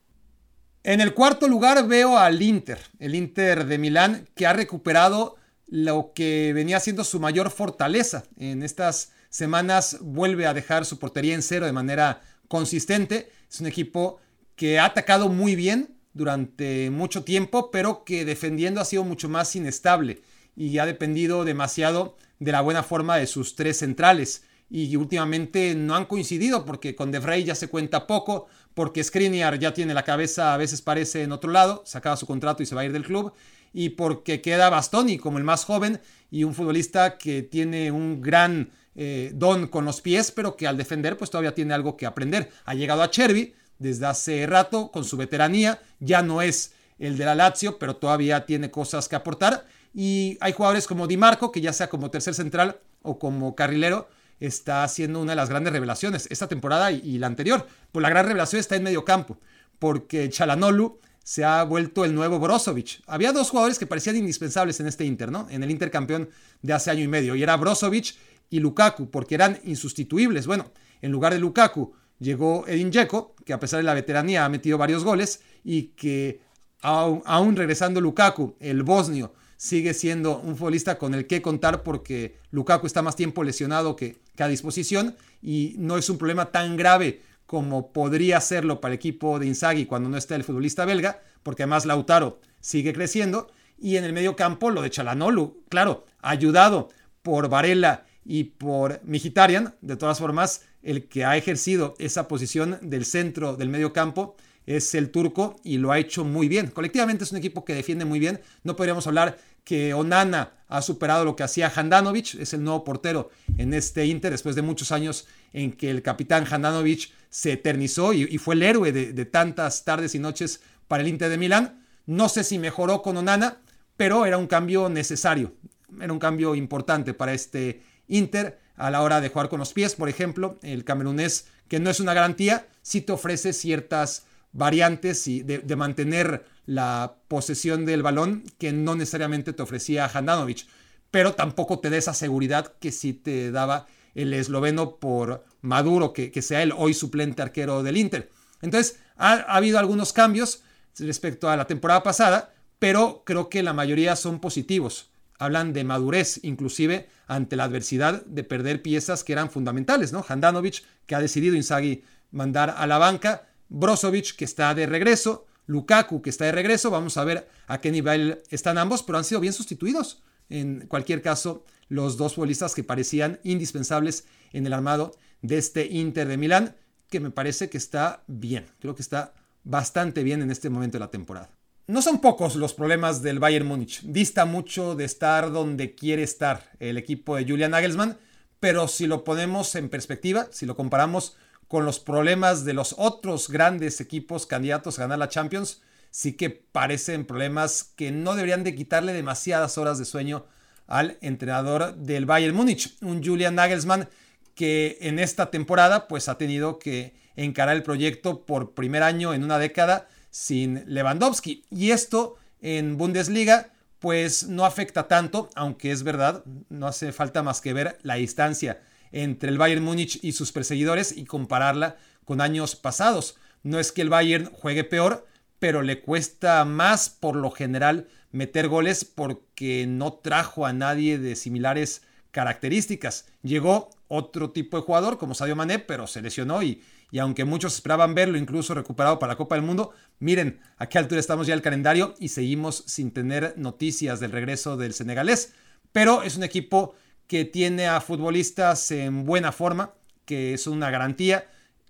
En 0.83 0.99
el 0.99 1.13
cuarto 1.13 1.47
lugar 1.47 1.87
veo 1.87 2.17
al 2.17 2.41
Inter, 2.41 2.79
el 2.99 3.15
Inter 3.15 3.65
de 3.65 3.77
Milán, 3.77 4.27
que 4.35 4.45
ha 4.45 4.53
recuperado 4.53 5.37
lo 5.67 6.11
que 6.13 6.51
venía 6.53 6.79
siendo 6.79 7.03
su 7.03 7.19
mayor 7.19 7.49
fortaleza. 7.49 8.25
En 8.37 8.63
estas 8.63 9.11
semanas 9.29 9.97
vuelve 10.01 10.45
a 10.45 10.53
dejar 10.53 10.85
su 10.85 10.99
portería 10.99 11.35
en 11.35 11.41
cero 11.41 11.65
de 11.65 11.71
manera 11.71 12.21
consistente. 12.47 13.31
Es 13.49 13.61
un 13.61 13.67
equipo 13.67 14.19
que 14.55 14.77
ha 14.77 14.85
atacado 14.85 15.29
muy 15.29 15.55
bien 15.55 15.97
durante 16.13 16.89
mucho 16.89 17.23
tiempo, 17.23 17.71
pero 17.71 18.03
que 18.03 18.25
defendiendo 18.25 18.81
ha 18.81 18.85
sido 18.85 19.03
mucho 19.03 19.29
más 19.29 19.55
inestable 19.55 20.21
y 20.55 20.77
ha 20.77 20.85
dependido 20.85 21.45
demasiado 21.45 22.17
de 22.39 22.51
la 22.51 22.61
buena 22.61 22.83
forma 22.83 23.17
de 23.17 23.25
sus 23.25 23.55
tres 23.55 23.79
centrales. 23.79 24.43
Y 24.69 24.95
últimamente 24.95 25.75
no 25.75 25.95
han 25.95 26.05
coincidido 26.05 26.65
porque 26.65 26.95
con 26.95 27.11
De 27.11 27.19
Vrij 27.19 27.45
ya 27.45 27.55
se 27.55 27.67
cuenta 27.67 28.07
poco, 28.07 28.47
porque 28.73 29.03
Skriniar 29.03 29.59
ya 29.59 29.73
tiene 29.73 29.93
la 29.93 30.03
cabeza, 30.03 30.53
a 30.53 30.57
veces 30.57 30.81
parece 30.81 31.23
en 31.23 31.31
otro 31.31 31.51
lado, 31.51 31.83
se 31.85 31.99
su 32.17 32.25
contrato 32.25 32.63
y 32.63 32.65
se 32.65 32.73
va 32.73 32.81
a 32.81 32.85
ir 32.85 32.91
del 32.91 33.05
club, 33.05 33.33
y 33.71 33.89
porque 33.89 34.41
queda 34.41 34.69
Bastoni 34.69 35.17
como 35.17 35.37
el 35.37 35.43
más 35.43 35.65
joven 35.65 35.99
y 36.31 36.43
un 36.43 36.55
futbolista 36.55 37.17
que 37.17 37.43
tiene 37.43 37.91
un 37.91 38.21
gran 38.21 38.71
eh, 38.95 39.31
don 39.35 39.67
con 39.67 39.85
los 39.85 40.01
pies, 40.01 40.31
pero 40.31 40.55
que 40.55 40.67
al 40.67 40.77
defender 40.77 41.17
pues 41.17 41.29
todavía 41.29 41.53
tiene 41.53 41.73
algo 41.73 41.95
que 41.95 42.05
aprender. 42.05 42.49
Ha 42.65 42.73
llegado 42.73 43.03
a 43.03 43.11
Chervi, 43.11 43.53
desde 43.83 44.05
hace 44.05 44.47
rato 44.47 44.91
con 44.91 45.03
su 45.03 45.17
veteranía. 45.17 45.79
Ya 45.99 46.21
no 46.21 46.41
es 46.41 46.73
el 46.97 47.17
de 47.17 47.25
la 47.25 47.35
Lazio, 47.35 47.77
pero 47.77 47.97
todavía 47.97 48.45
tiene 48.45 48.71
cosas 48.71 49.07
que 49.07 49.15
aportar. 49.15 49.65
Y 49.93 50.37
hay 50.41 50.53
jugadores 50.53 50.87
como 50.87 51.05
Di 51.05 51.17
Marco, 51.17 51.51
que 51.51 51.61
ya 51.61 51.73
sea 51.73 51.89
como 51.89 52.09
tercer 52.09 52.33
central 52.33 52.79
o 53.01 53.19
como 53.19 53.55
carrilero, 53.55 54.07
está 54.39 54.83
haciendo 54.83 55.21
una 55.21 55.31
de 55.31 55.35
las 55.37 55.49
grandes 55.49 55.73
revelaciones 55.73 56.27
esta 56.29 56.47
temporada 56.47 56.91
y, 56.91 57.17
la 57.17 57.27
anterior. 57.27 57.67
Pues 57.91 58.01
la 58.01 58.09
gran 58.09 58.25
revelación 58.25 58.59
está 58.59 58.75
en 58.75 58.83
medio 58.83 59.05
campo, 59.05 59.39
porque 59.79 60.29
Chalanolu 60.29 60.99
se 61.23 61.45
ha 61.45 61.63
vuelto 61.63 62.03
el 62.05 62.13
nuevo 62.13 62.39
Brozovic. 62.39 63.01
Había 63.07 63.31
dos 63.31 63.49
jugadores 63.49 63.79
que 63.79 63.87
parecían 63.87 64.17
indispensables 64.17 64.79
en 64.79 64.87
este 64.87 65.05
Inter, 65.05 65.31
¿no? 65.31 65.47
En 65.49 65.63
el 65.63 65.71
Inter 65.71 65.89
campeón 65.89 66.29
de 66.61 66.73
hace 66.73 66.91
año 66.91 67.03
y 67.03 67.07
medio, 67.07 67.35
y 67.35 67.43
era 67.43 67.55
Brozovic 67.55 68.15
y 68.49 68.59
Lukaku, 68.59 69.09
porque 69.09 69.35
eran 69.35 69.59
insustituibles. 69.63 70.45
Bueno, 70.45 70.71
en 71.01 71.11
lugar 71.11 71.33
de 71.33 71.39
Lukaku, 71.39 71.93
llegó 72.19 72.67
Edin 72.67 72.91
Dzeko, 72.91 73.35
que 73.45 73.53
a 73.53 73.59
pesar 73.59 73.77
de 73.77 73.83
la 73.83 73.93
veteranía 73.93 74.45
ha 74.45 74.49
metido 74.49 74.77
varios 74.77 75.03
goles 75.03 75.41
y 75.63 75.87
que 75.95 76.41
aún 76.81 77.55
regresando 77.55 78.01
Lukaku, 78.01 78.55
el 78.59 78.83
bosnio, 78.83 79.33
sigue 79.57 79.93
siendo 79.93 80.39
un 80.39 80.57
futbolista 80.57 80.97
con 80.97 81.13
el 81.13 81.25
que 81.25 81.41
contar 81.41 81.83
porque 81.83 82.37
Lukaku 82.51 82.85
está 82.85 83.01
más 83.01 83.15
tiempo 83.15 83.43
lesionado 83.43 83.95
que, 83.95 84.19
a 84.39 84.47
disposición 84.47 85.15
y 85.41 85.75
no 85.77 85.97
es 85.97 86.09
un 86.09 86.17
problema 86.17 86.51
tan 86.51 86.77
grave 86.77 87.21
como 87.45 87.91
podría 87.91 88.41
serlo 88.41 88.81
para 88.81 88.93
el 88.93 88.97
equipo 88.97 89.37
de 89.37 89.45
Inzaghi 89.45 89.85
cuando 89.85 90.09
no 90.09 90.17
está 90.17 90.35
el 90.35 90.43
futbolista 90.43 90.85
belga, 90.85 91.21
porque 91.43 91.63
además 91.63 91.85
Lautaro 91.85 92.39
sigue 92.61 92.93
creciendo. 92.93 93.51
Y 93.77 93.97
en 93.97 94.05
el 94.05 94.13
medio 94.13 94.35
campo 94.35 94.71
lo 94.71 94.81
de 94.81 94.89
Chalanolu, 94.89 95.61
claro, 95.69 96.05
ayudado 96.21 96.89
por 97.21 97.49
Varela 97.49 98.05
y 98.25 98.45
por 98.45 99.01
Migitarian, 99.03 99.75
de 99.81 99.97
todas 99.97 100.19
formas, 100.19 100.61
el 100.81 101.07
que 101.07 101.25
ha 101.25 101.35
ejercido 101.35 101.93
esa 101.99 102.27
posición 102.27 102.79
del 102.81 103.05
centro 103.05 103.55
del 103.55 103.69
medio 103.69 103.91
campo 103.93 104.35
es 104.65 104.95
el 104.95 105.11
turco 105.11 105.57
y 105.63 105.77
lo 105.77 105.91
ha 105.91 105.99
hecho 105.99 106.23
muy 106.23 106.47
bien. 106.47 106.67
Colectivamente 106.67 107.23
es 107.23 107.31
un 107.31 107.37
equipo 107.37 107.65
que 107.65 107.75
defiende 107.75 108.05
muy 108.05 108.19
bien. 108.19 108.39
No 108.63 108.75
podríamos 108.75 109.05
hablar 109.07 109.37
que 109.63 109.93
Onana 109.93 110.51
ha 110.67 110.81
superado 110.81 111.23
lo 111.25 111.35
que 111.35 111.43
hacía 111.43 111.71
Handanovic, 111.73 112.35
es 112.35 112.53
el 112.53 112.63
nuevo 112.63 112.83
portero 112.83 113.29
en 113.57 113.73
este 113.73 114.05
Inter 114.05 114.31
después 114.31 114.55
de 114.55 114.61
muchos 114.61 114.91
años 114.91 115.27
en 115.53 115.71
que 115.71 115.91
el 115.91 116.01
capitán 116.01 116.45
Handanovic 116.49 117.11
se 117.29 117.53
eternizó 117.53 118.13
y, 118.13 118.37
fue 118.37 118.55
el 118.55 118.63
héroe 118.63 118.91
de, 118.91 119.25
tantas 119.25 119.85
tardes 119.85 120.15
y 120.15 120.19
noches 120.19 120.61
para 120.87 121.03
el 121.03 121.09
Inter 121.09 121.29
de 121.29 121.37
Milán. 121.37 121.83
No 122.05 122.27
sé 122.27 122.43
si 122.43 122.59
mejoró 122.59 123.01
con 123.01 123.17
Onana, 123.17 123.57
pero 123.97 124.25
era 124.25 124.37
un 124.37 124.47
cambio 124.47 124.89
necesario, 124.89 125.53
era 126.01 126.11
un 126.11 126.19
cambio 126.19 126.55
importante 126.55 127.13
para 127.13 127.33
este 127.33 127.81
Inter 128.07 128.59
a 128.75 128.89
la 128.89 129.01
hora 129.01 129.21
de 129.21 129.29
jugar 129.29 129.49
con 129.49 129.59
los 129.59 129.73
pies, 129.73 129.95
por 129.95 130.09
ejemplo, 130.09 130.57
el 130.63 130.83
camerunés, 130.83 131.45
que 131.67 131.79
no 131.79 131.89
es 131.89 131.99
una 131.99 132.13
garantía, 132.13 132.67
sí 132.81 133.01
te 133.01 133.11
ofrece 133.11 133.53
ciertas 133.53 134.25
variantes 134.51 135.27
y 135.27 135.41
de, 135.41 135.75
mantener 135.75 136.45
la 136.65 137.17
posesión 137.27 137.85
del 137.85 138.03
balón 138.03 138.43
que 138.57 138.71
no 138.71 138.95
necesariamente 138.95 139.53
te 139.53 139.63
ofrecía 139.63 140.09
Handanovic, 140.11 140.65
pero 141.11 141.33
tampoco 141.33 141.79
te 141.79 141.89
da 141.89 141.97
esa 141.97 142.13
seguridad 142.13 142.73
que 142.79 142.91
sí 142.91 143.13
te 143.13 143.51
daba 143.51 143.87
el 144.15 144.33
esloveno 144.33 144.97
por 144.97 145.45
Maduro, 145.61 146.13
que, 146.13 146.41
sea 146.41 146.63
el 146.63 146.73
hoy 146.75 146.93
suplente 146.93 147.41
arquero 147.41 147.83
del 147.83 147.97
Inter. 147.97 148.31
Entonces, 148.61 148.99
ha, 149.15 149.33
ha 149.33 149.55
habido 149.55 149.79
algunos 149.79 150.13
cambios 150.13 150.63
respecto 150.99 151.49
a 151.49 151.57
la 151.57 151.67
temporada 151.67 152.03
pasada, 152.03 152.53
pero 152.79 153.23
creo 153.25 153.49
que 153.49 153.63
la 153.63 153.73
mayoría 153.73 154.15
son 154.15 154.39
positivos. 154.39 155.09
hablan 155.39 155.73
de 155.73 155.83
madurez, 155.83 156.39
inclusive 156.43 157.09
ante 157.27 157.55
la 157.55 157.65
adversidad 157.65 158.23
de 158.25 158.43
perder 158.43 158.81
piezas 158.81 159.23
que 159.23 159.33
eran 159.33 159.49
fundamentales, 159.49 160.13
¿no? 160.13 160.23
Handanovic, 160.27 160.83
que 161.05 161.15
ha 161.15 161.19
decidido 161.19 161.55
Inzaghi 161.55 162.03
mandar 162.31 162.75
a 162.77 162.87
la 162.87 162.97
banca, 162.97 163.47
Brozovic, 163.69 164.35
que 164.35 164.45
está 164.45 164.73
de 164.73 164.85
regreso, 164.85 165.45
Lukaku, 165.65 166.21
que 166.21 166.29
está 166.29 166.45
de 166.45 166.51
regreso, 166.51 166.91
vamos 166.91 167.17
a 167.17 167.23
ver 167.23 167.47
a 167.67 167.79
qué 167.79 167.91
nivel 167.91 168.41
están 168.49 168.77
ambos, 168.77 169.03
pero 169.03 169.17
han 169.17 169.23
sido 169.23 169.41
bien 169.41 169.53
sustituidos. 169.53 170.23
En 170.49 170.87
cualquier 170.87 171.21
caso, 171.21 171.65
los 171.87 172.17
dos 172.17 172.35
futbolistas 172.35 172.75
que 172.75 172.83
parecían 172.83 173.39
indispensables 173.43 174.25
en 174.51 174.65
el 174.67 174.73
armado 174.73 175.15
de 175.41 175.57
este 175.57 175.85
Inter 175.87 176.27
de 176.27 176.37
Milán, 176.37 176.75
que 177.09 177.19
me 177.19 177.31
parece 177.31 177.69
que 177.69 177.77
está 177.77 178.23
bien, 178.27 178.65
creo 178.79 178.95
que 178.95 179.01
está 179.01 179.33
bastante 179.63 180.23
bien 180.23 180.41
en 180.41 180.51
este 180.51 180.69
momento 180.69 180.97
de 180.97 181.01
la 181.05 181.11
temporada. 181.11 181.49
No 181.85 182.01
son 182.01 182.21
pocos 182.21 182.55
los 182.55 182.73
problemas 182.73 183.21
del 183.21 183.39
Bayern 183.39 183.67
Múnich. 183.67 184.01
Dista 184.03 184.45
mucho 184.45 184.95
de 184.95 185.03
estar 185.03 185.51
donde 185.51 185.95
quiere 185.95 186.23
estar 186.23 186.71
el 186.79 186.97
equipo 186.97 187.35
de 187.35 187.45
Julian 187.45 187.71
Nagelsmann, 187.71 188.17
pero 188.59 188.87
si 188.87 189.05
lo 189.05 189.25
ponemos 189.25 189.75
en 189.75 189.89
perspectiva, 189.89 190.47
si 190.51 190.65
lo 190.65 190.77
comparamos 190.77 191.35
con 191.73 191.85
los 191.85 191.99
problemas 191.99 192.65
de 192.65 192.73
los 192.73 192.93
otros 192.99 193.49
grandes 193.49 193.99
equipos 193.99 194.45
candidatos 194.45 194.99
a 194.99 195.01
ganar 195.01 195.17
la 195.17 195.27
Champions, 195.27 195.81
sí 196.11 196.33
que 196.33 196.51
parecen 196.51 197.25
problemas 197.25 197.83
que 197.95 198.11
no 198.11 198.35
deberían 198.35 198.63
de 198.63 198.75
quitarle 198.75 199.11
demasiadas 199.11 199.79
horas 199.79 199.97
de 199.97 200.05
sueño 200.05 200.45
al 200.85 201.17
entrenador 201.21 201.95
del 201.95 202.27
Bayern 202.27 202.55
Múnich, 202.55 202.95
un 203.01 203.23
Julian 203.23 203.55
Nagelsmann 203.55 204.07
que 204.53 204.99
en 205.01 205.17
esta 205.17 205.49
temporada 205.49 206.07
pues 206.07 206.29
ha 206.29 206.37
tenido 206.37 206.77
que 206.77 207.15
encarar 207.35 207.75
el 207.75 207.81
proyecto 207.81 208.45
por 208.45 208.75
primer 208.75 209.01
año 209.01 209.33
en 209.33 209.43
una 209.43 209.57
década 209.57 210.07
sin 210.29 210.83
Lewandowski. 210.85 211.65
Y 211.71 211.89
esto 211.89 212.35
en 212.61 212.97
Bundesliga 212.99 213.71
pues 213.97 214.47
no 214.47 214.65
afecta 214.65 215.07
tanto, 215.07 215.49
aunque 215.55 215.89
es 215.89 216.03
verdad, 216.03 216.43
no 216.69 216.85
hace 216.85 217.11
falta 217.11 217.41
más 217.41 217.61
que 217.61 217.73
ver 217.73 217.97
la 218.03 218.13
distancia 218.13 218.79
entre 219.13 219.49
el 219.49 219.57
Bayern 219.57 219.83
Múnich 219.83 220.19
y 220.21 220.33
sus 220.33 220.51
perseguidores 220.51 221.15
y 221.15 221.23
compararla 221.23 221.95
con 222.25 222.41
años 222.41 222.75
pasados. 222.75 223.37
No 223.61 223.79
es 223.79 223.93
que 223.93 224.01
el 224.01 224.09
Bayern 224.09 224.49
juegue 224.51 224.83
peor, 224.83 225.25
pero 225.59 225.81
le 225.81 226.01
cuesta 226.01 226.65
más 226.65 227.09
por 227.09 227.37
lo 227.37 227.51
general 227.51 228.07
meter 228.31 228.67
goles 228.67 229.05
porque 229.05 229.85
no 229.87 230.13
trajo 230.13 230.65
a 230.65 230.73
nadie 230.73 231.19
de 231.19 231.37
similares 231.37 232.01
características. 232.31 233.27
Llegó 233.43 233.91
otro 234.07 234.49
tipo 234.49 234.75
de 234.75 234.83
jugador 234.83 235.17
como 235.17 235.35
Sadio 235.35 235.55
Mané, 235.55 235.79
pero 235.79 236.07
se 236.07 236.21
lesionó 236.21 236.63
y, 236.63 236.83
y 237.11 237.19
aunque 237.19 237.45
muchos 237.45 237.75
esperaban 237.75 238.15
verlo 238.15 238.39
incluso 238.39 238.73
recuperado 238.73 239.19
para 239.19 239.33
la 239.33 239.37
Copa 239.37 239.55
del 239.55 239.63
Mundo, 239.63 239.91
miren 240.19 240.59
a 240.77 240.89
qué 240.89 240.97
altura 240.97 241.19
estamos 241.19 241.45
ya 241.45 241.53
el 241.53 241.61
calendario 241.61 242.15
y 242.19 242.29
seguimos 242.29 242.83
sin 242.87 243.11
tener 243.11 243.53
noticias 243.55 244.19
del 244.19 244.31
regreso 244.31 244.75
del 244.77 244.93
senegalés. 244.93 245.53
Pero 245.91 246.23
es 246.23 246.35
un 246.35 246.43
equipo 246.43 246.95
que 247.27 247.45
tiene 247.45 247.87
a 247.87 248.01
futbolistas 248.01 248.91
en 248.91 249.25
buena 249.25 249.51
forma, 249.51 249.93
que 250.25 250.53
es 250.53 250.67
una 250.67 250.89
garantía. 250.89 251.49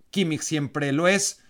Kimmich 0.09 0.41
siempre 0.41 0.91
lo 0.91 1.07
es. 1.07 1.41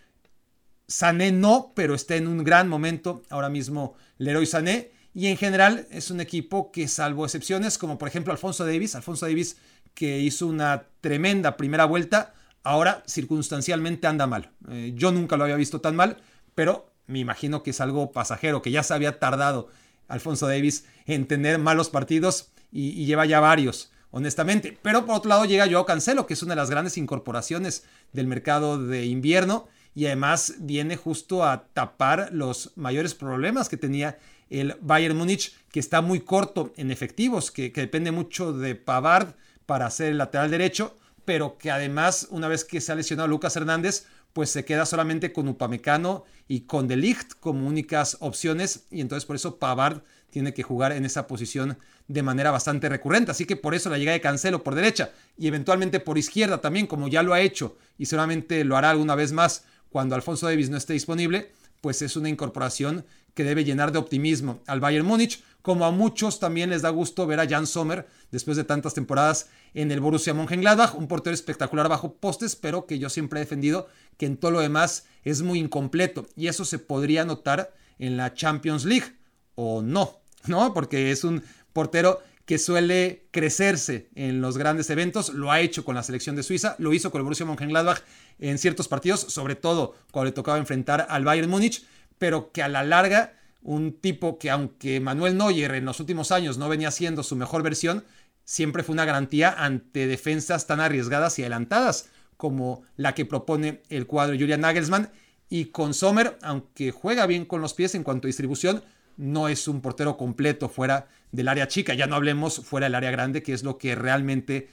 Sané 0.88 1.32
no, 1.32 1.72
pero 1.76 1.96
está 1.96 2.16
en 2.16 2.28
un 2.28 2.44
gran 2.44 2.68
momento 2.68 3.24
ahora 3.30 3.50
mismo 3.50 3.96
Leroy 4.18 4.46
Sané. 4.46 4.92
Y 5.14 5.28
en 5.28 5.38
general 5.38 5.88
es 5.92 6.10
un 6.12 6.22
equipo 6.22 6.72
que 6.72 6.88
salvo 6.88 7.26
excepciones, 7.26 7.78
como 7.78 7.98
por 7.98 8.08
ejemplo 8.08 8.34
Alfonso 8.34 8.66
Davis, 8.66 8.96
Alfonso 8.96 9.28
Davis 9.28 9.58
que 9.94 10.20
hizo 10.20 10.48
una 10.48 10.88
tremenda 11.02 11.58
primera 11.58 11.86
vuelta, 11.86 12.34
ahora 12.64 13.04
circunstancialmente 13.08 14.08
anda 14.08 14.28
mal. 14.28 14.52
Eh, 14.70 14.94
yo 14.96 15.12
nunca 15.12 15.38
lo 15.38 15.44
había 15.44 15.56
visto 15.56 15.82
tan 15.82 15.96
mal, 15.96 16.18
pero 16.56 16.92
me 17.06 17.20
imagino 17.20 17.64
que 17.64 17.72
es 17.72 17.82
algo 17.82 18.12
pasajero, 18.12 18.62
que 18.62 18.72
ya 18.72 18.84
se 18.84 18.94
había 18.94 19.20
tardado 19.20 19.70
Alfonso 20.08 20.48
Davis 20.48 20.86
en 21.06 21.28
tener 21.28 21.60
malos 21.60 21.90
partidos 21.90 22.53
y, 22.74 23.06
lleva 23.06 23.26
ya 23.26 23.40
varios, 23.40 23.92
honestamente. 24.12 24.78
Pero 24.82 25.06
por 25.06 25.16
otro 25.16 25.30
lado 25.30 25.46
llega 25.46 25.70
Joao 25.70 25.86
Cancelo, 25.86 26.26
que 26.26 26.34
es 26.34 26.44
una 26.44 26.54
de 26.54 26.62
las 26.62 26.70
grandes 26.70 26.98
incorporaciones 26.98 27.86
del 28.12 28.28
mercado 28.28 28.84
de 28.84 29.06
invierno 29.06 29.68
y 29.96 30.08
además 30.08 30.56
viene 30.60 30.98
justo 30.98 31.46
a 31.46 31.68
tapar 31.68 32.30
los 32.32 32.72
mayores 32.76 33.14
problemas 33.14 33.70
que 33.70 33.78
tenía 33.78 34.18
el 34.50 34.76
Bayern 34.82 35.18
Múnich, 35.18 35.56
que 35.72 35.80
está 35.80 36.02
muy 36.02 36.22
corto 36.22 36.74
en 36.78 36.92
efectivos, 36.92 37.52
que, 37.52 37.70
depende 37.70 38.12
mucho 38.12 38.54
de 38.54 38.76
Pavard 38.76 39.36
para 39.66 39.90
ser 39.90 40.12
el 40.12 40.18
lateral 40.18 40.52
derecho, 40.52 40.98
pero 41.26 41.58
que 41.58 41.72
además, 41.72 42.28
una 42.32 42.48
vez 42.48 42.66
que 42.66 42.82
se 42.82 42.92
ha 42.92 42.96
lesionado 42.96 43.28
Lucas 43.28 43.56
Hernández, 43.56 44.06
pues 44.34 44.50
se 44.50 44.66
queda 44.66 44.86
solamente 44.86 45.32
con 45.32 45.48
Upamecano 45.48 46.26
y 46.48 46.62
con 46.62 46.88
De 46.88 46.98
Ligt 46.98 47.34
como 47.40 47.68
únicas 47.68 48.18
opciones, 48.20 48.86
y 48.92 49.02
entonces 49.02 49.26
por 49.26 49.36
eso 49.36 49.58
Pavard 49.58 50.02
tiene 50.34 50.54
que 50.54 50.64
jugar 50.64 50.92
en 50.92 51.06
esa 51.06 51.28
posición 51.28 51.78
de 52.08 52.24
manera 52.24 52.50
bastante 52.50 52.90
recurrente. 52.90 53.32
Así 53.32 53.46
que 53.46 53.56
por 53.56 53.76
eso 53.76 53.90
la 53.90 54.00
llegada 54.00 54.16
de 54.16 54.22
Cancelo 54.22 54.64
por 54.64 54.74
derecha 54.74 55.12
y 55.38 55.48
eventualmente 55.48 56.00
por 56.00 56.18
izquierda 56.18 56.60
también, 56.60 56.88
como 56.88 57.08
ya 57.08 57.22
lo 57.22 57.34
ha 57.34 57.40
hecho 57.40 57.78
y 58.00 58.08
seguramente 58.08 58.66
lo 58.66 58.76
hará 58.76 58.90
alguna 58.90 59.14
vez 59.16 59.32
más 59.32 59.66
cuando 59.90 60.16
Alfonso 60.16 60.48
Davis 60.48 60.72
no 60.72 60.78
esté 60.78 60.94
disponible, 60.94 61.52
pues 61.82 62.02
es 62.02 62.16
una 62.16 62.30
incorporación 62.30 63.06
que 63.36 63.44
debe 63.44 63.64
llenar 63.64 63.92
de 63.92 64.00
optimismo 64.00 64.62
al 64.66 64.80
Bayern 64.80 65.06
Múnich, 65.06 65.44
como 65.62 65.86
a 65.86 65.92
muchos 65.92 66.40
también 66.40 66.72
les 66.72 66.82
da 66.82 66.90
gusto 66.90 67.28
ver 67.28 67.40
a 67.40 67.48
Jan 67.48 67.68
Sommer 67.68 68.08
después 68.32 68.58
de 68.58 68.64
tantas 68.64 68.96
temporadas 68.96 69.50
en 69.76 69.92
el 69.92 70.00
Borussia 70.00 70.34
Mönchengladbach, 70.34 70.96
un 70.96 71.08
portero 71.08 71.34
espectacular 71.34 71.90
bajo 71.90 72.16
postes, 72.16 72.56
pero 72.56 72.88
que 72.88 72.98
yo 73.00 73.10
siempre 73.10 73.40
he 73.40 73.44
defendido 73.44 73.88
que 74.18 74.26
en 74.26 74.38
todo 74.38 74.52
lo 74.52 74.60
demás 74.62 75.06
es 75.24 75.44
muy 75.44 75.60
incompleto 75.60 76.26
y 76.36 76.48
eso 76.48 76.66
se 76.66 76.80
podría 76.80 77.24
notar 77.24 77.74
en 78.00 78.18
la 78.18 78.34
Champions 78.34 78.86
League 78.86 79.16
o 79.56 79.82
no, 79.82 80.23
¿no? 80.48 80.74
Porque 80.74 81.12
es 81.12 81.24
un 81.24 81.44
portero 81.74 82.22
que 82.46 82.58
suele 82.58 83.26
crecerse 83.32 84.10
en 84.16 84.42
los 84.42 84.58
grandes 84.58 84.90
eventos, 84.90 85.30
lo 85.30 85.52
ha 85.52 85.62
hecho 85.62 85.86
con 85.86 85.96
la 85.96 86.04
selección 86.04 86.36
de 86.36 86.44
Suiza, 86.44 86.76
lo 86.78 86.94
hizo 86.94 87.10
con 87.10 87.20
el 87.20 87.24
Borussia 87.24 87.46
Mönchengladbach 87.46 88.02
en 88.40 88.58
ciertos 88.58 88.88
partidos, 88.88 89.22
sobre 89.22 89.56
todo 89.56 89.96
cuando 90.12 90.26
le 90.26 90.34
tocaba 90.34 90.58
enfrentar 90.58 91.08
al 91.10 91.24
Bayern 91.24 91.50
Múnich, 91.50 91.86
pero 92.18 92.52
que 92.52 92.62
a 92.62 92.68
la 92.68 92.84
larga 92.84 93.34
un 93.62 93.94
tipo 93.94 94.38
que 94.38 94.50
aunque 94.50 95.00
Manuel 95.00 95.38
Neuer 95.38 95.76
en 95.76 95.86
los 95.86 96.02
últimos 96.02 96.32
años 96.32 96.58
no 96.58 96.68
venía 96.68 96.92
siendo 96.92 97.24
su 97.24 97.38
mejor 97.38 97.64
versión, 97.64 98.04
siempre 98.44 98.84
fue 98.84 98.94
una 98.94 99.06
garantía 99.06 99.56
ante 99.58 100.06
defensas 100.06 100.68
tan 100.68 100.82
arriesgadas 100.82 101.40
y 101.40 101.44
adelantadas 101.44 102.10
como 102.36 102.84
la 102.98 103.16
que 103.16 103.26
propone 103.26 103.82
el 103.90 104.06
cuadro 104.06 104.36
Julian 104.38 104.62
Nagelsmann 104.62 105.10
y 105.50 105.66
con 105.66 105.94
Sommer, 105.94 106.38
aunque 106.42 106.92
juega 106.92 107.26
bien 107.26 107.46
con 107.46 107.62
los 107.62 107.74
pies 107.74 107.96
en 107.96 108.04
cuanto 108.04 108.28
a 108.28 108.30
distribución, 108.30 108.84
no 109.18 109.48
es 109.48 109.68
un 109.68 109.82
portero 109.82 110.18
completo 110.18 110.70
fuera 110.70 111.08
del 111.32 111.48
área 111.48 111.68
chica, 111.68 111.94
ya 111.94 112.08
no 112.08 112.16
hablemos 112.16 112.62
fuera 112.64 112.86
del 112.86 112.96
área 112.96 113.12
grande, 113.12 113.44
que 113.44 113.54
es 113.54 113.64
lo 113.64 113.78
que 113.78 113.96
realmente 113.96 114.70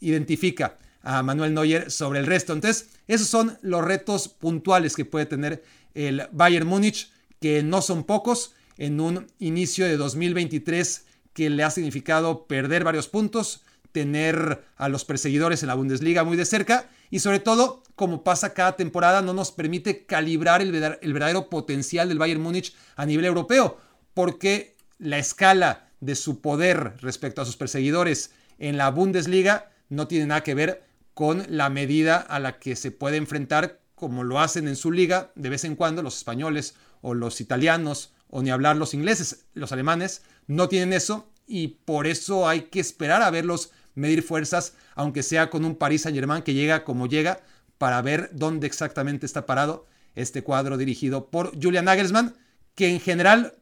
identifica 0.00 0.78
a 1.02 1.22
Manuel 1.22 1.54
Neuer 1.54 1.90
sobre 1.90 2.20
el 2.20 2.26
resto. 2.26 2.52
Entonces, 2.52 2.90
esos 3.06 3.26
son 3.26 3.58
los 3.62 3.84
retos 3.84 4.28
puntuales 4.28 4.96
que 4.96 5.04
puede 5.04 5.26
tener 5.26 5.62
el 5.94 6.28
Bayern 6.32 6.66
Múnich, 6.66 7.10
que 7.40 7.62
no 7.62 7.82
son 7.82 8.04
pocos, 8.04 8.54
en 8.76 9.00
un 9.00 9.26
inicio 9.38 9.84
de 9.84 9.96
2023 9.96 11.04
que 11.34 11.50
le 11.50 11.62
ha 11.62 11.70
significado 11.70 12.46
perder 12.46 12.82
varios 12.82 13.08
puntos, 13.08 13.62
tener 13.92 14.64
a 14.76 14.88
los 14.88 15.04
perseguidores 15.04 15.62
en 15.62 15.68
la 15.68 15.74
Bundesliga 15.74 16.24
muy 16.24 16.36
de 16.36 16.44
cerca 16.44 16.88
y 17.10 17.18
sobre 17.18 17.40
todo, 17.40 17.82
como 17.96 18.22
pasa 18.22 18.54
cada 18.54 18.76
temporada, 18.76 19.20
no 19.20 19.34
nos 19.34 19.52
permite 19.52 20.06
calibrar 20.06 20.62
el, 20.62 20.70
verdadero 20.70 21.50
potencial 21.50 22.08
del 22.08 22.18
Bayern 22.18 22.40
Múnich 22.40 22.74
a 22.96 23.04
nivel 23.04 23.24
europeo, 23.24 23.78
porque 24.14 24.76
la 24.98 25.18
escala 25.18 25.90
de 26.00 26.14
su 26.14 26.40
poder 26.40 26.94
respecto 27.00 27.42
a 27.42 27.44
sus 27.44 27.56
perseguidores 27.56 28.32
en 28.58 28.76
la 28.76 28.90
Bundesliga 28.90 29.70
no 29.88 30.06
tiene 30.06 30.26
nada 30.26 30.42
que 30.42 30.54
ver 30.54 30.84
con 31.14 31.44
la 31.48 31.68
medida 31.68 32.16
a 32.16 32.38
la 32.38 32.58
que 32.58 32.76
se 32.76 32.90
puede 32.90 33.16
enfrentar 33.16 33.80
como 33.94 34.24
lo 34.24 34.40
hacen 34.40 34.68
en 34.68 34.76
su 34.76 34.92
liga 34.92 35.30
de 35.34 35.50
vez 35.50 35.64
en 35.64 35.76
cuando 35.76 36.02
los 36.02 36.16
españoles 36.16 36.74
o 37.02 37.12
los 37.12 37.40
italianos 37.40 38.14
o 38.28 38.42
ni 38.42 38.50
hablar 38.50 38.76
los 38.76 38.94
ingleses, 38.94 39.46
los 39.52 39.72
alemanes 39.72 40.22
no 40.46 40.68
tienen 40.68 40.92
eso 40.92 41.28
y 41.46 41.68
por 41.68 42.06
eso 42.06 42.48
hay 42.48 42.62
que 42.62 42.80
esperar 42.80 43.22
a 43.22 43.30
verlos 43.30 43.72
medir 43.94 44.22
fuerzas, 44.22 44.74
aunque 44.94 45.22
sea 45.22 45.50
con 45.50 45.64
un 45.64 45.76
Paris 45.76 46.02
Saint 46.02 46.16
Germain 46.16 46.42
que 46.42 46.54
llega 46.54 46.84
como 46.84 47.06
llega, 47.06 47.40
para 47.78 48.02
ver 48.02 48.30
dónde 48.32 48.66
exactamente 48.66 49.24
está 49.24 49.46
parado 49.46 49.86
este 50.14 50.42
cuadro 50.42 50.76
dirigido 50.76 51.30
por 51.30 51.52
Julian 51.60 51.86
Nagelsmann, 51.86 52.34
que 52.74 52.88
en 52.90 53.00
general 53.00 53.54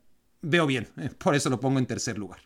veo 0.42 0.66
bien, 0.66 0.88
eh, 0.96 1.10
por 1.16 1.34
eso 1.34 1.50
lo 1.50 1.60
pongo 1.60 1.78
en 1.78 1.86
tercer 1.86 2.18
lugar. 2.18 2.40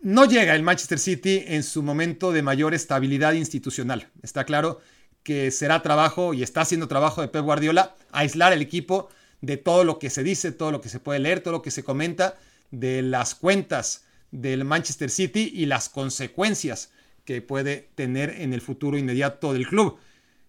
No 0.00 0.24
llega 0.24 0.54
el 0.54 0.62
Manchester 0.62 0.98
City 0.98 1.44
en 1.46 1.62
su 1.62 1.82
momento 1.82 2.32
de 2.32 2.42
mayor 2.42 2.74
estabilidad 2.74 3.34
institucional. 3.34 4.08
Está 4.22 4.44
claro 4.44 4.80
que 5.22 5.52
será 5.52 5.82
trabajo 5.82 6.34
y 6.34 6.42
está 6.42 6.62
haciendo 6.62 6.88
trabajo 6.88 7.20
de 7.20 7.28
Pep 7.28 7.44
Guardiola 7.44 7.94
aislar 8.10 8.52
el 8.52 8.62
equipo 8.62 9.08
de 9.40 9.56
todo 9.56 9.84
lo 9.84 9.98
que 9.98 10.10
se 10.10 10.22
dice, 10.22 10.50
todo 10.50 10.72
lo 10.72 10.80
que 10.80 10.88
se 10.88 10.98
puede 10.98 11.20
leer, 11.20 11.40
todo 11.40 11.52
lo 11.52 11.62
que 11.62 11.70
se 11.70 11.84
comenta, 11.84 12.36
de 12.70 13.02
las 13.02 13.34
cuentas 13.34 14.04
del 14.32 14.64
Manchester 14.64 15.10
City 15.10 15.52
y 15.54 15.66
las 15.66 15.88
consecuencias 15.88 16.90
que 17.24 17.40
puede 17.40 17.90
tener 17.94 18.30
en 18.40 18.52
el 18.52 18.60
futuro 18.60 18.98
inmediato 18.98 19.52
del 19.52 19.68
club. 19.68 19.98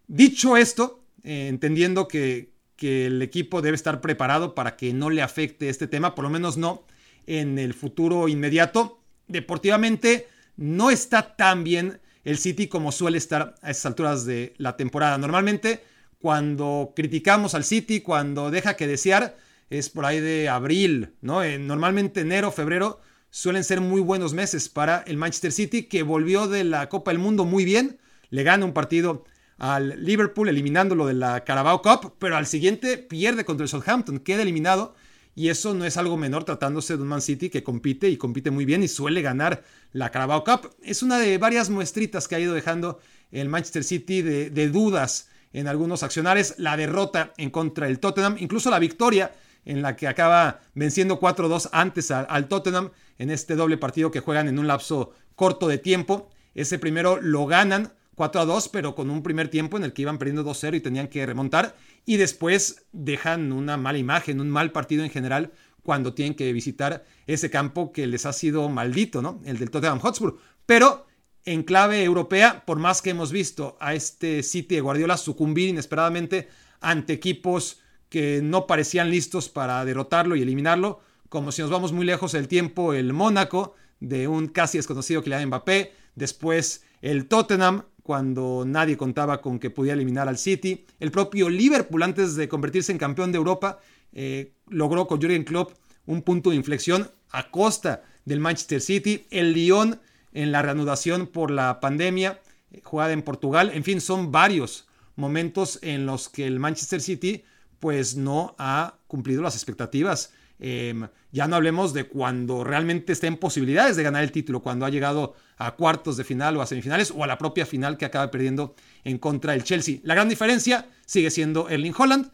Dicho 0.08 0.58
esto, 0.58 1.04
eh, 1.24 1.48
entendiendo 1.48 2.08
que, 2.08 2.54
que 2.76 3.06
el 3.06 3.22
equipo 3.22 3.62
debe 3.62 3.76
estar 3.76 4.02
preparado 4.02 4.56
para 4.56 4.76
que 4.76 4.92
no 4.94 5.12
le 5.12 5.22
afecte 5.22 5.70
este 5.70 5.88
tema, 5.88 6.16
por 6.16 6.24
lo 6.24 6.32
menos 6.32 6.58
no 6.58 6.86
en 7.28 7.60
el 7.60 7.74
futuro 7.74 8.28
inmediato. 8.28 9.00
Deportivamente 9.28 10.28
no 10.58 10.90
está 10.90 11.36
tan 11.36 11.64
bien 11.64 12.00
el 12.24 12.38
City 12.38 12.68
como 12.68 12.92
suele 12.92 13.18
estar 13.18 13.56
a 13.62 13.72
esas 13.72 13.86
alturas 13.86 14.26
de 14.26 14.54
la 14.58 14.76
temporada. 14.78 15.18
Normalmente 15.18 15.82
cuando 16.20 16.94
criticamos 16.96 17.54
al 17.54 17.66
City, 17.66 18.00
cuando 18.00 18.50
deja 18.50 18.76
que 18.78 18.88
desear, 18.88 19.36
es 19.70 19.90
por 19.90 20.06
ahí 20.06 20.22
de 20.22 20.48
abril, 20.48 21.10
¿no? 21.22 21.44
Eh, 21.44 21.58
normalmente 21.58 22.22
enero, 22.22 22.52
febrero 22.52 23.02
suelen 23.34 23.64
ser 23.64 23.82
muy 23.82 24.00
buenos 24.00 24.36
meses 24.36 24.70
para 24.70 25.04
el 25.08 25.18
Manchester 25.18 25.52
City, 25.52 25.84
que 25.84 26.04
volvió 26.04 26.48
de 26.48 26.64
la 26.64 26.88
Copa 26.88 27.10
del 27.10 27.18
Mundo 27.18 27.46
muy 27.46 27.66
bien, 27.66 27.98
le 28.30 28.44
gana 28.44 28.64
un 28.64 28.74
partido 28.74 29.24
al 29.58 30.06
Liverpool 30.06 30.50
eliminándolo 30.50 31.08
de 31.08 31.16
la 31.16 31.44
Carabao 31.44 31.82
Cup, 31.82 32.14
pero 32.20 32.38
al 32.38 32.46
siguiente 32.46 33.00
pierde 33.00 33.44
contra 33.44 33.64
el 33.64 33.70
Southampton, 33.70 34.20
queda 34.20 34.44
eliminado. 34.44 34.94
Y 35.34 35.50
eso 35.50 35.74
no 35.74 35.84
es 35.84 35.98
algo 35.98 36.16
menor 36.16 36.44
tratándose 36.44 36.96
de 36.96 37.02
un 37.02 37.08
Man 37.08 37.24
City 37.24 37.50
que 37.50 37.64
compite 37.64 38.08
y 38.08 38.18
compite 38.18 38.52
muy 38.52 38.66
bien 38.66 38.84
y 38.84 38.88
suele 38.88 39.24
ganar 39.24 39.64
la 39.94 40.12
Carabao 40.12 40.44
Cup. 40.44 40.70
Es 40.84 41.02
una 41.02 41.18
de 41.18 41.40
varias 41.40 41.72
muestritas 41.72 42.28
que 42.28 42.36
ha 42.36 42.40
ido 42.40 42.54
dejando 42.54 43.00
el 43.32 43.50
Manchester 43.50 43.84
City 43.84 44.22
de, 44.22 44.70
dudas 44.70 45.28
en 45.54 45.68
algunos 45.68 46.04
accionares, 46.04 46.54
la 46.60 46.78
derrota 46.78 47.34
en 47.38 47.50
contra 47.50 47.88
del 47.88 48.00
Tottenham, 48.00 48.36
incluso 48.38 48.70
la 48.70 48.78
victoria 48.78 49.32
en 49.66 49.82
la 49.82 49.96
que 49.96 50.08
acaba 50.08 50.62
venciendo 50.74 51.20
4-2 51.20 51.70
antes 51.72 52.12
al 52.12 52.48
Tottenham 52.48 52.92
en 53.18 53.30
este 53.30 53.56
doble 53.56 53.78
partido 53.78 54.12
que 54.12 54.20
juegan 54.20 54.48
en 54.48 54.60
un 54.60 54.68
lapso 54.68 55.14
corto 55.36 55.68
de 55.68 55.78
tiempo. 55.78 56.30
Ese 56.54 56.80
primero 56.80 57.20
lo 57.22 57.46
ganan 57.46 57.94
4-2, 58.16 58.70
pero 58.72 58.96
con 58.96 59.10
un 59.10 59.24
primer 59.24 59.50
tiempo 59.50 59.78
en 59.78 59.84
el 59.84 59.94
que 59.94 60.04
iban 60.04 60.18
perdiendo 60.18 60.44
2-0 60.44 60.76
y 60.76 60.82
tenían 60.82 61.08
que 61.08 61.26
remontar. 61.26 61.76
Y 62.06 62.18
después 62.18 62.86
dejan 62.92 63.52
una 63.52 63.78
mala 63.78 63.98
imagen, 63.98 64.40
un 64.40 64.50
mal 64.50 64.72
partido 64.72 65.04
en 65.04 65.10
general 65.10 65.52
cuando 65.82 66.14
tienen 66.14 66.36
que 66.36 66.52
visitar 66.54 67.06
ese 67.28 67.50
campo 67.50 67.92
que 67.92 68.08
les 68.08 68.26
ha 68.26 68.34
sido 68.34 68.70
maldito, 68.70 69.22
¿no? 69.22 69.42
El 69.46 69.58
del 69.58 69.70
Tottenham 69.70 70.00
Hotspur. 70.00 70.38
Pero 70.66 71.06
en 71.46 71.64
clave 71.64 72.04
europea, 72.04 72.64
por 72.66 72.80
más 72.80 73.02
que 73.02 73.10
hemos 73.10 73.32
visto 73.32 73.78
a 73.82 73.94
este 73.94 74.44
City 74.44 74.76
de 74.76 74.82
Guardiola 74.82 75.18
sucumbir 75.18 75.70
inesperadamente 75.70 76.48
ante 76.80 77.14
equipos 77.14 77.82
que 78.14 78.42
no 78.44 78.68
parecían 78.68 79.10
listos 79.10 79.50
para 79.50 79.84
derrotarlo 79.86 80.36
y 80.36 80.44
eliminarlo, 80.44 81.00
como 81.30 81.52
si 81.52 81.64
nos 81.64 81.72
vamos 81.72 81.94
muy 81.94 82.06
lejos 82.06 82.34
del 82.34 82.48
tiempo, 82.48 82.94
el 82.94 83.12
Mónaco 83.12 83.74
de 84.00 84.28
un 84.28 84.50
casi 84.50 84.78
desconocido 84.78 85.24
Kylian 85.24 85.48
Mbappé, 85.48 85.94
después 86.14 86.84
el 87.02 87.26
Tottenham 87.28 87.86
cuando 88.04 88.66
nadie 88.68 88.98
contaba 88.98 89.42
con 89.42 89.58
que 89.58 89.72
podía 89.72 89.94
eliminar 89.94 90.28
al 90.28 90.38
City, 90.38 90.86
el 91.00 91.10
propio 91.10 91.50
Liverpool 91.50 92.04
antes 92.04 92.36
de 92.36 92.48
convertirse 92.48 92.92
en 92.92 93.00
campeón 93.00 93.32
de 93.32 93.40
Europa 93.40 93.80
eh, 94.12 94.54
logró 94.68 95.08
con 95.08 95.20
Jürgen 95.20 95.44
Klopp 95.44 95.72
un 96.06 96.22
punto 96.22 96.52
de 96.52 96.58
inflexión 96.58 97.10
a 97.32 97.50
costa 97.50 98.04
del 98.26 98.40
Manchester 98.40 98.80
City, 98.80 99.26
el 99.32 99.54
Lyon 99.54 100.00
en 100.34 100.52
la 100.52 100.62
reanudación 100.62 101.26
por 101.26 101.50
la 101.50 101.80
pandemia, 101.80 102.40
eh, 102.70 102.82
jugada 102.84 103.12
en 103.12 103.24
Portugal, 103.24 103.72
en 103.74 103.84
fin, 103.84 104.00
son 104.00 104.32
varios 104.32 104.88
momentos 105.16 105.80
en 105.82 106.06
los 106.06 106.30
que 106.30 106.46
el 106.46 106.60
Manchester 106.60 107.02
City 107.02 107.44
pues 107.84 108.16
no 108.16 108.56
ha 108.60 108.96
cumplido 109.08 109.42
las 109.42 109.56
expectativas. 109.56 110.32
Em, 110.58 111.06
ya 111.34 111.50
no 111.50 111.58
hablemos 111.58 111.94
de 111.94 112.06
cuando 112.06 112.64
realmente 112.64 113.12
está 113.12 113.28
en 113.28 113.36
posibilidades 113.36 113.98
de 113.98 114.04
ganar 114.04 114.24
el 114.24 114.32
título, 114.32 114.62
cuando 114.62 114.86
ha 114.86 114.90
llegado 114.90 115.36
a 115.58 115.76
cuartos 115.76 116.16
de 116.16 116.24
final 116.24 116.56
o 116.56 116.62
a 116.62 116.66
semifinales 116.66 117.12
o 117.12 117.26
a 117.26 117.28
la 117.28 117.38
propia 117.38 117.66
final 117.66 117.98
que 117.98 118.06
acaba 118.06 118.32
perdiendo 118.32 118.74
en 119.04 119.18
contra 119.18 119.52
del 119.52 119.66
Chelsea. 119.66 119.98
La 120.04 120.16
gran 120.16 120.30
diferencia 120.30 120.88
sigue 121.06 121.30
siendo 121.30 121.68
Erling 121.68 121.94
Holland. 121.98 122.32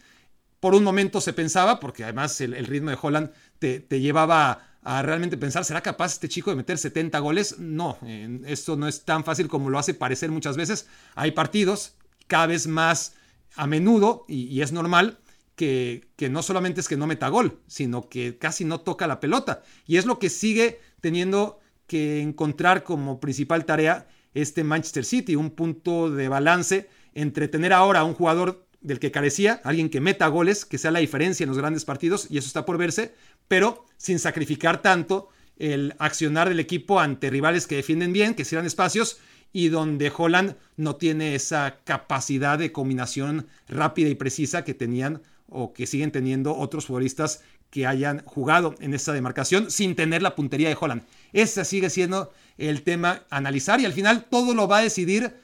Por 0.60 0.76
un 0.76 0.84
momento 0.84 1.20
se 1.20 1.34
pensaba, 1.34 1.80
porque 1.80 2.04
además 2.04 2.40
el, 2.42 2.54
ritmo 2.68 2.92
de 2.92 3.00
Holland 3.02 3.32
te, 3.58 3.82
llevaba 4.00 4.78
a 4.84 5.02
realmente 5.02 5.36
pensar, 5.36 5.66
¿será 5.66 5.82
capaz 5.82 6.14
este 6.14 6.30
chico 6.30 6.52
de 6.52 6.58
meter 6.58 6.78
70 6.78 7.18
goles? 7.18 7.58
No, 7.58 7.98
esto 8.46 8.76
no 8.76 8.88
es 8.88 9.04
tan 9.04 9.24
fácil 9.24 9.48
como 9.48 9.72
lo 9.72 9.80
hace 9.80 9.96
parecer 9.96 10.30
muchas 10.30 10.58
veces. 10.58 10.86
Hay 11.16 11.32
partidos 11.32 11.96
cada 12.28 12.46
vez 12.46 12.68
más 12.68 13.16
a 13.56 13.66
menudo, 13.66 14.26
y 14.28 14.62
es 14.62 14.72
normal, 14.72 15.18
que, 15.60 16.30
no 16.30 16.42
solamente 16.42 16.80
es 16.80 16.88
que 16.88 16.96
no 16.96 17.06
meta 17.06 17.28
gol, 17.28 17.60
sino 17.68 18.08
que 18.08 18.38
casi 18.38 18.64
no 18.64 18.80
toca 18.80 19.08
la 19.08 19.20
pelota. 19.20 19.62
Y 19.86 19.98
es 19.98 20.06
lo 20.06 20.18
que 20.18 20.30
sigue 20.30 20.80
teniendo 21.02 21.60
que 21.86 22.22
encontrar 22.22 22.86
como 22.86 23.20
principal 23.20 23.66
tarea 23.66 24.08
este 24.34 24.64
Manchester 24.64 25.04
City, 25.04 25.36
un 25.36 25.50
punto 25.50 26.10
de 26.10 26.30
balance 26.30 26.88
entre 27.14 27.50
tener 27.50 27.74
ahora 27.74 28.06
un 28.06 28.14
jugador 28.14 28.66
del 28.80 29.00
que 29.00 29.12
carecía, 29.12 29.60
alguien 29.66 29.90
que 29.90 30.00
meta 30.00 30.28
goles, 30.28 30.64
que 30.64 30.78
sea 30.78 30.92
la 30.92 31.00
diferencia 31.00 31.44
en 31.44 31.50
los 31.50 31.58
grandes 31.58 31.84
partidos, 31.84 32.28
y 32.30 32.38
eso 32.38 32.48
está 32.48 32.66
por 32.66 32.78
verse, 32.78 33.14
pero 33.50 33.86
sin 33.98 34.18
sacrificar 34.18 34.82
tanto 34.82 35.28
el 35.58 35.94
accionar 36.00 36.48
del 36.48 36.62
equipo 36.62 37.02
ante 37.02 37.30
rivales 37.30 37.68
que 37.68 37.76
defienden 37.76 38.14
bien, 38.14 38.34
que 38.34 38.46
cierran 38.46 38.66
espacios, 38.66 39.20
y 39.52 39.68
donde 39.68 40.10
Holland 40.16 40.56
no 40.78 40.96
tiene 40.96 41.36
esa 41.36 41.80
capacidad 41.84 42.58
de 42.58 42.72
combinación 42.72 43.48
rápida 43.68 44.08
y 44.08 44.16
precisa 44.16 44.64
que 44.64 44.74
tenían 44.74 45.22
o 45.52 45.74
que 45.74 45.88
siguen 45.88 46.12
teniendo 46.12 46.56
otros 46.56 46.86
futbolistas 46.86 47.42
que 47.70 47.86
hayan 47.86 48.24
jugado 48.26 48.76
en 48.80 48.94
esa 48.94 49.14
demarcación 49.14 49.70
sin 49.70 49.96
tener 49.96 50.22
la 50.22 50.36
puntería 50.36 50.70
de 50.70 50.78
Holland. 50.80 51.04
Ese 51.34 51.66
sigue 51.66 51.90
siendo 51.90 52.32
el 52.58 52.82
tema 52.82 53.24
a 53.30 53.38
analizar 53.38 53.80
y 53.80 53.86
al 53.86 53.94
final 53.94 54.26
todo 54.30 54.54
lo 54.54 54.68
va 54.68 54.80
a 54.80 54.84
decidir 54.84 55.36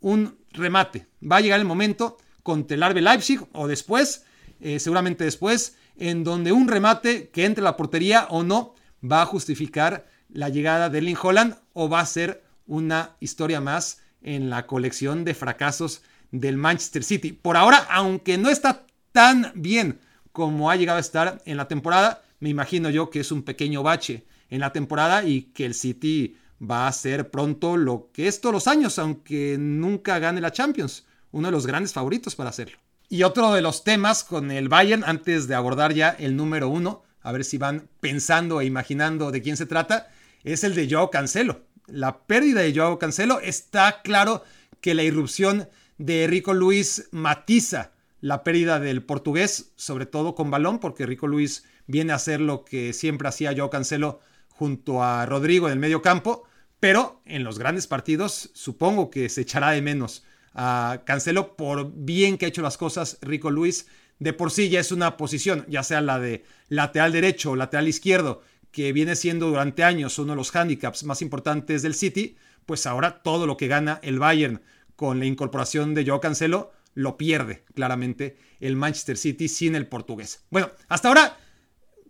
un 0.00 0.38
remate. 0.52 1.06
Va 1.30 1.36
a 1.36 1.40
llegar 1.40 1.60
el 1.60 1.66
momento 1.66 2.16
con 2.42 2.66
el 2.68 2.82
Arbe 2.82 3.02
Leipzig 3.02 3.40
o 3.52 3.66
después, 3.66 4.24
eh, 4.60 4.78
seguramente 4.78 5.24
después, 5.24 5.76
en 5.96 6.24
donde 6.24 6.52
un 6.52 6.68
remate 6.68 7.28
que 7.28 7.44
entre 7.44 7.64
la 7.64 7.76
portería 7.76 8.26
o 8.30 8.42
no 8.42 8.74
va 9.02 9.22
a 9.22 9.26
justificar 9.26 10.06
la 10.28 10.48
llegada 10.48 10.88
de 10.88 10.98
Erling 10.98 11.16
Holland 11.20 11.56
o 11.72 11.88
va 11.88 12.00
a 12.00 12.06
ser 12.06 12.42
una 12.66 13.16
historia 13.20 13.60
más 13.60 14.00
en 14.22 14.50
la 14.50 14.66
colección 14.66 15.24
de 15.24 15.34
fracasos 15.34 16.02
del 16.30 16.56
Manchester 16.56 17.04
City. 17.04 17.32
Por 17.32 17.56
ahora, 17.56 17.86
aunque 17.90 18.38
no 18.38 18.50
está 18.50 18.86
tan 19.14 19.52
bien 19.54 20.00
como 20.32 20.72
ha 20.72 20.76
llegado 20.76 20.98
a 20.98 21.00
estar 21.00 21.40
en 21.46 21.56
la 21.56 21.68
temporada. 21.68 22.24
Me 22.40 22.48
imagino 22.48 22.90
yo 22.90 23.10
que 23.10 23.20
es 23.20 23.30
un 23.30 23.44
pequeño 23.44 23.84
bache 23.84 24.26
en 24.50 24.58
la 24.58 24.72
temporada 24.72 25.22
y 25.22 25.42
que 25.54 25.64
el 25.64 25.74
City 25.74 26.36
va 26.60 26.88
a 26.88 26.92
ser 26.92 27.30
pronto 27.30 27.76
lo 27.76 28.10
que 28.12 28.26
es 28.26 28.40
todos 28.40 28.52
los 28.52 28.66
años, 28.66 28.98
aunque 28.98 29.56
nunca 29.56 30.18
gane 30.18 30.40
la 30.40 30.50
Champions. 30.50 31.06
Uno 31.30 31.46
de 31.46 31.52
los 31.52 31.64
grandes 31.64 31.92
favoritos 31.92 32.34
para 32.34 32.50
hacerlo. 32.50 32.76
Y 33.08 33.22
otro 33.22 33.52
de 33.52 33.62
los 33.62 33.84
temas 33.84 34.24
con 34.24 34.50
el 34.50 34.68
Bayern, 34.68 35.04
antes 35.06 35.46
de 35.46 35.54
abordar 35.54 35.94
ya 35.94 36.10
el 36.18 36.34
número 36.34 36.68
uno, 36.68 37.04
a 37.20 37.30
ver 37.30 37.44
si 37.44 37.56
van 37.56 37.88
pensando 38.00 38.60
e 38.60 38.64
imaginando 38.64 39.30
de 39.30 39.42
quién 39.42 39.56
se 39.56 39.66
trata, 39.66 40.08
es 40.42 40.64
el 40.64 40.74
de 40.74 40.88
Joao 40.90 41.10
Cancelo. 41.10 41.62
La 41.86 42.18
pérdida 42.18 42.62
de 42.62 42.74
Joao 42.74 42.98
Cancelo 42.98 43.38
está 43.38 44.02
claro 44.02 44.42
que 44.80 44.94
la 44.94 45.04
irrupción 45.04 45.68
de 45.98 46.26
Rico 46.26 46.52
Luis 46.52 47.08
matiza 47.12 47.92
la 48.24 48.42
pérdida 48.42 48.80
del 48.80 49.02
portugués, 49.02 49.74
sobre 49.76 50.06
todo 50.06 50.34
con 50.34 50.50
balón, 50.50 50.78
porque 50.78 51.04
Rico 51.04 51.26
Luis 51.26 51.66
viene 51.86 52.14
a 52.14 52.16
hacer 52.16 52.40
lo 52.40 52.64
que 52.64 52.94
siempre 52.94 53.28
hacía 53.28 53.52
yo 53.52 53.68
Cancelo 53.68 54.18
junto 54.48 55.02
a 55.02 55.26
Rodrigo 55.26 55.66
en 55.66 55.74
el 55.74 55.78
medio 55.78 56.00
campo, 56.00 56.44
pero 56.80 57.20
en 57.26 57.44
los 57.44 57.58
grandes 57.58 57.86
partidos 57.86 58.48
supongo 58.54 59.10
que 59.10 59.28
se 59.28 59.42
echará 59.42 59.72
de 59.72 59.82
menos 59.82 60.24
a 60.54 61.02
Cancelo 61.04 61.54
por 61.54 61.92
bien 61.94 62.38
que 62.38 62.46
ha 62.46 62.48
hecho 62.48 62.62
las 62.62 62.78
cosas 62.78 63.18
Rico 63.20 63.50
Luis. 63.50 63.88
De 64.18 64.32
por 64.32 64.50
sí 64.50 64.70
ya 64.70 64.80
es 64.80 64.90
una 64.90 65.18
posición, 65.18 65.66
ya 65.68 65.82
sea 65.82 66.00
la 66.00 66.18
de 66.18 66.46
lateral 66.70 67.12
derecho 67.12 67.50
o 67.50 67.56
lateral 67.56 67.88
izquierdo, 67.88 68.40
que 68.70 68.94
viene 68.94 69.16
siendo 69.16 69.48
durante 69.48 69.84
años 69.84 70.18
uno 70.18 70.32
de 70.32 70.36
los 70.36 70.56
handicaps 70.56 71.04
más 71.04 71.20
importantes 71.20 71.82
del 71.82 71.94
City, 71.94 72.38
pues 72.64 72.86
ahora 72.86 73.22
todo 73.22 73.46
lo 73.46 73.58
que 73.58 73.68
gana 73.68 74.00
el 74.02 74.18
Bayern 74.18 74.62
con 74.96 75.18
la 75.18 75.26
incorporación 75.26 75.92
de 75.92 76.06
Joao 76.06 76.22
Cancelo 76.22 76.72
lo 76.94 77.16
pierde 77.16 77.64
claramente 77.74 78.36
el 78.60 78.76
Manchester 78.76 79.16
City 79.16 79.48
sin 79.48 79.74
el 79.74 79.86
portugués. 79.86 80.44
Bueno, 80.50 80.70
hasta 80.88 81.08
ahora 81.08 81.36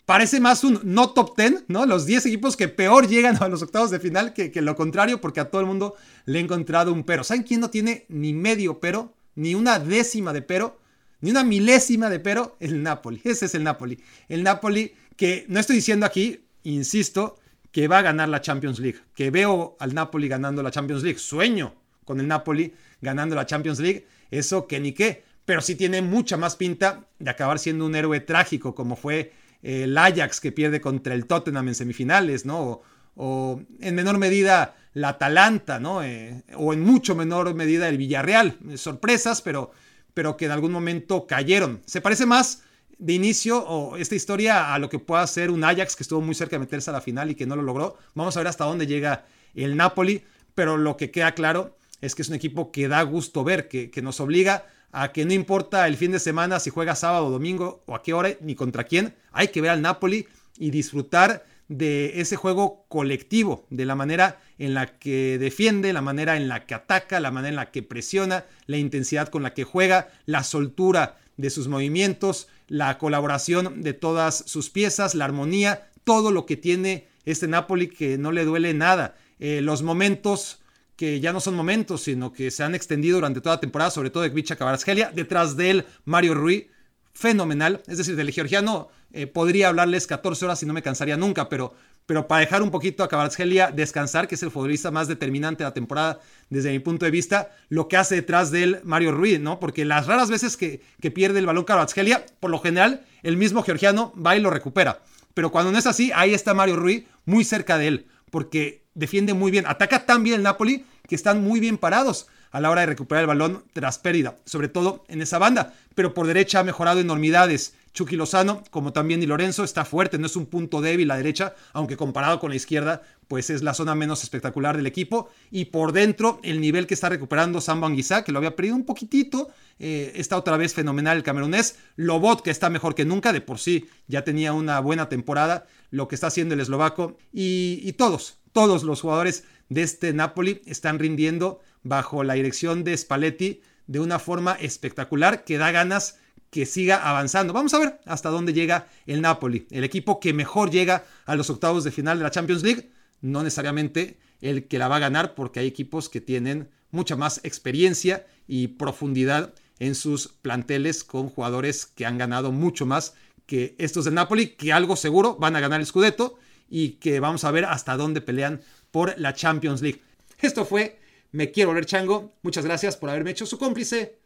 parece 0.07 0.41
más 0.41 0.65
un 0.65 0.81
no 0.85 1.11
top 1.11 1.37
10, 1.37 1.65
¿no? 1.69 1.87
Los 1.87 2.07
10 2.07 2.27
equipos 2.27 2.57
que 2.57 2.69
peor 2.69 3.09
llegan 3.09 3.43
a 3.43 3.49
los 3.49 3.63
octavos 3.63 3.91
de 3.91 4.01
final 4.01 4.33
que, 4.33 4.53
lo 4.61 4.77
contrario, 4.77 5.21
porque 5.21 5.41
a 5.41 5.51
todo 5.51 5.61
el 5.61 5.67
mundo 5.67 5.95
le 6.27 6.39
he 6.39 6.43
encontrado 6.43 6.93
un 6.93 7.05
pero. 7.05 7.25
¿Saben 7.25 7.43
quién 7.43 7.61
no 7.61 7.71
tiene 7.71 8.05
ni 8.09 8.33
medio 8.33 8.81
pero? 8.81 9.15
Ni 9.35 9.55
una 9.55 9.79
décima 9.79 10.33
de 10.33 10.43
pero, 10.43 10.79
ni 11.21 11.31
una 11.31 11.43
milésima 11.43 12.09
de 12.09 12.21
pero, 12.21 12.57
el 12.61 12.83
Napoli. 12.83 13.21
Ese 13.25 13.47
es 13.47 13.55
el 13.55 13.65
Napoli. 13.65 14.01
El 14.29 14.43
Napoli 14.43 14.95
que 15.17 15.45
no 15.49 15.59
estoy 15.59 15.77
diciendo 15.77 16.07
aquí, 16.07 16.45
insisto, 16.63 17.39
que 17.73 17.89
va 17.89 17.99
a 17.99 18.03
ganar 18.03 18.29
la 18.29 18.41
Champions 18.41 18.79
League, 18.79 19.01
que 19.15 19.31
veo 19.31 19.77
al 19.81 19.95
Napoli 19.95 20.29
ganando 20.29 20.63
la 20.63 20.71
Champions 20.71 21.03
League. 21.03 21.19
Sueño 21.19 21.75
con 22.05 22.21
el 22.21 22.29
Napoli 22.29 22.73
ganando 23.01 23.35
la 23.35 23.47
Champions 23.47 23.81
League, 23.81 24.07
eso 24.39 24.67
que 24.67 24.81
ni 24.81 24.93
qué, 24.93 25.25
pero 25.45 25.61
sí 25.61 25.75
tiene 25.75 26.03
mucha 26.03 26.37
más 26.37 26.57
pinta 26.57 27.07
de 27.19 27.31
acabar 27.31 27.59
siendo 27.59 27.87
un 27.87 27.95
héroe 27.95 28.21
trágico 28.21 28.75
como 28.75 28.97
fue 28.97 29.33
eh, 29.63 29.85
el 29.85 29.97
Ajax 29.97 30.41
que 30.41 30.53
pierde 30.53 30.81
contra 30.81 31.15
el 31.15 31.27
Tottenham 31.27 31.69
en 31.69 31.75
semifinales, 31.75 32.45
¿no? 32.45 32.83
O, 33.17 33.61
en 33.81 33.95
menor 33.95 34.19
medida 34.19 34.77
la 34.93 35.11
Atalanta, 35.11 35.79
¿no? 35.79 36.03
Eh, 36.03 36.43
o 36.57 36.73
en 36.73 36.81
mucho 36.81 37.15
menor 37.15 37.55
medida 37.55 37.89
el 37.89 37.99
Villarreal. 37.99 38.59
Sorpresas, 38.77 39.43
pero, 39.43 39.73
pero 40.13 40.37
que 40.37 40.47
en 40.47 40.51
algún 40.51 40.73
momento 40.73 41.27
cayeron. 41.27 41.81
Se 41.87 42.01
parece 42.01 42.27
más 42.27 42.63
de 42.99 43.13
inicio 43.13 43.59
o 43.59 43.97
esta 43.97 44.15
historia 44.15 44.73
a 44.73 44.79
lo 44.79 44.89
que 44.89 44.99
pueda 44.99 45.27
ser 45.27 45.51
un 45.51 45.65
Ajax 45.65 45.97
que 45.97 46.05
estuvo 46.05 46.21
muy 46.21 46.35
cerca 46.35 46.57
de 46.57 46.61
meterse 46.61 46.91
a 46.91 46.93
la 46.93 47.01
final 47.01 47.31
y 47.31 47.35
que 47.35 47.47
no 47.47 47.57
lo 47.57 47.63
logró. 47.63 47.99
Vamos 48.15 48.37
a 48.37 48.41
ver 48.41 48.49
hasta 48.49 48.65
dónde 48.65 48.87
llega 48.87 49.25
el 49.55 49.77
Napoli, 49.77 50.23
pero 50.55 50.77
lo 50.77 50.97
que 50.97 51.11
queda 51.11 51.33
claro 51.35 51.77
es 52.05 52.15
que 52.15 52.23
es 52.23 52.29
un 52.29 52.35
equipo 52.35 52.71
que 52.71 52.89
da 52.89 53.03
gusto 53.03 53.45
ver, 53.45 53.69
que, 53.69 53.91
nos 54.03 54.21
obliga 54.21 54.67
a 54.93 55.13
que 55.13 55.25
no 55.25 55.33
importa 55.33 55.87
el 55.87 55.97
fin 55.97 56.13
de 56.13 56.19
semana 56.19 56.61
si 56.61 56.71
juega 56.71 56.95
sábado 56.95 57.31
domingo 57.31 57.83
o 57.87 57.95
a 57.95 58.03
qué 58.03 58.13
hora 58.13 58.31
ni 58.41 58.55
contra 58.55 58.85
quién, 58.85 59.15
hay 59.33 59.49
que 59.49 59.61
ver 59.61 59.71
al 59.71 59.83
Napoli 59.83 60.27
y 60.59 60.71
disfrutar 60.71 61.45
de 61.69 62.21
ese 62.21 62.37
juego 62.37 62.85
colectivo, 62.89 63.67
de 63.71 63.87
la 63.87 63.95
manera 63.95 64.39
en 64.59 64.75
la 64.75 64.99
que 64.99 65.39
defiende, 65.39 65.95
la 65.95 66.03
manera 66.03 66.37
en 66.37 66.47
la 66.47 66.67
que 66.67 66.75
ataca, 66.75 67.21
la 67.21 67.31
manera 67.31 67.49
en 67.49 67.57
la 67.57 67.71
que 67.71 67.83
presiona, 67.83 68.45
la 68.67 68.77
intensidad 68.77 69.29
con 69.29 69.43
la 69.43 69.55
que 69.55 69.65
juega, 69.65 70.09
la 70.27 70.45
soltura 70.45 71.17
de 71.39 71.51
sus 71.51 71.67
movimientos, 71.69 72.49
la 72.69 72.99
colaboración 72.99 73.83
de 73.83 73.95
todas 73.95 74.45
sus 74.47 74.69
piezas, 74.69 75.15
la 75.15 75.25
armonía, 75.25 75.89
todo 76.05 76.31
lo 76.31 76.45
que 76.45 76.57
tiene 76.57 77.09
este 77.25 77.49
Napoli 77.49 77.89
que 77.89 78.19
no 78.19 78.31
le 78.31 78.45
duele 78.45 78.75
nada. 78.75 79.17
Eh, 79.41 79.61
los 79.63 79.83
momentos 79.83 80.61
que 80.97 81.21
ya 81.21 81.33
no 81.33 81.41
son 81.41 81.55
momentos, 81.55 82.03
sino 82.03 82.33
que 82.33 82.51
se 82.51 82.63
han 82.63 82.75
extendido 82.75 83.17
durante 83.17 83.41
toda 83.41 83.57
la 83.57 83.61
temporada, 83.61 83.91
sobre 83.91 84.11
todo 84.11 84.23
de 84.23 84.31
Gvicha 84.31 84.57
Kvaratskhelia, 84.57 85.11
detrás 85.15 85.57
de 85.57 85.71
él 85.71 85.85
Mario 86.05 86.35
Rui, 86.35 86.69
fenomenal, 87.15 87.83
es 87.87 87.99
decir, 87.99 88.17
del 88.17 88.31
georgiano 88.33 88.89
eh, 89.13 89.29
podría 89.29 89.69
hablarles 89.69 90.09
14 90.09 90.45
horas 90.45 90.63
y 90.63 90.67
no 90.67 90.73
me 90.73 90.83
cansaría 90.83 91.17
nunca, 91.17 91.49
pero, 91.49 91.73
pero 92.07 92.27
para 92.27 92.41
dejar 92.41 92.63
un 92.63 92.73
poquito 92.73 93.05
a 93.05 93.09
Kvaratskhelia 93.09 93.71
descansar, 93.71 94.27
que 94.27 94.35
es 94.35 94.43
el 94.43 94.51
futbolista 94.51 94.91
más 94.91 95.07
determinante 95.07 95.63
de 95.63 95.71
la 95.71 95.75
temporada 95.75 96.21
desde 96.51 96.73
mi 96.73 96.81
punto 96.81 97.05
de 97.05 97.13
vista, 97.13 97.53
lo 97.69 97.87
que 97.87 97.97
hace 97.97 98.17
detrás 98.17 98.51
de 98.51 98.65
él 98.65 98.81
Mario 98.83 99.13
Ruiz, 99.13 99.39
¿no? 99.39 99.61
Porque 99.61 99.85
las 99.85 100.07
raras 100.09 100.31
veces 100.31 100.57
que, 100.57 100.83
que 101.01 101.13
pierde 101.13 101.39
el 101.39 101.47
balón 101.47 101.65
Kvaratskhelia, 101.65 102.27
por 102.41 102.51
lo 102.51 102.59
general, 102.59 103.07
el 103.23 103.37
mismo 103.37 103.63
georgiano 103.63 104.13
va 104.15 104.37
y 104.37 104.41
lo 104.41 104.51
recupera. 104.51 105.01
Pero 105.35 105.53
cuando 105.53 105.71
no 105.71 105.79
es 105.79 105.87
así, 105.87 106.11
ahí 106.15 106.35
está 106.35 106.53
Mario 106.53 106.77
Ruiz 106.77 107.05
muy 107.25 107.45
cerca 107.45 107.79
de 107.79 107.89
él, 107.89 108.07
porque 108.35 108.83
defiende 108.95 109.33
muy 109.33 109.53
bien, 109.53 109.65
ataca 109.65 110.07
tan 110.07 110.25
bien 110.25 110.35
el 110.35 110.43
Napoli 110.43 110.85
que 111.07 111.15
están 111.15 111.45
muy 111.45 111.61
bien 111.61 111.79
parados 111.79 112.27
a 112.51 112.61
la 112.61 112.69
hora 112.69 112.81
de 112.81 112.89
recuperar 112.89 113.23
el 113.23 113.29
balón 113.29 113.63
tras 113.73 114.01
pérdida, 114.01 114.35
sobre 114.45 114.67
todo 114.67 115.05
en 115.07 115.23
esa 115.23 115.39
banda. 115.39 115.73
Pero 115.95 116.15
por 116.15 116.27
derecha 116.27 116.59
ha 116.59 116.65
mejorado 116.65 116.99
enormidades. 116.99 117.77
Chucky 117.95 118.17
Lozano, 118.17 118.65
como 118.71 118.93
también 118.93 119.21
Di 119.21 119.27
Lorenzo, 119.27 119.63
está 119.63 119.85
fuerte, 119.85 120.19
no 120.19 120.27
es 120.27 120.35
un 120.35 120.47
punto 120.47 120.81
débil 120.81 121.09
la 121.09 121.17
derecha, 121.17 121.55
aunque 121.73 121.97
comparado 121.97 122.41
con 122.41 122.51
la 122.51 122.57
izquierda, 122.57 123.03
pues 123.29 123.51
es 123.51 123.63
la 123.63 123.73
zona 123.73 123.95
menos 123.95 124.25
espectacular 124.25 124.77
del 124.77 124.89
equipo. 124.89 125.31
Y 125.53 125.67
por 125.67 125.93
dentro, 125.93 126.41
el 126.43 126.61
nivel 126.61 126.89
que 126.89 126.95
está 126.95 127.09
recuperando 127.09 127.61
Sam 127.61 127.81
Banguisa, 127.81 128.25
que 128.25 128.33
lo 128.33 128.39
había 128.39 128.57
perdido 128.57 128.75
un 128.75 128.85
poquitito, 128.85 129.49
eh, 129.79 130.13
está 130.17 130.37
otra 130.37 130.57
vez 130.57 130.75
fenomenal 130.75 131.17
el 131.17 131.23
camerunés. 131.23 131.79
Lobot, 131.95 132.43
que 132.43 132.51
está 132.51 132.69
mejor 132.69 132.97
que 132.97 133.05
nunca, 133.05 133.33
de 133.33 133.41
por 133.41 133.61
sí 133.61 133.89
ya 134.09 134.25
tenía 134.25 134.53
una 134.53 134.81
buena 134.81 135.09
temporada, 135.09 135.67
lo 135.91 136.09
que 136.09 136.17
está 136.17 136.27
haciendo 136.27 136.55
el 136.55 136.61
eslovaco. 136.61 137.17
Y, 137.33 137.81
y 137.85 137.93
todos, 137.93 138.39
todos 138.53 138.83
los 138.83 139.01
jugadores 139.01 139.45
de 139.69 139.83
este 139.83 140.13
Napoli 140.13 140.63
están 140.67 140.99
rindiendo 140.99 141.61
bajo 141.85 142.25
la 142.25 142.35
dirección 142.35 142.83
de 142.83 142.97
Spalletti 142.97 143.63
de 143.87 144.01
una 144.01 144.19
forma 144.19 144.55
espectacular 144.55 145.45
que 145.45 145.59
da 145.59 145.71
ganas 145.71 146.19
que 146.55 146.67
siga 146.67 146.99
avanzando. 146.99 147.53
Vamos 147.53 147.75
a 147.75 147.81
ver 147.81 147.99
hasta 148.07 148.29
dónde 148.29 148.53
llega 148.53 148.87
el 149.07 149.21
Napoli, 149.21 149.67
el 149.73 149.83
equipo 149.83 150.21
que 150.21 150.33
mejor 150.33 150.71
llega 150.71 151.05
a 151.27 151.35
los 151.35 151.51
octavos 151.51 151.83
de 151.83 151.91
final 151.91 152.19
de 152.19 152.23
la 152.23 152.31
Champions 152.31 152.63
League, 152.63 152.93
no 153.21 153.43
necesariamente 153.43 154.21
el 154.41 154.69
que 154.69 154.79
la 154.79 154.87
va 154.87 154.95
a 154.95 155.01
ganar 155.01 155.35
porque 155.35 155.59
hay 155.59 155.67
equipos 155.67 156.09
que 156.09 156.21
tienen 156.21 156.71
mucha 156.93 157.17
más 157.17 157.41
experiencia 157.43 158.25
y 158.47 158.69
profundidad 158.69 159.53
en 159.81 159.97
sus 159.97 160.29
planteles 160.29 161.03
con 161.03 161.29
jugadores 161.29 161.87
que 161.87 162.07
han 162.07 162.19
ganado 162.19 162.53
mucho 162.53 162.87
más 162.87 163.15
que 163.47 163.75
estos 163.79 164.05
del 164.05 164.15
Napoli, 164.15 164.51
que 164.51 164.73
algo 164.73 164.95
seguro 164.95 165.35
van 165.35 165.57
a 165.57 165.61
ganar 165.61 165.81
el 165.81 165.87
Scudetto 165.87 166.39
y 166.69 166.91
que 167.01 167.19
vamos 167.19 167.43
a 167.43 167.51
ver 167.51 167.65
hasta 167.65 167.97
dónde 167.97 168.21
pelean 168.21 168.61
por 168.93 169.19
la 169.19 169.35
Champions 169.35 169.83
League. 169.83 170.03
Esto 170.39 170.65
fue 170.65 171.01
me 171.33 171.51
quiero 171.51 171.71
volver 171.71 171.87
chango. 171.87 172.37
Muchas 172.43 172.65
gracias 172.65 172.97
por 172.97 173.11
haberme 173.11 173.33
hecho 173.33 173.45
su 173.45 173.59
cómplice 173.59 174.21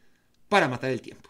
para 0.47 0.67
matar 0.67 0.91
el 0.91 1.01
tiempo. 1.01 1.28